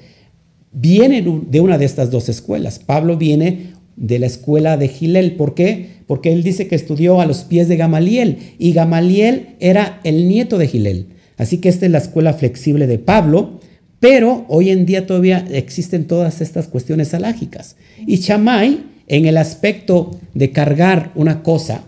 viene 0.71 1.23
de 1.47 1.59
una 1.59 1.77
de 1.77 1.85
estas 1.85 2.11
dos 2.11 2.29
escuelas. 2.29 2.79
Pablo 2.79 3.17
viene 3.17 3.73
de 3.95 4.19
la 4.19 4.25
escuela 4.27 4.77
de 4.77 4.87
Gilel. 4.87 5.35
¿Por 5.35 5.53
qué? 5.53 5.99
Porque 6.07 6.31
él 6.31 6.41
dice 6.43 6.67
que 6.67 6.75
estudió 6.75 7.21
a 7.21 7.25
los 7.25 7.43
pies 7.43 7.67
de 7.67 7.77
Gamaliel 7.77 8.37
y 8.57 8.71
Gamaliel 8.73 9.55
era 9.59 9.99
el 10.03 10.27
nieto 10.27 10.57
de 10.57 10.67
Gilel. 10.67 11.07
Así 11.37 11.57
que 11.57 11.69
esta 11.69 11.85
es 11.85 11.91
la 11.91 11.99
escuela 11.99 12.33
flexible 12.33 12.87
de 12.87 12.97
Pablo, 12.99 13.59
pero 13.99 14.45
hoy 14.47 14.69
en 14.69 14.85
día 14.85 15.05
todavía 15.05 15.45
existen 15.51 16.07
todas 16.07 16.41
estas 16.41 16.67
cuestiones 16.67 17.13
alágicas. 17.13 17.75
Y 18.05 18.17
Shammai, 18.17 18.83
en 19.07 19.25
el 19.25 19.37
aspecto 19.37 20.11
de 20.33 20.51
cargar 20.51 21.11
una 21.15 21.43
cosa, 21.43 21.83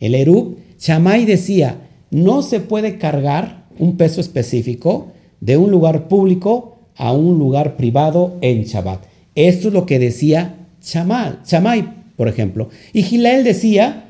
el 0.00 0.14
Erub, 0.14 0.56
Shammai 0.78 1.26
decía, 1.26 1.76
no 2.10 2.42
se 2.42 2.60
puede 2.60 2.96
cargar 2.98 3.64
un 3.78 3.96
peso 3.96 4.20
específico 4.20 5.12
de 5.40 5.56
un 5.56 5.70
lugar 5.70 6.08
público 6.08 6.78
a 6.96 7.12
un 7.12 7.38
lugar 7.38 7.76
privado 7.76 8.36
en 8.40 8.64
Shabbat. 8.64 9.04
Esto 9.34 9.68
es 9.68 9.74
lo 9.74 9.86
que 9.86 9.98
decía 9.98 10.56
Shammai, 10.82 11.38
Shammai, 11.46 12.14
por 12.16 12.28
ejemplo. 12.28 12.68
Y 12.92 13.02
Gilel 13.02 13.44
decía, 13.44 14.06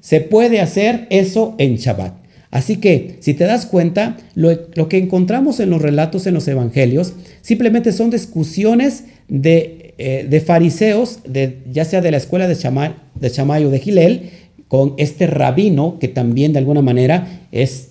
se 0.00 0.20
puede 0.20 0.60
hacer 0.60 1.06
eso 1.10 1.54
en 1.58 1.76
Shabbat. 1.76 2.23
Así 2.54 2.76
que, 2.76 3.16
si 3.18 3.34
te 3.34 3.42
das 3.42 3.66
cuenta, 3.66 4.16
lo, 4.36 4.88
que 4.88 4.98
encontramos 4.98 5.58
en 5.58 5.70
los 5.70 5.82
relatos 5.82 6.28
en 6.28 6.34
los 6.34 6.46
evangelios 6.46 7.14
simplemente 7.40 7.90
son 7.90 8.10
discusiones 8.10 9.06
de, 9.26 9.92
eh, 9.98 10.42
fariseos, 10.46 11.18
ya 11.68 11.84
sea 11.84 12.00
de 12.00 12.12
la 12.12 12.16
escuela 12.16 12.46
de 12.46 12.54
Shammai 12.54 13.64
o 13.64 13.70
de 13.70 13.80
Gilel, 13.80 14.30
con 14.68 14.94
este 14.98 15.26
rabino 15.26 15.98
que 15.98 16.06
también 16.06 16.52
de 16.52 16.60
alguna 16.60 16.80
manera 16.80 17.48
es 17.50 17.88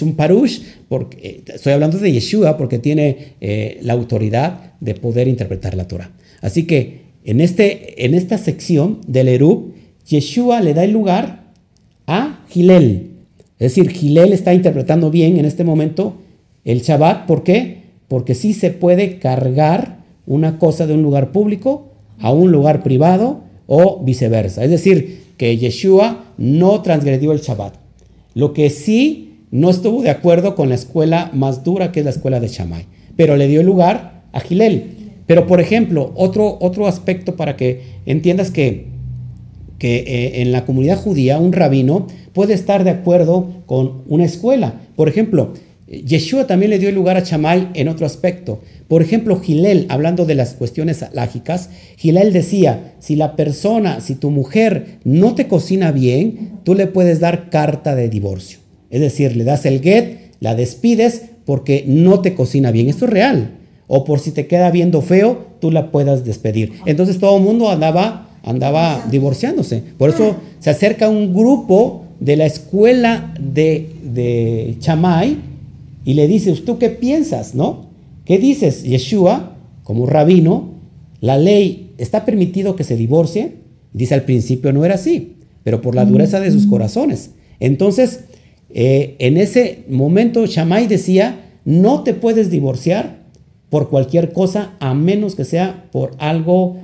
un 0.00 0.16
parush, 0.16 0.60
porque, 0.88 1.18
eh, 1.22 1.42
estoy 1.54 1.74
hablando 1.74 1.98
de 1.98 2.12
Yeshua 2.12 2.56
porque 2.56 2.78
tiene 2.78 3.34
eh, 3.42 3.78
la 3.82 3.92
autoridad 3.92 4.72
de 4.80 4.94
poder 4.94 5.28
interpretar 5.28 5.74
la 5.74 5.86
Torah. 5.86 6.12
Así 6.40 6.62
que 6.62 7.00
en, 7.24 7.42
este, 7.42 8.06
en 8.06 8.14
esta 8.14 8.38
sección 8.38 9.02
del 9.06 9.28
Erub, 9.28 9.74
Yeshua 10.08 10.62
le 10.62 10.72
da 10.72 10.82
el 10.82 10.92
lugar 10.92 11.52
a 12.06 12.46
Gilel. 12.48 13.09
Es 13.60 13.76
decir, 13.76 13.90
Gilel 13.90 14.32
está 14.32 14.54
interpretando 14.54 15.10
bien 15.10 15.36
en 15.36 15.44
este 15.44 15.64
momento 15.64 16.14
el 16.64 16.80
Shabbat. 16.80 17.26
¿Por 17.26 17.44
qué? 17.44 17.82
Porque 18.08 18.34
sí 18.34 18.54
se 18.54 18.70
puede 18.70 19.18
cargar 19.18 19.98
una 20.26 20.58
cosa 20.58 20.86
de 20.86 20.94
un 20.94 21.02
lugar 21.02 21.30
público 21.30 21.90
a 22.18 22.32
un 22.32 22.50
lugar 22.50 22.82
privado 22.82 23.42
o 23.66 24.02
viceversa. 24.02 24.64
Es 24.64 24.70
decir, 24.70 25.24
que 25.36 25.56
Yeshua 25.56 26.24
no 26.38 26.80
transgredió 26.80 27.32
el 27.32 27.40
Shabbat. 27.40 27.74
Lo 28.34 28.52
que 28.54 28.70
sí 28.70 29.44
no 29.50 29.70
estuvo 29.70 30.02
de 30.02 30.10
acuerdo 30.10 30.54
con 30.54 30.68
la 30.68 30.74
escuela 30.74 31.30
más 31.34 31.62
dura, 31.62 31.92
que 31.92 32.00
es 32.00 32.04
la 32.04 32.12
escuela 32.12 32.40
de 32.40 32.48
Shammai, 32.48 32.86
pero 33.16 33.36
le 33.36 33.48
dio 33.48 33.62
lugar 33.62 34.22
a 34.32 34.40
Gilel. 34.40 34.84
Pero, 35.26 35.46
por 35.46 35.60
ejemplo, 35.60 36.12
otro, 36.16 36.58
otro 36.60 36.86
aspecto 36.86 37.36
para 37.36 37.56
que 37.56 37.82
entiendas 38.06 38.50
que 38.50 38.86
que 39.80 39.96
eh, 39.96 40.42
en 40.42 40.52
la 40.52 40.66
comunidad 40.66 40.98
judía 40.98 41.38
un 41.38 41.54
rabino 41.54 42.06
puede 42.34 42.52
estar 42.52 42.84
de 42.84 42.90
acuerdo 42.90 43.64
con 43.64 44.02
una 44.06 44.26
escuela. 44.26 44.74
Por 44.94 45.08
ejemplo, 45.08 45.54
Yeshua 45.88 46.46
también 46.46 46.70
le 46.70 46.78
dio 46.78 46.90
el 46.90 46.94
lugar 46.94 47.16
a 47.16 47.24
Shammai 47.24 47.70
en 47.72 47.88
otro 47.88 48.04
aspecto. 48.04 48.60
Por 48.88 49.00
ejemplo, 49.00 49.40
Gilel, 49.40 49.86
hablando 49.88 50.26
de 50.26 50.34
las 50.34 50.52
cuestiones 50.52 51.02
lágicas, 51.14 51.70
Gilel 51.96 52.32
decía, 52.32 52.94
si 52.98 53.16
la 53.16 53.34
persona, 53.36 54.00
si 54.00 54.14
tu 54.16 54.30
mujer 54.30 54.98
no 55.02 55.34
te 55.34 55.48
cocina 55.48 55.92
bien, 55.92 56.58
tú 56.62 56.74
le 56.74 56.86
puedes 56.86 57.18
dar 57.18 57.48
carta 57.48 57.96
de 57.96 58.10
divorcio. 58.10 58.58
Es 58.90 59.00
decir, 59.00 59.34
le 59.34 59.44
das 59.44 59.64
el 59.64 59.80
get, 59.80 60.34
la 60.40 60.54
despides 60.54 61.22
porque 61.46 61.84
no 61.86 62.20
te 62.20 62.34
cocina 62.34 62.70
bien. 62.70 62.88
Esto 62.88 63.06
es 63.06 63.12
real. 63.12 63.52
O 63.86 64.04
por 64.04 64.20
si 64.20 64.30
te 64.30 64.46
queda 64.46 64.70
viendo 64.70 65.00
feo, 65.00 65.46
tú 65.58 65.70
la 65.70 65.90
puedas 65.90 66.24
despedir. 66.24 66.74
Entonces 66.84 67.18
todo 67.18 67.38
el 67.38 67.42
mundo 67.42 67.70
andaba 67.70 68.29
andaba 68.42 69.06
divorciándose. 69.10 69.82
Por 69.98 70.10
eso 70.10 70.36
se 70.58 70.70
acerca 70.70 71.08
un 71.08 71.34
grupo 71.34 72.04
de 72.20 72.36
la 72.36 72.46
escuela 72.46 73.34
de, 73.40 73.90
de 74.02 74.76
Chamay 74.78 75.38
y 76.04 76.14
le 76.14 76.26
dice, 76.26 76.52
¿tú 76.52 76.78
qué 76.78 76.90
piensas? 76.90 77.54
¿No? 77.54 77.86
¿Qué 78.24 78.38
dices, 78.38 78.82
Yeshua, 78.84 79.56
como 79.84 80.06
rabino? 80.06 80.70
La 81.20 81.36
ley 81.36 81.92
está 81.98 82.24
permitido 82.24 82.76
que 82.76 82.84
se 82.84 82.96
divorcie. 82.96 83.54
Dice 83.92 84.14
al 84.14 84.22
principio 84.22 84.72
no 84.72 84.84
era 84.84 84.94
así, 84.94 85.36
pero 85.64 85.80
por 85.80 85.94
la 85.94 86.04
dureza 86.04 86.40
de 86.40 86.50
sus 86.50 86.66
corazones. 86.66 87.32
Entonces, 87.58 88.20
eh, 88.70 89.16
en 89.18 89.36
ese 89.36 89.84
momento 89.88 90.46
Shammai 90.46 90.86
decía, 90.86 91.40
no 91.64 92.02
te 92.02 92.14
puedes 92.14 92.50
divorciar 92.50 93.18
por 93.68 93.90
cualquier 93.90 94.32
cosa 94.32 94.74
a 94.80 94.94
menos 94.94 95.34
que 95.34 95.44
sea 95.44 95.88
por 95.92 96.12
algo 96.18 96.76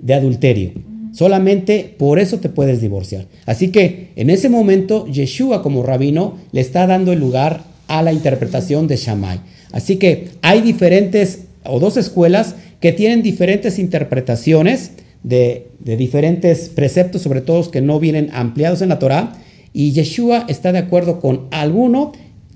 de 0.00 0.14
adulterio. 0.14 0.89
Solamente 1.12 1.94
por 1.98 2.18
eso 2.18 2.38
te 2.38 2.48
puedes 2.48 2.80
divorciar. 2.80 3.26
Así 3.46 3.68
que 3.68 4.10
en 4.16 4.30
ese 4.30 4.48
momento 4.48 5.06
Yeshua 5.06 5.62
como 5.62 5.82
rabino 5.82 6.36
le 6.52 6.60
está 6.60 6.86
dando 6.86 7.12
el 7.12 7.20
lugar 7.20 7.64
a 7.88 8.02
la 8.02 8.12
interpretación 8.12 8.86
de 8.86 8.96
Shammai. 8.96 9.40
Así 9.72 9.96
que 9.96 10.28
hay 10.42 10.60
diferentes 10.60 11.40
o 11.64 11.80
dos 11.80 11.96
escuelas 11.96 12.54
que 12.80 12.92
tienen 12.92 13.22
diferentes 13.22 13.78
interpretaciones 13.78 14.92
de, 15.22 15.66
diferentes 15.80 16.68
preceptos, 16.68 17.22
sobre 17.22 17.40
todo 17.40 17.70
que 17.70 17.80
no 17.80 18.00
vienen 18.00 18.30
ampliados 18.32 18.82
en 18.82 18.88
la 18.88 18.98
Torah. 18.98 19.32
Y 19.72 19.92
Yeshua 19.92 20.46
está 20.48 20.72
de 20.72 20.78
acuerdo 20.78 21.20
con 21.20 21.46
alguno 21.50 22.12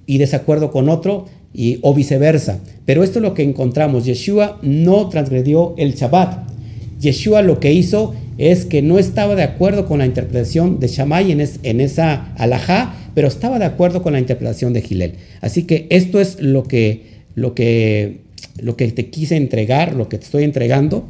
y 0.07 0.19
desacuerdo 0.19 0.71
con 0.71 0.89
otro 0.89 1.27
y, 1.53 1.79
o 1.83 1.95
viceversa. 1.95 2.61
Pero 2.87 3.05
esto 3.05 3.19
es 3.19 3.23
lo 3.23 3.35
que 3.35 3.43
encontramos. 3.43 4.05
Yeshua 4.05 4.59
no 4.63 5.09
transgredió 5.09 5.75
el 5.77 5.95
Shabbat. 5.95 6.49
Yeshua 7.01 7.43
lo 7.43 7.61
que 7.61 7.73
hizo 7.73 8.15
es 8.39 8.65
que 8.65 8.83
no 8.83 8.99
estaba 8.99 9.35
de 9.35 9.43
acuerdo 9.43 9.87
con 9.87 9.99
la 9.99 10.07
interpretación 10.07 10.81
de 10.81 10.89
Shammai 10.89 11.33
en, 11.33 11.41
es, 11.41 11.61
en 11.63 11.81
esa 11.81 12.33
alajá, 12.35 12.95
pero 13.15 13.29
estaba 13.29 13.59
de 13.59 13.65
acuerdo 13.65 14.03
con 14.03 14.13
la 14.15 14.19
interpretación 14.19 14.73
de 14.73 14.83
Gilel. 14.83 15.15
Así 15.41 15.65
que 15.65 15.87
esto 15.91 16.21
es 16.21 16.41
lo 16.41 16.65
que, 16.65 17.23
lo 17.35 17.55
que, 17.55 18.21
lo 18.61 18.77
que 18.77 18.91
te 18.91 19.11
quise 19.11 19.37
entregar, 19.37 19.95
lo 19.95 20.09
que 20.09 20.19
te 20.19 20.25
estoy 20.25 20.45
entregando, 20.45 21.09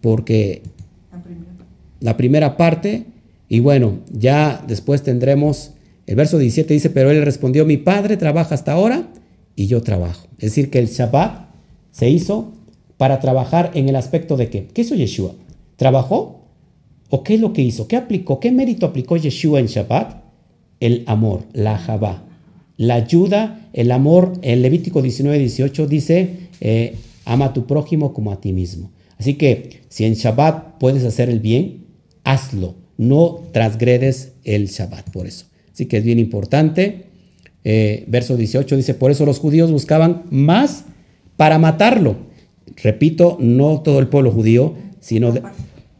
porque 0.00 0.62
La 1.10 1.22
primera 1.22 1.46
parte. 1.46 1.64
la 2.00 2.16
primera 2.16 2.56
parte, 2.56 3.04
y 3.48 3.60
bueno, 3.60 3.98
ya 4.12 4.64
después 4.66 5.02
tendremos, 5.02 5.72
el 6.06 6.16
verso 6.16 6.38
17 6.38 6.72
dice, 6.72 6.90
pero 6.90 7.10
él 7.10 7.22
respondió, 7.22 7.66
mi 7.66 7.76
padre 7.76 8.16
trabaja 8.16 8.54
hasta 8.54 8.72
ahora 8.72 9.08
y 9.56 9.66
yo 9.66 9.82
trabajo. 9.82 10.28
Es 10.38 10.50
decir, 10.50 10.70
que 10.70 10.78
el 10.78 10.88
Shabbat 10.88 11.48
se 11.90 12.08
hizo 12.08 12.52
para 12.96 13.18
trabajar 13.18 13.72
en 13.74 13.88
el 13.88 13.96
aspecto 13.96 14.36
de 14.36 14.48
que, 14.48 14.66
¿qué 14.66 14.82
hizo 14.82 14.94
Yeshua? 14.94 15.34
¿Trabajó? 15.76 16.41
¿O 17.14 17.22
qué 17.22 17.34
es 17.34 17.40
lo 17.40 17.52
que 17.52 17.60
hizo? 17.60 17.86
¿Qué 17.88 17.96
aplicó? 17.96 18.40
¿Qué 18.40 18.50
mérito 18.50 18.86
aplicó 18.86 19.18
Yeshua 19.18 19.60
en 19.60 19.66
Shabbat? 19.66 20.22
El 20.80 21.02
amor, 21.06 21.42
la 21.52 21.76
Jabá. 21.76 22.24
La 22.78 22.94
ayuda, 22.94 23.68
el 23.74 23.90
amor, 23.92 24.32
en 24.40 24.62
Levítico 24.62 25.02
19, 25.02 25.38
18 25.38 25.86
dice, 25.86 26.30
eh, 26.62 26.96
ama 27.26 27.44
a 27.46 27.52
tu 27.52 27.66
prójimo 27.66 28.14
como 28.14 28.32
a 28.32 28.40
ti 28.40 28.54
mismo. 28.54 28.90
Así 29.18 29.34
que 29.34 29.82
si 29.90 30.06
en 30.06 30.14
Shabbat 30.14 30.78
puedes 30.78 31.04
hacer 31.04 31.28
el 31.28 31.40
bien, 31.40 31.84
hazlo. 32.24 32.76
No 32.96 33.42
transgredes 33.52 34.32
el 34.44 34.68
Shabbat 34.68 35.10
por 35.10 35.26
eso. 35.26 35.44
Así 35.70 35.84
que 35.84 35.98
es 35.98 36.04
bien 36.04 36.18
importante. 36.18 37.08
Eh, 37.62 38.04
verso 38.08 38.38
18 38.38 38.74
dice, 38.74 38.94
por 38.94 39.10
eso 39.10 39.26
los 39.26 39.38
judíos 39.38 39.70
buscaban 39.70 40.22
más 40.30 40.86
para 41.36 41.58
matarlo. 41.58 42.16
Repito, 42.82 43.36
no 43.38 43.82
todo 43.82 43.98
el 43.98 44.08
pueblo 44.08 44.30
judío, 44.32 44.72
sino, 45.00 45.30
de- 45.30 45.42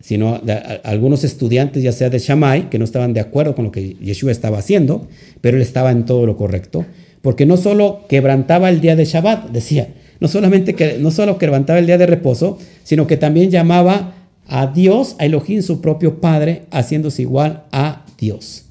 sino 0.03 0.39
de- 0.41 0.53
algunos 0.85 1.25
estudiantes, 1.25 1.83
ya 1.83 1.93
sea 1.93 2.11
de 2.11 2.19
Shammai, 2.19 2.69
que 2.69 2.79
no 2.79 2.85
estaban 2.85 3.15
de 3.15 3.21
acuerdo 3.21 3.55
con 3.55 3.65
lo 3.65 3.73
que 3.73 3.95
Yeshua 3.95 4.31
estaba 4.33 4.59
haciendo, 4.59 5.09
pero 5.41 5.57
él 5.57 5.63
estaba 5.63 5.91
en 5.91 6.05
todo 6.05 6.27
lo 6.27 6.37
correcto. 6.37 6.85
porque 7.23 7.47
no 7.47 7.57
solo 7.57 8.01
quebrantaba 8.09 8.69
el 8.69 8.81
día 8.81 8.97
de 8.97 9.05
Shabbat, 9.05 9.51
decía, 9.53 9.95
no 10.19 10.27
solamente 10.27 10.75
que 10.75 10.99
no 10.99 11.13
solo 11.13 11.39
quebrantaba 11.39 11.79
el 11.79 11.87
día 11.87 11.97
de 11.97 12.07
reposo, 12.07 12.59
sino 12.83 13.07
que 13.07 13.17
también 13.17 13.49
llamaba 13.49 14.15
a 14.49 14.67
Dios, 14.67 15.15
a 15.21 15.27
Elohim, 15.27 15.63
su 15.63 15.81
propio 15.81 16.21
Padre, 16.21 16.63
haciéndose 16.73 17.23
igual 17.23 17.63
a 17.71 18.05
Dios. 18.19 18.65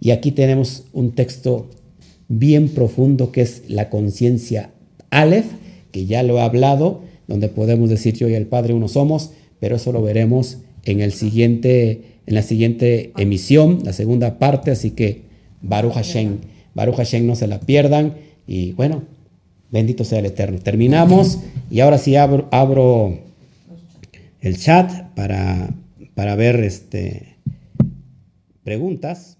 Y 0.00 0.10
aquí 0.10 0.32
tenemos 0.32 0.84
un 0.92 1.12
texto 1.14 1.70
bien 2.28 2.68
profundo 2.68 3.32
que 3.32 3.40
es 3.40 3.62
la 3.68 3.88
conciencia 3.88 4.70
Aleph, 5.08 5.46
que 5.90 6.04
ya 6.04 6.22
lo 6.22 6.36
he 6.36 6.42
hablado, 6.42 7.00
donde 7.26 7.48
podemos 7.48 7.88
decir 7.88 8.12
yo 8.14 8.28
y 8.28 8.34
el 8.34 8.46
Padre 8.46 8.74
uno 8.74 8.88
somos, 8.88 9.30
pero 9.60 9.76
eso 9.76 9.92
lo 9.92 10.02
veremos 10.02 10.58
en, 10.84 11.00
el 11.00 11.12
siguiente, 11.12 12.02
en 12.26 12.34
la 12.34 12.42
siguiente 12.42 13.12
emisión, 13.16 13.80
la 13.84 13.92
segunda 13.92 14.38
parte, 14.38 14.70
así 14.70 14.90
que 14.90 15.22
Baruch 15.62 15.94
Hashem, 15.94 16.38
Baruch 16.74 16.96
Hashem 16.96 17.26
no 17.26 17.36
se 17.36 17.46
la 17.46 17.60
pierdan 17.60 18.14
y 18.46 18.72
bueno, 18.72 19.02
bendito 19.70 20.04
sea 20.04 20.18
el 20.18 20.26
Eterno. 20.26 20.58
Terminamos 20.58 21.38
y 21.70 21.80
ahora 21.80 21.98
sí 21.98 22.16
abro, 22.16 22.48
abro 22.50 23.18
el 24.40 24.58
chat 24.58 25.14
para, 25.14 25.74
para 26.14 26.36
ver 26.36 26.60
este, 26.60 27.36
preguntas. 28.62 29.38